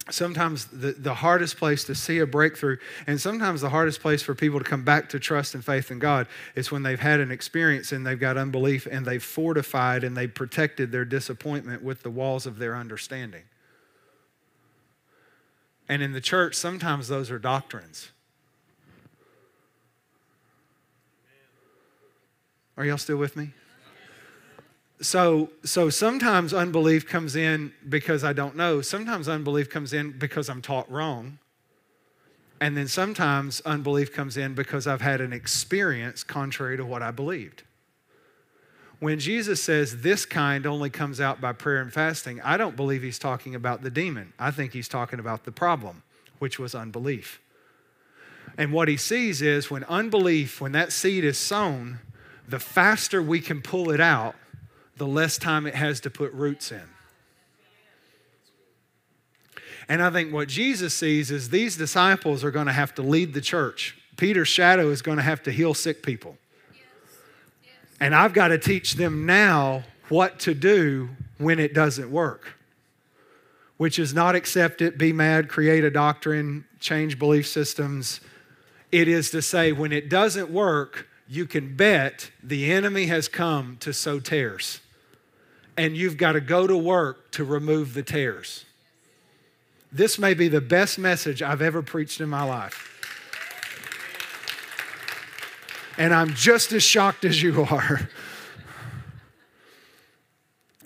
sometimes 0.09 0.65
the, 0.65 0.93
the 0.93 1.13
hardest 1.13 1.57
place 1.57 1.83
to 1.83 1.93
see 1.93 2.19
a 2.19 2.25
breakthrough 2.25 2.77
and 3.07 3.19
sometimes 3.21 3.61
the 3.61 3.69
hardest 3.69 4.01
place 4.01 4.21
for 4.21 4.33
people 4.33 4.59
to 4.59 4.65
come 4.65 4.83
back 4.83 5.09
to 5.09 5.19
trust 5.19 5.53
and 5.53 5.63
faith 5.63 5.91
in 5.91 5.99
god 5.99 6.27
is 6.55 6.71
when 6.71 6.83
they've 6.83 6.99
had 6.99 7.19
an 7.19 7.31
experience 7.31 7.91
and 7.91 8.05
they've 8.05 8.19
got 8.19 8.37
unbelief 8.37 8.87
and 8.89 9.05
they've 9.05 9.23
fortified 9.23 10.03
and 10.03 10.17
they've 10.17 10.33
protected 10.33 10.91
their 10.91 11.05
disappointment 11.05 11.83
with 11.83 12.01
the 12.01 12.09
walls 12.09 12.45
of 12.45 12.57
their 12.57 12.75
understanding 12.75 13.43
and 15.91 16.01
in 16.01 16.11
the 16.11 16.21
church 16.21 16.55
sometimes 16.55 17.07
those 17.07 17.29
are 17.29 17.37
doctrines 17.37 18.09
are 22.77 22.85
y'all 22.85 22.97
still 22.97 23.17
with 23.17 23.35
me 23.35 23.51
so 25.01 25.49
so 25.63 25.89
sometimes 25.89 26.53
unbelief 26.53 27.07
comes 27.07 27.35
in 27.35 27.73
because 27.89 28.23
I 28.23 28.33
don't 28.33 28.55
know. 28.55 28.81
Sometimes 28.81 29.27
unbelief 29.27 29.69
comes 29.69 29.93
in 29.93 30.11
because 30.11 30.47
I'm 30.47 30.61
taught 30.61 30.89
wrong. 30.91 31.39
And 32.59 32.77
then 32.77 32.87
sometimes 32.87 33.59
unbelief 33.61 34.13
comes 34.13 34.37
in 34.37 34.53
because 34.53 34.85
I've 34.85 35.01
had 35.01 35.19
an 35.19 35.33
experience 35.33 36.23
contrary 36.23 36.77
to 36.77 36.85
what 36.85 37.01
I 37.01 37.09
believed. 37.09 37.63
When 39.01 39.17
Jesus 39.17 39.59
says 39.59 40.03
this 40.03 40.27
kind 40.27 40.67
only 40.67 40.91
comes 40.91 41.19
out 41.19 41.41
by 41.41 41.53
prayer 41.53 41.81
and 41.81 41.91
fasting, 41.91 42.39
I 42.41 42.55
don't 42.55 42.75
believe 42.75 43.01
he's 43.01 43.17
talking 43.17 43.55
about 43.55 43.81
the 43.81 43.89
demon. 43.89 44.31
I 44.37 44.51
think 44.51 44.73
he's 44.73 44.87
talking 44.87 45.17
about 45.19 45.43
the 45.43 45.51
problem, 45.51 46.03
which 46.37 46.59
was 46.59 46.75
unbelief. 46.75 47.41
And 48.59 48.71
what 48.71 48.87
he 48.87 48.97
sees 48.97 49.41
is 49.41 49.71
when 49.71 49.83
unbelief, 49.85 50.61
when 50.61 50.73
that 50.73 50.93
seed 50.93 51.23
is 51.23 51.39
sown, 51.39 51.97
the 52.47 52.59
faster 52.59 53.23
we 53.23 53.39
can 53.39 53.63
pull 53.63 53.89
it 53.89 53.99
out, 53.99 54.35
the 54.97 55.07
less 55.07 55.39
time 55.39 55.65
it 55.65 55.73
has 55.73 55.99
to 56.01 56.11
put 56.11 56.31
roots 56.33 56.71
in. 56.71 56.87
And 59.89 60.03
I 60.03 60.11
think 60.11 60.31
what 60.31 60.47
Jesus 60.47 60.93
sees 60.93 61.31
is 61.31 61.49
these 61.49 61.75
disciples 61.75 62.43
are 62.43 62.51
going 62.51 62.67
to 62.67 62.71
have 62.71 62.93
to 62.93 63.01
lead 63.01 63.33
the 63.33 63.41
church. 63.41 63.97
Peter's 64.15 64.47
shadow 64.47 64.91
is 64.91 65.01
going 65.01 65.17
to 65.17 65.23
have 65.23 65.41
to 65.41 65.51
heal 65.51 65.73
sick 65.73 66.03
people. 66.03 66.37
And 68.01 68.15
I've 68.15 68.33
got 68.33 68.49
to 68.49 68.57
teach 68.57 68.95
them 68.95 69.25
now 69.27 69.83
what 70.09 70.39
to 70.41 70.55
do 70.55 71.09
when 71.37 71.59
it 71.59 71.73
doesn't 71.73 72.11
work, 72.11 72.55
which 73.77 73.99
is 73.99 74.13
not 74.13 74.35
accept 74.35 74.81
it, 74.81 74.97
be 74.97 75.13
mad, 75.13 75.47
create 75.47 75.83
a 75.83 75.91
doctrine, 75.91 76.65
change 76.79 77.19
belief 77.19 77.47
systems. 77.47 78.19
It 78.91 79.07
is 79.07 79.29
to 79.31 79.41
say, 79.41 79.71
when 79.71 79.91
it 79.91 80.09
doesn't 80.09 80.49
work, 80.49 81.07
you 81.29 81.45
can 81.45 81.75
bet 81.75 82.31
the 82.43 82.71
enemy 82.71 83.05
has 83.05 83.27
come 83.27 83.77
to 83.79 83.93
sow 83.93 84.19
tares 84.19 84.81
and 85.77 85.95
you've 85.95 86.17
got 86.17 86.33
to 86.33 86.41
go 86.41 86.67
to 86.67 86.75
work 86.75 87.31
to 87.31 87.43
remove 87.43 87.93
the 87.93 88.03
tares. 88.03 88.65
This 89.91 90.19
may 90.19 90.33
be 90.33 90.47
the 90.47 90.59
best 90.59 90.97
message 90.97 91.41
I've 91.41 91.61
ever 91.61 91.81
preached 91.81 92.19
in 92.19 92.29
my 92.29 92.43
life. 92.43 92.90
And 95.97 96.13
I'm 96.13 96.33
just 96.33 96.71
as 96.71 96.83
shocked 96.83 97.25
as 97.25 97.41
you 97.41 97.63
are. 97.63 98.09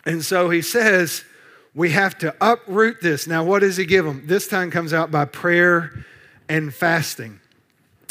And 0.06 0.24
so 0.24 0.49
he 0.49 0.62
says, 0.62 1.24
we 1.74 1.91
have 1.91 2.18
to 2.20 2.36
uproot 2.39 3.01
this. 3.01 3.28
Now, 3.28 3.43
what 3.43 3.60
does 3.60 3.78
he 3.78 3.86
give 3.86 4.06
them? 4.06 4.24
This 4.26 4.47
time 4.47 4.72
comes 4.72 4.93
out 4.93 5.12
by 5.12 5.26
prayer 5.26 6.06
and 6.47 6.74
fasting. 6.74 7.39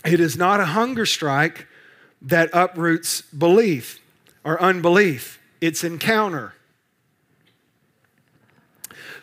It 0.05 0.20
is 0.20 0.36
not 0.36 0.61
a 0.61 0.66
hunger 0.66 1.07
strike 1.07 1.66
that 2.22 2.51
uproots 2.53 3.22
belief 3.22 4.01
or 4.45 4.61
unbelief, 4.61 5.40
it's 5.61 5.82
encounter. 5.82 6.55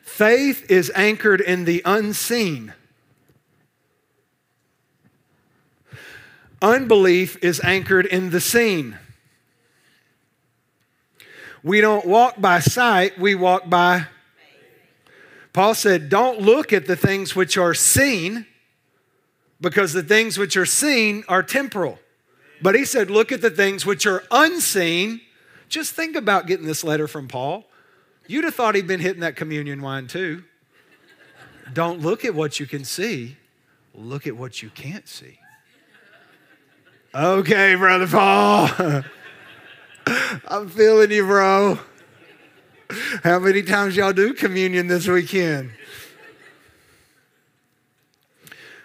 Faith 0.02 0.70
is 0.70 0.92
anchored 0.96 1.42
in 1.42 1.66
the 1.66 1.82
unseen. 1.86 2.74
Unbelief 6.62 7.38
is 7.44 7.60
anchored 7.64 8.06
in 8.06 8.30
the 8.30 8.40
seen. 8.40 8.98
We 11.64 11.82
don't 11.82 12.06
walk 12.06 12.40
by 12.40 12.60
sight, 12.60 13.20
we 13.20 13.36
walk 13.36 13.70
by. 13.70 14.08
Paul 15.54 15.74
said, 15.74 16.10
Don't 16.10 16.40
look 16.40 16.72
at 16.72 16.86
the 16.86 16.96
things 16.96 17.36
which 17.36 17.58
are 17.58 17.74
seen, 17.74 18.46
because 19.60 19.94
the 19.94 20.04
things 20.04 20.38
which 20.38 20.56
are 20.56 20.66
seen 20.66 21.24
are 21.28 21.44
temporal. 21.44 22.00
But 22.62 22.76
he 22.76 22.86
said, 22.86 23.10
Look 23.10 23.32
at 23.32 23.42
the 23.42 23.50
things 23.50 23.86
which 23.86 24.06
are 24.06 24.24
unseen. 24.32 25.22
Just 25.68 25.94
think 25.94 26.16
about 26.16 26.48
getting 26.48 26.66
this 26.66 26.84
letter 26.84 27.08
from 27.08 27.28
Paul. 27.28 27.66
You'd 28.28 28.46
have 28.46 28.56
thought 28.56 28.76
he'd 28.76 28.88
been 28.88 29.00
hitting 29.00 29.22
that 29.22 29.36
communion 29.36 29.82
wine 29.82 30.08
too. 30.08 30.44
Don't 31.74 32.02
look 32.02 32.24
at 32.24 32.36
what 32.36 32.60
you 32.60 32.66
can 32.66 32.84
see, 32.84 33.38
look 33.94 34.28
at 34.28 34.38
what 34.38 34.62
you 34.62 34.70
can't 34.70 35.08
see. 35.08 35.41
Okay, 37.14 37.76
Brother 37.76 38.08
Paul. 38.08 38.70
I'm 40.48 40.70
feeling 40.70 41.12
you, 41.12 41.26
bro. 41.26 41.78
How 43.24 43.40
many 43.40 43.64
times 43.64 43.98
y'all 43.98 44.14
do 44.14 44.34
communion 44.34 44.88
this 44.88 45.10
weekend? 45.10 45.72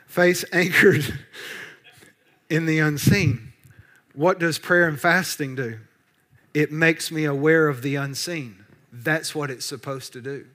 Face 0.09 0.45
anchored 0.53 1.21
in 2.51 2.67
the 2.67 2.81
unseen. 2.81 3.53
What 4.13 4.41
does 4.41 4.59
prayer 4.59 4.89
and 4.89 4.99
fasting 4.99 5.55
do? 5.55 5.79
It 6.53 6.73
makes 6.73 7.13
me 7.13 7.27
aware 7.27 7.69
of 7.69 7.83
the 7.83 7.95
unseen. 7.95 8.65
That's 8.93 9.37
what 9.37 9.53
it's 9.53 9.67
supposed 9.67 10.13
to 10.15 10.21
do. 10.21 10.47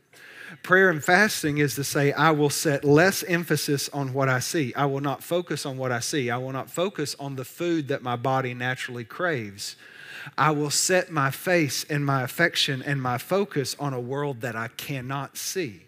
Prayer 0.64 0.90
and 0.90 1.04
fasting 1.04 1.58
is 1.58 1.76
to 1.76 1.84
say, 1.84 2.12
I 2.12 2.32
will 2.32 2.50
set 2.50 2.84
less 2.84 3.24
emphasis 3.24 3.90
on 3.90 4.14
what 4.14 4.30
I 4.30 4.40
see. 4.40 4.74
I 4.76 4.86
will 4.86 5.02
not 5.02 5.24
focus 5.24 5.66
on 5.66 5.78
what 5.78 5.92
I 5.92 6.00
see. 6.00 6.30
I 6.30 6.38
will 6.38 6.52
not 6.52 6.70
focus 6.70 7.16
on 7.20 7.36
the 7.36 7.46
food 7.46 7.88
that 7.88 8.04
my 8.04 8.16
body 8.16 8.54
naturally 8.54 9.06
craves. 9.06 9.76
I 10.38 10.52
will 10.52 10.70
set 10.70 11.10
my 11.10 11.32
face 11.32 11.84
and 11.86 12.06
my 12.06 12.24
affection 12.24 12.84
and 12.84 13.02
my 13.02 13.18
focus 13.18 13.76
on 13.80 13.94
a 13.94 14.00
world 14.00 14.42
that 14.42 14.56
I 14.56 14.68
cannot 14.70 15.38
see. 15.38 15.84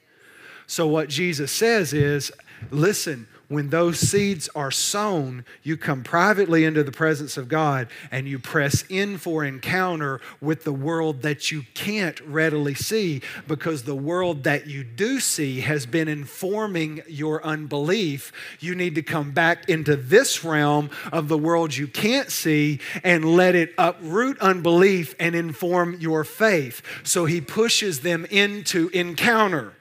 So, 0.66 0.88
what 0.88 1.10
Jesus 1.10 1.52
says 1.52 1.94
is, 1.94 2.32
listen, 2.72 3.28
when 3.50 3.70
those 3.70 4.00
seeds 4.00 4.50
are 4.56 4.72
sown, 4.72 5.46
you 5.62 5.78
come 5.78 6.04
privately 6.04 6.64
into 6.64 6.84
the 6.84 6.92
presence 6.92 7.38
of 7.38 7.50
God 7.50 7.88
and 8.10 8.28
you 8.28 8.40
press 8.40 8.84
in 8.90 9.18
for 9.18 9.44
encounter 9.44 10.22
with 10.42 10.64
the 10.64 10.74
world 10.74 11.22
that 11.24 11.52
you 11.52 11.64
can't 11.74 12.20
readily 12.22 12.74
see 12.74 13.22
because 13.48 13.84
the 13.84 13.96
world 13.96 14.44
that 14.46 14.68
you 14.68 14.84
do 14.84 15.20
see 15.20 15.62
has 15.62 15.86
been 15.86 16.08
informing 16.08 17.02
your 17.08 17.46
unbelief. 17.46 18.32
You 18.60 18.76
need 18.76 18.96
to 18.96 19.04
come 19.04 19.32
back 19.32 19.70
into 19.70 19.96
this 19.96 20.44
realm 20.44 20.90
of 21.12 21.28
the 21.28 21.38
world 21.38 21.76
you 21.76 21.88
can't 21.88 22.32
see 22.32 22.80
and 23.04 23.36
let 23.36 23.56
it 23.56 23.74
uproot 23.78 24.40
unbelief 24.40 25.16
and 25.20 25.36
inform 25.36 26.00
your 26.00 26.24
faith. 26.24 26.82
So 27.04 27.26
he 27.26 27.42
pushes 27.42 28.00
them 28.00 28.26
into 28.26 28.88
encounter. 28.90 29.74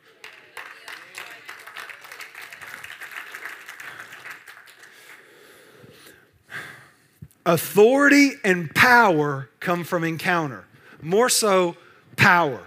Authority 7.45 8.33
and 8.45 8.73
power 8.75 9.49
come 9.59 9.83
from 9.85 10.05
encounter, 10.05 10.65
more 11.01 11.29
so, 11.29 11.77
power. 12.17 12.63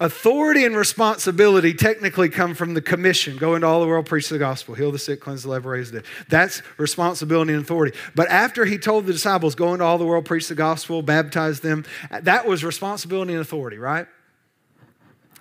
Authority 0.00 0.64
and 0.64 0.76
responsibility 0.76 1.72
technically 1.72 2.28
come 2.28 2.54
from 2.54 2.74
the 2.74 2.82
commission 2.82 3.36
go 3.36 3.54
into 3.54 3.66
all 3.66 3.80
the 3.80 3.86
world, 3.86 4.06
preach 4.06 4.28
the 4.28 4.38
gospel, 4.38 4.74
heal 4.74 4.90
the 4.90 4.98
sick, 4.98 5.20
cleanse 5.20 5.44
the 5.44 5.50
leper, 5.50 5.70
raise 5.70 5.92
the 5.92 6.00
dead. 6.00 6.08
That's 6.28 6.62
responsibility 6.78 7.52
and 7.52 7.62
authority. 7.62 7.96
But 8.16 8.28
after 8.28 8.64
he 8.64 8.76
told 8.76 9.06
the 9.06 9.12
disciples, 9.12 9.54
go 9.54 9.72
into 9.72 9.84
all 9.84 9.98
the 9.98 10.04
world, 10.04 10.24
preach 10.24 10.48
the 10.48 10.56
gospel, 10.56 11.00
baptize 11.00 11.60
them, 11.60 11.84
that 12.10 12.44
was 12.44 12.64
responsibility 12.64 13.34
and 13.34 13.40
authority, 13.40 13.78
right? 13.78 14.08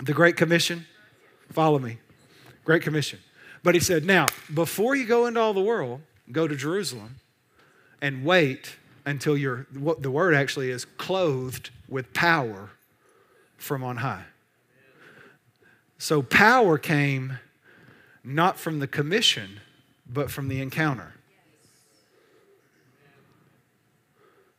The 0.03 0.13
Great 0.13 0.37
Commission. 0.37 0.85
Follow 1.51 1.79
me. 1.79 1.97
Great 2.63 2.83
Commission. 2.83 3.19
But 3.63 3.73
he 3.73 3.81
said, 3.81 4.05
now, 4.05 4.27
before 4.53 4.95
you 4.95 5.05
go 5.05 5.25
into 5.25 5.39
all 5.39 5.53
the 5.53 5.61
world, 5.61 6.01
go 6.31 6.47
to 6.47 6.55
Jerusalem 6.55 7.15
and 8.03 8.25
wait 8.25 8.75
until 9.05 9.37
you're, 9.37 9.65
what 9.73 10.03
the 10.03 10.11
word 10.11 10.35
actually 10.35 10.69
is, 10.69 10.83
clothed 10.83 11.69
with 11.87 12.13
power 12.13 12.71
from 13.55 13.81
on 13.81 13.97
high. 13.97 14.25
So 15.97 16.21
power 16.21 16.77
came 16.77 17.39
not 18.21 18.59
from 18.59 18.79
the 18.79 18.87
commission, 18.87 19.61
but 20.05 20.29
from 20.29 20.49
the 20.49 20.61
encounter. 20.61 21.13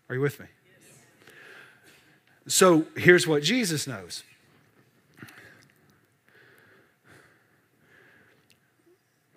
Are 0.09 0.14
you 0.14 0.22
with 0.22 0.40
me? 0.40 0.47
So 2.47 2.86
here's 2.97 3.26
what 3.26 3.42
Jesus 3.42 3.86
knows. 3.86 4.22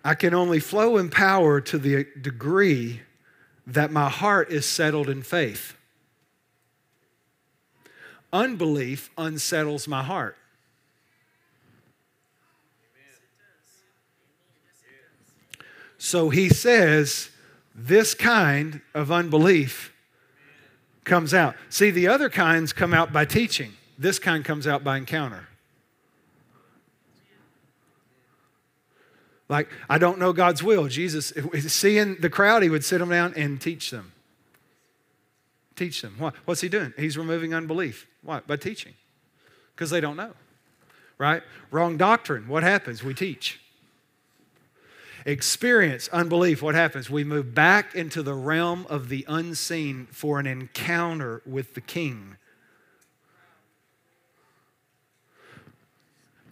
I 0.02 0.14
can 0.14 0.32
only 0.32 0.60
flow 0.60 0.96
in 0.96 1.10
power 1.10 1.60
to 1.60 1.76
the 1.76 2.06
degree 2.18 3.02
that 3.68 3.90
my 3.90 4.08
heart 4.08 4.50
is 4.50 4.64
settled 4.64 5.10
in 5.10 5.22
faith. 5.22 5.76
Unbelief 8.32 9.10
unsettles 9.18 9.86
my 9.86 10.02
heart. 10.02 10.36
So 15.98 16.30
he 16.30 16.48
says, 16.48 17.30
this 17.74 18.14
kind 18.14 18.80
of 18.94 19.12
unbelief 19.12 19.92
comes 21.04 21.34
out. 21.34 21.54
See, 21.68 21.90
the 21.90 22.08
other 22.08 22.30
kinds 22.30 22.72
come 22.72 22.94
out 22.94 23.12
by 23.12 23.24
teaching, 23.24 23.72
this 23.98 24.18
kind 24.18 24.44
comes 24.44 24.66
out 24.66 24.82
by 24.82 24.96
encounter. 24.96 25.47
Like, 29.48 29.68
I 29.88 29.98
don't 29.98 30.18
know 30.18 30.32
God's 30.32 30.62
will. 30.62 30.88
Jesus, 30.88 31.32
seeing 31.68 32.16
the 32.16 32.28
crowd, 32.28 32.62
he 32.62 32.68
would 32.68 32.84
sit 32.84 32.98
them 32.98 33.08
down 33.08 33.32
and 33.34 33.60
teach 33.60 33.90
them. 33.90 34.12
Teach 35.74 36.02
them. 36.02 36.16
What's 36.44 36.60
he 36.60 36.68
doing? 36.68 36.92
He's 36.98 37.16
removing 37.16 37.54
unbelief. 37.54 38.06
Why? 38.22 38.40
By 38.40 38.56
teaching. 38.56 38.94
Because 39.74 39.90
they 39.90 40.00
don't 40.00 40.16
know. 40.16 40.32
Right? 41.16 41.42
Wrong 41.70 41.96
doctrine. 41.96 42.48
What 42.48 42.62
happens? 42.62 43.02
We 43.02 43.14
teach. 43.14 43.60
Experience 45.24 46.08
unbelief. 46.08 46.62
What 46.62 46.74
happens? 46.74 47.08
We 47.08 47.24
move 47.24 47.54
back 47.54 47.94
into 47.94 48.22
the 48.22 48.34
realm 48.34 48.86
of 48.88 49.08
the 49.08 49.24
unseen 49.28 50.08
for 50.10 50.38
an 50.38 50.46
encounter 50.46 51.42
with 51.46 51.74
the 51.74 51.80
King. 51.80 52.36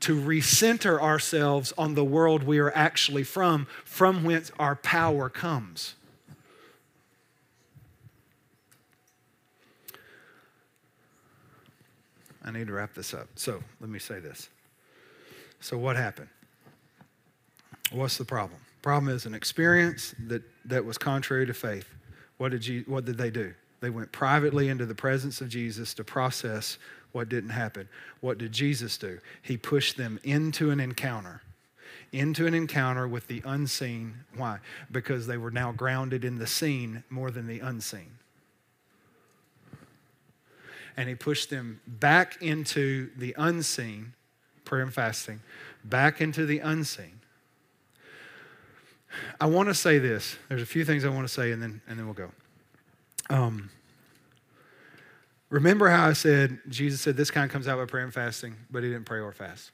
To 0.07 0.15
recenter 0.15 1.03
ourselves 1.03 1.73
on 1.77 1.97
the 1.97 2.05
world 2.05 2.45
we 2.45 2.61
are 2.61 2.71
actually 2.77 3.25
from, 3.25 3.67
from 3.85 4.23
whence 4.23 4.53
our 4.57 4.77
power 4.77 5.29
comes. 5.29 5.97
I 12.45 12.53
need 12.53 12.69
to 12.69 12.73
wrap 12.73 12.95
this 12.95 13.13
up. 13.13 13.27
So 13.35 13.61
let 13.81 13.91
me 13.91 13.99
say 13.99 14.21
this. 14.21 14.49
So, 15.59 15.77
what 15.77 15.97
happened? 15.97 16.29
What's 17.91 18.17
the 18.17 18.25
problem? 18.25 18.61
Problem 18.83 19.13
is 19.13 19.27
an 19.27 19.35
experience 19.35 20.15
that, 20.29 20.43
that 20.67 20.85
was 20.85 20.99
contrary 20.99 21.47
to 21.47 21.55
faith. 21.55 21.89
What 22.37 22.53
did, 22.53 22.65
you, 22.65 22.85
what 22.87 23.07
did 23.07 23.19
they 23.19 23.31
do? 23.31 23.55
They 23.81 23.91
went 23.91 24.13
privately 24.13 24.69
into 24.69 24.87
the 24.87 24.95
presence 24.95 25.41
of 25.41 25.49
Jesus 25.49 25.95
to 25.95 26.05
process 26.05 26.79
what 27.17 27.31
didn't 27.31 27.51
happen. 27.51 27.89
What 28.21 28.37
did 28.37 28.53
Jesus 28.53 28.99
do? 28.99 29.21
He 29.41 29.57
pushed 29.57 29.97
them 29.97 30.21
into 30.23 30.71
an 30.71 30.81
encounter, 30.81 31.41
into 32.13 32.47
an 32.47 32.53
encounter 32.53 33.09
with 33.09 33.27
the 33.27 33.41
unseen. 33.47 34.17
Why? 34.37 34.59
Because 34.93 35.27
they 35.27 35.39
were 35.39 35.51
now 35.51 35.73
grounded 35.73 36.27
in 36.27 36.37
the 36.37 36.47
seen 36.47 37.05
more 37.09 37.31
than 37.31 37.47
the 37.47 37.61
unseen. 37.61 38.19
And 40.95 41.09
he 41.09 41.15
pushed 41.15 41.49
them 41.49 41.81
back 41.87 42.37
into 42.43 43.09
the 43.17 43.35
unseen, 43.39 44.13
prayer 44.67 44.83
and 44.83 44.93
fasting, 44.93 45.41
back 45.85 46.21
into 46.21 46.45
the 46.45 46.59
unseen. 46.59 47.21
I 49.41 49.47
want 49.47 49.71
to 49.71 49.75
say 49.75 49.99
this. 49.99 50.37
There's 50.51 50.61
a 50.61 50.67
few 50.67 50.85
things 50.85 51.07
I 51.07 51.09
want 51.09 51.27
to 51.27 51.33
say, 51.33 51.51
and 51.51 51.63
then, 51.63 51.81
and 51.89 51.99
then 51.99 52.05
we'll 52.05 52.13
go. 52.15 52.31
Um, 53.31 53.71
Remember 55.49 55.89
how 55.89 56.09
I 56.09 56.13
said, 56.13 56.59
Jesus 56.69 57.01
said 57.01 57.17
this 57.17 57.31
kind 57.31 57.51
comes 57.51 57.69
out 57.69 57.79
by 57.79 57.85
prayer 57.85 58.05
and 58.05 58.13
fasting, 58.13 58.57
but 58.71 58.83
he 58.83 58.91
didn't 58.91 59.07
pray 59.07 59.21
or 59.21 59.33
fast. 59.33 59.71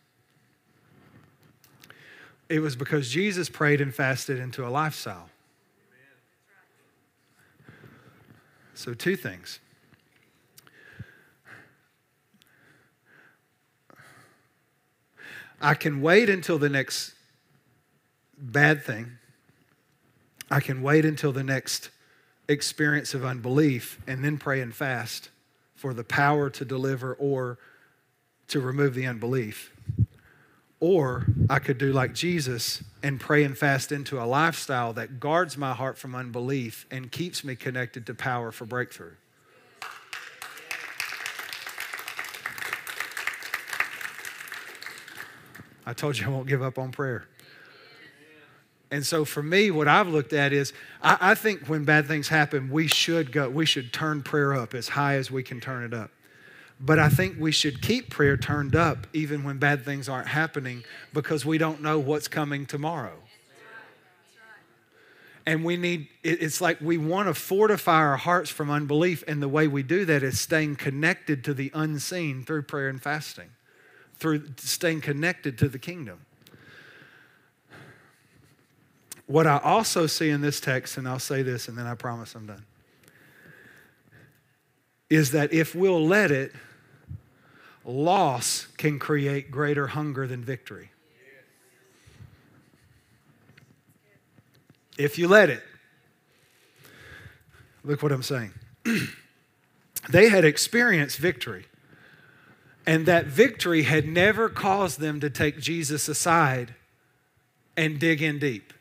It 2.48 2.60
was 2.60 2.76
because 2.76 3.08
Jesus 3.08 3.48
prayed 3.48 3.80
and 3.80 3.94
fasted 3.94 4.38
into 4.38 4.66
a 4.66 4.68
lifestyle. 4.68 5.30
So, 8.74 8.92
two 8.92 9.16
things. 9.16 9.60
I 15.60 15.74
can 15.74 16.02
wait 16.02 16.28
until 16.28 16.58
the 16.58 16.68
next 16.68 17.14
bad 18.36 18.82
thing. 18.82 19.12
I 20.50 20.60
can 20.60 20.82
wait 20.82 21.04
until 21.04 21.32
the 21.32 21.44
next 21.44 21.90
experience 22.48 23.14
of 23.14 23.24
unbelief 23.24 23.98
and 24.06 24.24
then 24.24 24.36
pray 24.36 24.60
and 24.60 24.74
fast 24.74 25.30
for 25.82 25.92
the 25.92 26.04
power 26.04 26.48
to 26.48 26.64
deliver 26.64 27.12
or 27.14 27.58
to 28.46 28.60
remove 28.60 28.94
the 28.94 29.04
unbelief. 29.04 29.72
Or 30.78 31.26
I 31.50 31.58
could 31.58 31.76
do 31.76 31.92
like 31.92 32.14
Jesus 32.14 32.84
and 33.02 33.18
pray 33.18 33.42
and 33.42 33.58
fast 33.58 33.90
into 33.90 34.22
a 34.22 34.22
lifestyle 34.22 34.92
that 34.92 35.18
guards 35.18 35.58
my 35.58 35.74
heart 35.74 35.98
from 35.98 36.14
unbelief 36.14 36.86
and 36.88 37.10
keeps 37.10 37.42
me 37.42 37.56
connected 37.56 38.06
to 38.06 38.14
power 38.14 38.52
for 38.52 38.64
breakthrough. 38.64 39.14
I 45.84 45.92
told 45.92 46.16
you 46.16 46.26
I 46.26 46.28
won't 46.28 46.46
give 46.46 46.62
up 46.62 46.78
on 46.78 46.92
prayer. 46.92 47.26
And 48.92 49.06
so 49.06 49.24
for 49.24 49.42
me, 49.42 49.70
what 49.70 49.88
I've 49.88 50.08
looked 50.08 50.34
at 50.34 50.52
is 50.52 50.74
I, 51.02 51.16
I, 51.32 51.34
think 51.34 51.66
when 51.66 51.84
bad 51.84 52.06
things 52.06 52.28
happen, 52.28 52.68
we 52.68 52.88
should 52.88 53.32
go, 53.32 53.48
we 53.48 53.64
should 53.64 53.90
turn 53.90 54.22
prayer 54.22 54.52
up 54.52 54.74
as 54.74 54.90
high 54.90 55.14
as 55.14 55.30
we 55.30 55.42
can 55.42 55.60
turn 55.60 55.82
it 55.82 55.94
up. 55.94 56.10
But 56.78 56.98
I 56.98 57.08
think 57.08 57.36
we 57.40 57.52
should 57.52 57.80
keep 57.80 58.10
prayer 58.10 58.36
turned 58.36 58.76
up 58.76 59.06
even 59.14 59.44
when 59.44 59.56
bad 59.56 59.82
things 59.86 60.10
aren't 60.10 60.28
happening 60.28 60.84
because 61.14 61.46
we 61.46 61.56
don't 61.56 61.80
know 61.80 61.98
what's 61.98 62.28
coming 62.28 62.66
tomorrow. 62.66 63.16
And 65.46 65.64
we 65.64 65.78
need, 65.78 66.08
it's 66.22 66.60
like 66.60 66.78
we 66.82 66.98
want 66.98 67.28
to 67.28 67.34
fortify 67.34 67.96
our 67.96 68.18
hearts 68.18 68.50
from 68.50 68.70
unbelief. 68.70 69.24
And 69.26 69.42
the 69.42 69.48
way 69.48 69.68
we 69.68 69.82
do 69.82 70.04
that 70.04 70.22
is 70.22 70.38
staying 70.38 70.76
connected 70.76 71.44
to 71.44 71.54
the 71.54 71.70
unseen 71.72 72.44
through 72.44 72.64
prayer 72.64 72.90
and 72.90 73.02
fasting, 73.02 73.48
through 74.18 74.48
staying 74.58 75.00
connected 75.00 75.56
to 75.58 75.68
the 75.70 75.78
kingdom. 75.78 76.26
What 79.32 79.46
I 79.46 79.60
also 79.64 80.06
see 80.06 80.28
in 80.28 80.42
this 80.42 80.60
text, 80.60 80.98
and 80.98 81.08
I'll 81.08 81.18
say 81.18 81.40
this 81.40 81.66
and 81.66 81.78
then 81.78 81.86
I 81.86 81.94
promise 81.94 82.34
I'm 82.34 82.44
done, 82.44 82.66
is 85.08 85.30
that 85.30 85.54
if 85.54 85.74
we'll 85.74 86.06
let 86.06 86.30
it, 86.30 86.52
loss 87.82 88.66
can 88.76 88.98
create 88.98 89.50
greater 89.50 89.86
hunger 89.86 90.26
than 90.26 90.44
victory. 90.44 90.90
If 94.98 95.18
you 95.18 95.28
let 95.28 95.48
it. 95.48 95.62
Look 97.84 98.02
what 98.02 98.12
I'm 98.12 98.22
saying. 98.22 98.52
they 100.10 100.28
had 100.28 100.44
experienced 100.44 101.16
victory, 101.16 101.64
and 102.86 103.06
that 103.06 103.28
victory 103.28 103.84
had 103.84 104.06
never 104.06 104.50
caused 104.50 105.00
them 105.00 105.20
to 105.20 105.30
take 105.30 105.58
Jesus 105.58 106.06
aside 106.06 106.74
and 107.78 107.98
dig 107.98 108.20
in 108.20 108.38
deep. 108.38 108.74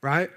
Right? 0.00 0.30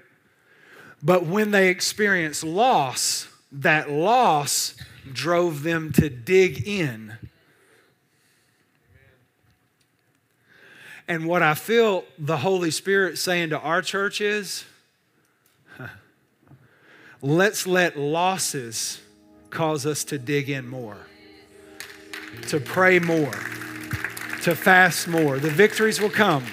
But 1.02 1.26
when 1.26 1.50
they 1.50 1.68
experienced 1.68 2.44
loss, 2.44 3.28
that 3.52 3.90
loss 3.90 4.74
drove 5.12 5.62
them 5.62 5.92
to 5.94 6.10
dig 6.10 6.66
in. 6.66 7.16
And 11.08 11.26
what 11.26 11.42
I 11.42 11.54
feel 11.54 12.04
the 12.18 12.36
Holy 12.36 12.70
Spirit 12.70 13.18
saying 13.18 13.50
to 13.50 13.58
our 13.58 13.82
church 13.82 14.20
is 14.20 14.64
let's 17.22 17.66
let 17.66 17.98
losses 17.98 19.00
cause 19.48 19.86
us 19.86 20.04
to 20.04 20.18
dig 20.18 20.48
in 20.48 20.68
more, 20.68 20.98
to 22.48 22.60
pray 22.60 23.00
more, 23.00 23.32
to 24.42 24.54
fast 24.54 25.08
more. 25.08 25.40
The 25.40 25.50
victories 25.50 26.00
will 26.00 26.10
come 26.10 26.44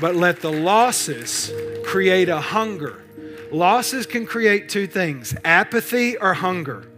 but 0.00 0.14
let 0.14 0.40
the 0.40 0.52
losses 0.52 1.52
create 1.84 2.28
a 2.28 2.40
hunger. 2.40 3.02
Losses 3.50 4.06
can 4.06 4.26
create 4.26 4.68
two 4.68 4.86
things 4.86 5.34
apathy 5.44 6.16
or 6.16 6.34
hunger, 6.34 6.88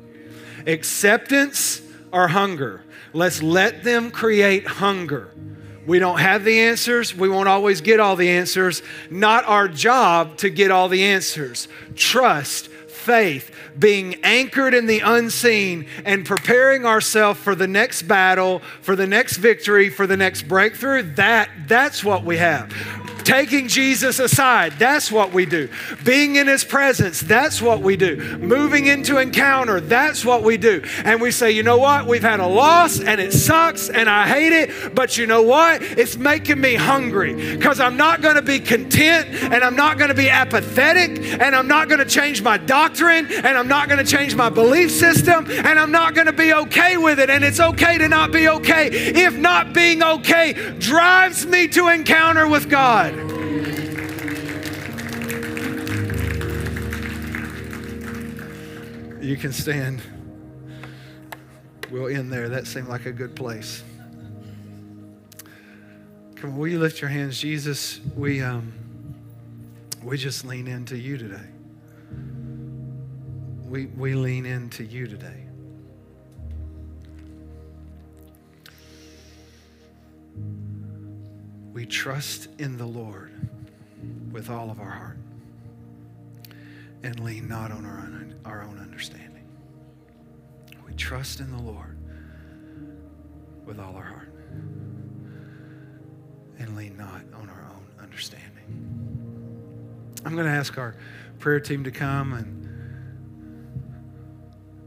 acceptance 0.66 1.82
or 2.12 2.28
hunger. 2.28 2.82
Let's 3.12 3.42
let 3.42 3.82
them 3.82 4.10
create 4.10 4.66
hunger. 4.66 5.30
We 5.86 6.00
don't 6.00 6.18
have 6.18 6.44
the 6.44 6.60
answers. 6.60 7.14
We 7.14 7.28
won't 7.28 7.48
always 7.48 7.80
get 7.80 8.00
all 8.00 8.16
the 8.16 8.28
answers. 8.28 8.82
Not 9.08 9.44
our 9.46 9.68
job 9.68 10.36
to 10.38 10.50
get 10.50 10.70
all 10.70 10.88
the 10.88 11.04
answers. 11.04 11.68
Trust, 11.94 12.68
faith, 13.06 13.54
being 13.78 14.16
anchored 14.24 14.74
in 14.74 14.86
the 14.86 14.98
unseen 14.98 15.86
and 16.04 16.26
preparing 16.26 16.84
ourselves 16.84 17.38
for 17.38 17.54
the 17.54 17.68
next 17.68 18.02
battle, 18.02 18.58
for 18.82 18.96
the 18.96 19.06
next 19.06 19.36
victory, 19.36 19.88
for 19.88 20.08
the 20.08 20.16
next 20.16 20.42
breakthrough, 20.42 21.02
that, 21.14 21.48
that's 21.68 22.02
what 22.02 22.24
we 22.24 22.36
have. 22.36 23.15
Taking 23.26 23.66
Jesus 23.66 24.20
aside, 24.20 24.74
that's 24.78 25.10
what 25.10 25.32
we 25.32 25.46
do. 25.46 25.68
Being 26.04 26.36
in 26.36 26.46
his 26.46 26.62
presence, 26.62 27.20
that's 27.20 27.60
what 27.60 27.80
we 27.80 27.96
do. 27.96 28.38
Moving 28.38 28.86
into 28.86 29.18
encounter, 29.18 29.80
that's 29.80 30.24
what 30.24 30.44
we 30.44 30.56
do. 30.56 30.84
And 31.04 31.20
we 31.20 31.32
say, 31.32 31.50
you 31.50 31.64
know 31.64 31.76
what? 31.76 32.06
We've 32.06 32.22
had 32.22 32.38
a 32.38 32.46
loss 32.46 33.00
and 33.00 33.20
it 33.20 33.32
sucks 33.32 33.90
and 33.90 34.08
I 34.08 34.28
hate 34.28 34.52
it, 34.52 34.94
but 34.94 35.18
you 35.18 35.26
know 35.26 35.42
what? 35.42 35.82
It's 35.82 36.16
making 36.16 36.60
me 36.60 36.76
hungry 36.76 37.56
because 37.56 37.80
I'm 37.80 37.96
not 37.96 38.22
going 38.22 38.36
to 38.36 38.42
be 38.42 38.60
content 38.60 39.26
and 39.30 39.64
I'm 39.64 39.74
not 39.74 39.98
going 39.98 40.10
to 40.10 40.14
be 40.14 40.30
apathetic 40.30 41.18
and 41.18 41.56
I'm 41.56 41.66
not 41.66 41.88
going 41.88 41.98
to 41.98 42.08
change 42.08 42.42
my 42.42 42.58
doctrine 42.58 43.26
and 43.26 43.58
I'm 43.58 43.66
not 43.66 43.88
going 43.88 43.98
to 43.98 44.08
change 44.08 44.36
my 44.36 44.50
belief 44.50 44.92
system 44.92 45.50
and 45.50 45.80
I'm 45.80 45.90
not 45.90 46.14
going 46.14 46.28
to 46.28 46.32
be 46.32 46.54
okay 46.54 46.96
with 46.96 47.18
it. 47.18 47.28
And 47.28 47.42
it's 47.42 47.58
okay 47.58 47.98
to 47.98 48.08
not 48.08 48.30
be 48.30 48.48
okay 48.48 48.86
if 48.86 49.36
not 49.36 49.72
being 49.72 50.00
okay 50.00 50.52
drives 50.78 51.44
me 51.44 51.66
to 51.66 51.88
encounter 51.88 52.46
with 52.46 52.70
God. 52.70 53.15
You 59.26 59.36
can 59.36 59.52
stand. 59.52 60.02
We'll 61.90 62.06
end 62.06 62.32
there. 62.32 62.48
That 62.48 62.64
seemed 62.68 62.86
like 62.86 63.06
a 63.06 63.12
good 63.12 63.34
place. 63.34 63.82
Come 66.36 66.50
on, 66.50 66.56
will 66.56 66.68
you 66.68 66.78
lift 66.78 67.00
your 67.00 67.10
hands? 67.10 67.40
Jesus, 67.40 67.98
we, 68.14 68.40
um, 68.40 68.72
we 70.04 70.16
just 70.16 70.44
lean 70.44 70.68
into 70.68 70.96
you 70.96 71.18
today. 71.18 71.42
We, 73.68 73.86
we 73.86 74.14
lean 74.14 74.46
into 74.46 74.84
you 74.84 75.08
today. 75.08 75.42
We 81.72 81.84
trust 81.84 82.46
in 82.60 82.76
the 82.76 82.86
Lord 82.86 83.32
with 84.30 84.50
all 84.50 84.70
of 84.70 84.78
our 84.78 84.88
heart 84.88 85.18
and 87.02 87.20
lean 87.20 87.48
not 87.48 87.70
on 87.70 87.84
our 87.84 87.98
own, 87.98 88.34
our 88.44 88.62
own 88.62 88.78
understanding. 88.78 89.46
We 90.86 90.94
trust 90.94 91.40
in 91.40 91.50
the 91.50 91.62
Lord 91.62 91.98
with 93.64 93.78
all 93.78 93.96
our 93.96 94.02
heart 94.02 94.32
and 96.58 96.76
lean 96.76 96.96
not 96.96 97.22
on 97.34 97.50
our 97.50 97.66
own 97.70 97.86
understanding. 98.02 98.46
I'm 100.24 100.34
going 100.34 100.46
to 100.46 100.52
ask 100.52 100.78
our 100.78 100.96
prayer 101.38 101.60
team 101.60 101.84
to 101.84 101.90
come 101.90 102.32
and 102.32 102.66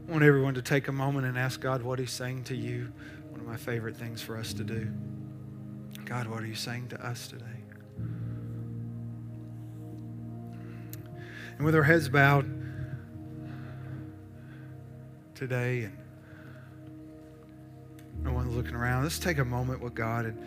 I 0.08 0.12
want 0.12 0.24
everyone 0.24 0.54
to 0.54 0.62
take 0.62 0.88
a 0.88 0.92
moment 0.92 1.26
and 1.26 1.38
ask 1.38 1.60
God 1.60 1.82
what 1.82 2.00
He's 2.00 2.10
saying 2.10 2.44
to 2.44 2.56
you. 2.56 2.92
One 3.28 3.40
of 3.40 3.46
my 3.46 3.56
favorite 3.56 3.96
things 3.96 4.20
for 4.20 4.36
us 4.36 4.52
to 4.54 4.64
do. 4.64 4.90
God, 6.04 6.26
what 6.26 6.42
are 6.42 6.46
you 6.46 6.56
saying 6.56 6.88
to 6.88 7.06
us 7.06 7.28
today? 7.28 7.44
And 11.60 11.66
with 11.66 11.74
our 11.74 11.82
heads 11.82 12.08
bowed 12.08 12.50
today 15.34 15.82
and 15.82 15.98
no 18.22 18.32
one's 18.32 18.56
looking 18.56 18.74
around, 18.74 19.02
let's 19.02 19.18
take 19.18 19.36
a 19.36 19.44
moment 19.44 19.82
with 19.82 19.94
God. 19.94 20.24
And, 20.24 20.42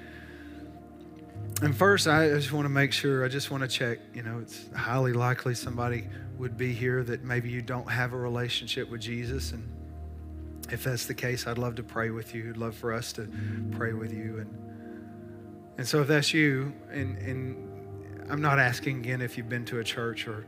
and 1.61 1.77
first, 1.77 2.07
I 2.07 2.29
just 2.29 2.51
want 2.51 2.65
to 2.65 2.69
make 2.69 2.91
sure, 2.91 3.23
I 3.23 3.27
just 3.27 3.51
want 3.51 3.61
to 3.61 3.69
check, 3.69 3.99
you 4.15 4.23
know, 4.23 4.39
it's 4.39 4.65
highly 4.75 5.13
likely 5.13 5.53
somebody 5.53 6.07
would 6.39 6.57
be 6.57 6.73
here 6.73 7.03
that 7.03 7.23
maybe 7.23 7.47
you 7.47 7.61
don't 7.61 7.91
have 7.91 8.13
a 8.13 8.17
relationship 8.17 8.89
with 8.89 9.01
Jesus. 9.01 9.51
And 9.51 9.71
if 10.71 10.83
that's 10.83 11.05
the 11.05 11.13
case, 11.13 11.45
I'd 11.45 11.59
love 11.59 11.75
to 11.75 11.83
pray 11.83 12.09
with 12.09 12.33
you. 12.33 12.49
I'd 12.49 12.57
love 12.57 12.73
for 12.73 12.91
us 12.91 13.13
to 13.13 13.29
pray 13.69 13.93
with 13.93 14.11
you. 14.11 14.39
And 14.39 14.49
and 15.77 15.87
so 15.87 16.01
if 16.01 16.07
that's 16.07 16.33
you, 16.33 16.73
and, 16.91 17.17
and 17.19 18.31
I'm 18.31 18.41
not 18.41 18.57
asking 18.57 18.97
again 18.99 19.21
if 19.21 19.37
you've 19.37 19.49
been 19.49 19.65
to 19.65 19.79
a 19.79 19.83
church 19.83 20.27
or 20.27 20.47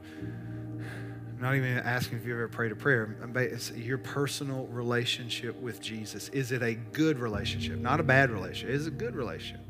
I'm 1.36 1.42
not 1.42 1.56
even 1.56 1.78
asking 1.80 2.20
if 2.20 2.26
you've 2.26 2.38
ever 2.38 2.48
prayed 2.48 2.72
a 2.72 2.76
prayer. 2.76 3.16
It's 3.36 3.72
your 3.72 3.98
personal 3.98 4.68
relationship 4.68 5.60
with 5.62 5.82
Jesus. 5.82 6.30
Is 6.30 6.52
it 6.54 6.62
a 6.62 6.76
good 6.76 7.20
relationship? 7.20 7.78
Not 7.78 8.00
a 8.00 8.04
bad 8.04 8.32
relationship. 8.32 8.70
Is 8.70 8.88
it 8.88 8.94
a 8.94 8.96
good 8.96 9.16
relationship? 9.16 9.66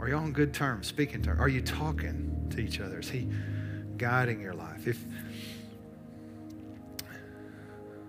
Are 0.00 0.08
you 0.08 0.16
on 0.16 0.32
good 0.32 0.54
terms, 0.54 0.86
speaking 0.86 1.22
terms? 1.22 1.40
Are 1.40 1.48
you 1.48 1.60
talking 1.60 2.48
to 2.50 2.60
each 2.60 2.80
other? 2.80 3.00
Is 3.00 3.10
he 3.10 3.28
guiding 3.96 4.40
your 4.40 4.54
life? 4.54 4.86
If 4.86 5.04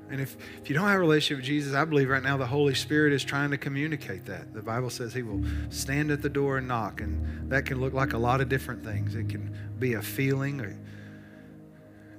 and 0.09 0.21
if, 0.21 0.37
if 0.61 0.69
you 0.69 0.75
don't 0.75 0.87
have 0.87 0.97
a 0.97 0.99
relationship 0.99 1.37
with 1.37 1.45
Jesus, 1.45 1.73
I 1.73 1.83
believe 1.83 2.09
right 2.09 2.21
now 2.21 2.37
the 2.37 2.45
Holy 2.45 2.75
Spirit 2.75 3.11
is 3.11 3.23
trying 3.23 3.49
to 3.51 3.57
communicate 3.57 4.25
that. 4.25 4.53
The 4.53 4.61
Bible 4.61 4.91
says 4.91 5.13
He 5.13 5.23
will 5.23 5.43
stand 5.69 6.11
at 6.11 6.21
the 6.21 6.29
door 6.29 6.59
and 6.59 6.67
knock, 6.67 7.01
and 7.01 7.49
that 7.49 7.65
can 7.65 7.81
look 7.81 7.93
like 7.93 8.13
a 8.13 8.17
lot 8.17 8.39
of 8.39 8.47
different 8.47 8.83
things. 8.83 9.15
It 9.15 9.29
can 9.29 9.57
be 9.79 9.93
a 9.93 10.01
feeling, 10.01 10.61
or 10.61 10.77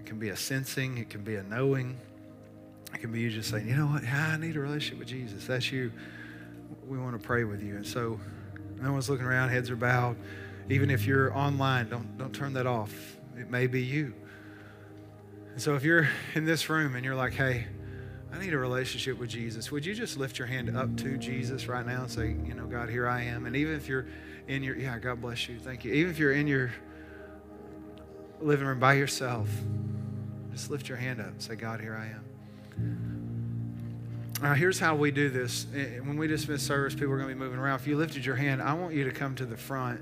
it 0.06 0.10
can 0.10 0.20
be 0.20 0.28
a 0.28 0.36
sensing, 0.36 0.98
it 0.98 1.10
can 1.10 1.22
be 1.22 1.34
a 1.34 1.42
knowing. 1.42 1.98
It 2.94 3.00
can 3.00 3.10
be 3.10 3.22
you 3.22 3.28
just 3.28 3.50
saying, 3.50 3.66
you 3.66 3.74
know 3.74 3.86
what, 3.86 4.04
I 4.04 4.36
need 4.36 4.54
a 4.54 4.60
relationship 4.60 5.00
with 5.00 5.08
Jesus. 5.08 5.48
That's 5.48 5.72
you. 5.72 5.90
We 6.86 6.96
want 6.96 7.20
to 7.20 7.26
pray 7.26 7.42
with 7.42 7.60
you. 7.60 7.74
And 7.74 7.84
so 7.84 8.20
no 8.80 8.92
one's 8.92 9.10
looking 9.10 9.26
around, 9.26 9.48
heads 9.48 9.68
are 9.68 9.74
bowed. 9.74 10.16
Even 10.70 10.90
if 10.90 11.06
you're 11.06 11.36
online, 11.36 11.88
don't, 11.88 12.16
don't 12.18 12.32
turn 12.32 12.52
that 12.52 12.68
off. 12.68 13.16
It 13.36 13.50
may 13.50 13.66
be 13.66 13.82
you. 13.82 14.14
And 15.54 15.60
so 15.60 15.74
if 15.74 15.82
you're 15.82 16.08
in 16.36 16.44
this 16.44 16.70
room 16.70 16.94
and 16.94 17.04
you're 17.04 17.16
like, 17.16 17.32
hey, 17.32 17.66
I 18.32 18.38
need 18.38 18.54
a 18.54 18.58
relationship 18.58 19.18
with 19.18 19.30
Jesus, 19.30 19.72
would 19.72 19.84
you 19.84 19.92
just 19.92 20.16
lift 20.16 20.38
your 20.38 20.46
hand 20.46 20.74
up 20.76 20.96
to 20.98 21.18
Jesus 21.18 21.66
right 21.66 21.84
now 21.84 22.02
and 22.02 22.10
say, 22.10 22.36
you 22.46 22.54
know, 22.54 22.66
God, 22.66 22.88
here 22.88 23.08
I 23.08 23.22
am. 23.22 23.46
And 23.46 23.56
even 23.56 23.74
if 23.74 23.88
you're 23.88 24.06
in 24.46 24.62
your, 24.62 24.76
yeah, 24.76 25.00
God 25.00 25.20
bless 25.20 25.48
you. 25.48 25.58
Thank 25.58 25.84
you. 25.84 25.92
Even 25.92 26.12
if 26.12 26.18
you're 26.20 26.32
in 26.32 26.46
your 26.46 26.70
living 28.40 28.68
room 28.68 28.78
by 28.78 28.94
yourself, 28.94 29.48
just 30.56 30.70
lift 30.70 30.88
your 30.88 30.96
hand 30.96 31.20
up 31.20 31.26
and 31.26 31.42
say, 31.42 31.54
God, 31.54 31.80
here 31.80 31.94
I 31.94 32.06
am. 32.06 32.24
Right, 34.40 34.56
here's 34.56 34.78
how 34.78 34.96
we 34.96 35.10
do 35.10 35.28
this. 35.28 35.66
Eh, 35.74 35.98
when 35.98 36.16
we 36.16 36.26
dismiss 36.26 36.62
service, 36.62 36.94
people 36.94 37.12
are 37.12 37.18
going 37.18 37.28
to 37.28 37.34
be 37.34 37.38
moving 37.38 37.58
around. 37.58 37.80
If 37.80 37.86
you 37.86 37.98
lifted 37.98 38.24
your 38.24 38.36
hand, 38.36 38.62
I 38.62 38.72
want 38.72 38.94
you 38.94 39.04
to 39.04 39.10
come 39.10 39.34
to 39.34 39.44
the 39.44 39.56
front. 39.56 40.00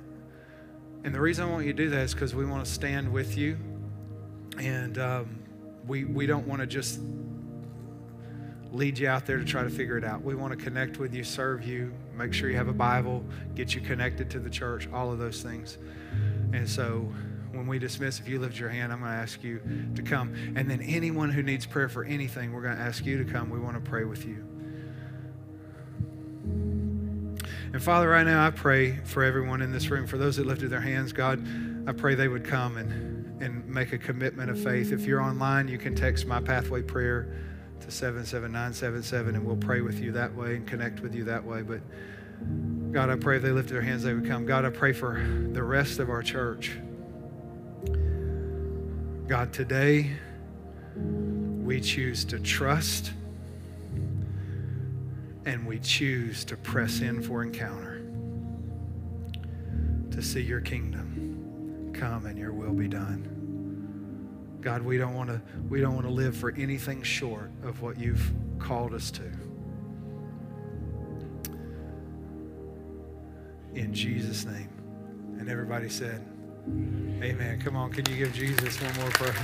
And 1.03 1.13
the 1.13 1.21
reason 1.21 1.45
I 1.45 1.51
want 1.51 1.67
you 1.67 1.73
to 1.73 1.77
do 1.77 1.91
that 1.91 2.03
is 2.03 2.15
because 2.15 2.37
we 2.37 2.47
want 2.47 2.65
to 2.65 2.71
stand 2.71 3.13
with 3.13 3.37
you. 3.37 3.59
And 4.59 4.97
um, 4.99 5.41
we, 5.89 6.05
we 6.05 6.27
don't 6.27 6.47
want 6.47 6.61
to 6.61 6.69
just 6.69 7.01
lead 8.71 8.97
you 8.97 9.09
out 9.09 9.27
there 9.27 9.39
to 9.39 9.45
try 9.45 9.65
to 9.65 9.71
figure 9.71 9.99
it 9.99 10.05
out. 10.05 10.23
We 10.23 10.37
want 10.37 10.57
to 10.57 10.65
connect 10.65 10.99
with 10.99 11.15
you, 11.15 11.25
serve 11.25 11.67
you, 11.67 11.93
make 12.17 12.33
sure 12.33 12.49
you 12.49 12.57
have 12.57 12.69
a 12.69 12.73
Bible, 12.73 13.25
get 13.57 13.75
you 13.75 13.81
connected 13.81 14.31
to 14.31 14.39
the 14.39 14.51
church, 14.51 14.89
all 14.93 15.11
of 15.11 15.19
those 15.19 15.43
things. 15.43 15.79
And 16.53 16.69
so 16.69 17.13
when 17.57 17.67
we 17.67 17.79
dismiss, 17.79 18.21
if 18.21 18.29
you 18.29 18.39
lift 18.39 18.59
your 18.59 18.69
hand, 18.69 18.93
I'm 18.93 19.01
going 19.01 19.11
to 19.11 19.17
ask 19.17 19.43
you 19.43 19.61
to 19.95 20.03
come. 20.03 20.35
And 20.57 20.71
then 20.71 20.81
anyone 20.83 21.31
who 21.31 21.43
needs 21.43 21.67
prayer 21.67 21.89
for 21.89 22.05
anything, 22.05 22.53
we're 22.53 22.63
going 22.63 22.77
to 22.77 22.83
ask 22.83 23.05
you 23.05 23.23
to 23.23 23.31
come. 23.31 23.51
We 23.51 23.59
want 23.59 23.83
to 23.83 23.91
pray 23.91 24.05
with 24.05 24.27
you. 24.27 24.45
And 27.75 27.83
Father, 27.83 28.09
right 28.09 28.25
now 28.25 28.47
I 28.47 28.51
pray 28.51 28.99
for 29.05 29.25
everyone 29.25 29.61
in 29.61 29.73
this 29.73 29.91
room, 29.91 30.07
for 30.07 30.17
those 30.17 30.37
that 30.37 30.47
lifted 30.47 30.71
their 30.71 30.81
hands, 30.81 31.13
God, 31.13 31.45
I 31.89 31.93
pray 31.93 32.15
they 32.15 32.29
would 32.29 32.45
come 32.45 32.77
and, 32.77 33.43
and 33.43 33.67
make 33.67 33.93
a 33.93 33.99
commitment 33.99 34.49
of 34.49 34.63
faith. 34.63 34.93
If 34.93 35.07
you're 35.07 35.21
online, 35.21 35.67
you 35.67 35.77
can 35.77 35.97
text 35.97 36.25
my 36.25 36.41
pathway 36.41 36.83
prayer 36.83 37.35
to 37.81 37.91
77977 37.91 39.35
and 39.35 39.45
we'll 39.45 39.57
pray 39.57 39.81
with 39.81 39.99
you 39.99 40.13
that 40.13 40.33
way 40.35 40.55
and 40.55 40.67
connect 40.67 41.01
with 41.01 41.17
you 41.17 41.25
that 41.25 41.45
way. 41.45 41.63
But 41.63 41.81
God, 42.93 43.11
I 43.11 43.17
pray 43.17 43.39
if 43.39 43.43
they 43.43 43.51
lifted 43.51 43.75
their 43.75 43.83
hands, 43.83 44.05
they 44.05 44.15
would 44.15 44.27
come. 44.27 44.47
God, 44.47 44.65
I 44.65 44.71
pray 44.71 44.93
for 44.93 45.21
the 45.53 45.63
rest 45.63 45.99
of 45.99 46.11
our 46.11 46.23
church. 46.23 46.79
God, 49.27 49.55
today 49.55 50.11
we 50.95 51.81
choose 51.81 52.27
to 52.27 52.39
trust 52.39 53.11
and 55.47 55.67
we 55.67 55.79
choose 55.79 56.45
to 56.45 56.59
press 56.59 57.01
in 57.01 57.23
for 57.23 57.43
encounter 57.43 58.03
to 60.11 60.21
see 60.21 60.43
your 60.43 60.61
kingdom 60.61 61.91
come 61.95 62.27
and 62.27 62.37
your 62.39 62.53
will 62.53 62.75
be 62.75 62.87
done. 62.87 64.59
God, 64.61 64.83
we 64.83 64.99
don't 64.99 65.15
want 65.15 65.31
to 65.31 65.41
we 65.71 65.81
don't 65.81 65.95
want 65.95 66.07
to 66.07 66.13
live 66.13 66.37
for 66.37 66.53
anything 66.53 67.03
short 67.03 67.51
of 67.63 67.81
what 67.81 67.99
you've 67.99 68.31
called 68.59 68.93
us 68.93 69.11
to. 69.13 69.23
In 73.75 73.95
Jesus' 73.95 74.45
name. 74.45 74.69
And 75.39 75.49
everybody 75.49 75.89
said, 75.89 76.34
Amen. 76.69 77.61
Come 77.61 77.77
on, 77.77 77.91
can 77.93 78.05
you 78.07 78.17
give 78.17 78.33
Jesus 78.33 78.81
one 78.81 78.95
more 78.97 79.11
prayer? 79.11 79.35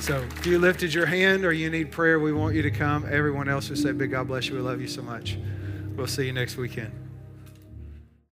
So, 0.00 0.22
if 0.38 0.46
you 0.46 0.58
lifted 0.58 0.94
your 0.94 1.06
hand 1.06 1.44
or 1.44 1.52
you 1.52 1.68
need 1.68 1.90
prayer, 1.90 2.20
we 2.20 2.32
want 2.32 2.54
you 2.54 2.62
to 2.62 2.70
come. 2.70 3.04
Everyone 3.10 3.48
else 3.48 3.68
who 3.68 3.76
said, 3.76 3.98
Big 3.98 4.12
God 4.12 4.28
bless 4.28 4.48
you. 4.48 4.54
We 4.54 4.60
love 4.60 4.80
you 4.80 4.88
so 4.88 5.02
much. 5.02 5.36
We'll 5.96 6.06
see 6.06 6.26
you 6.26 6.32
next 6.32 6.56
weekend. 6.56 7.05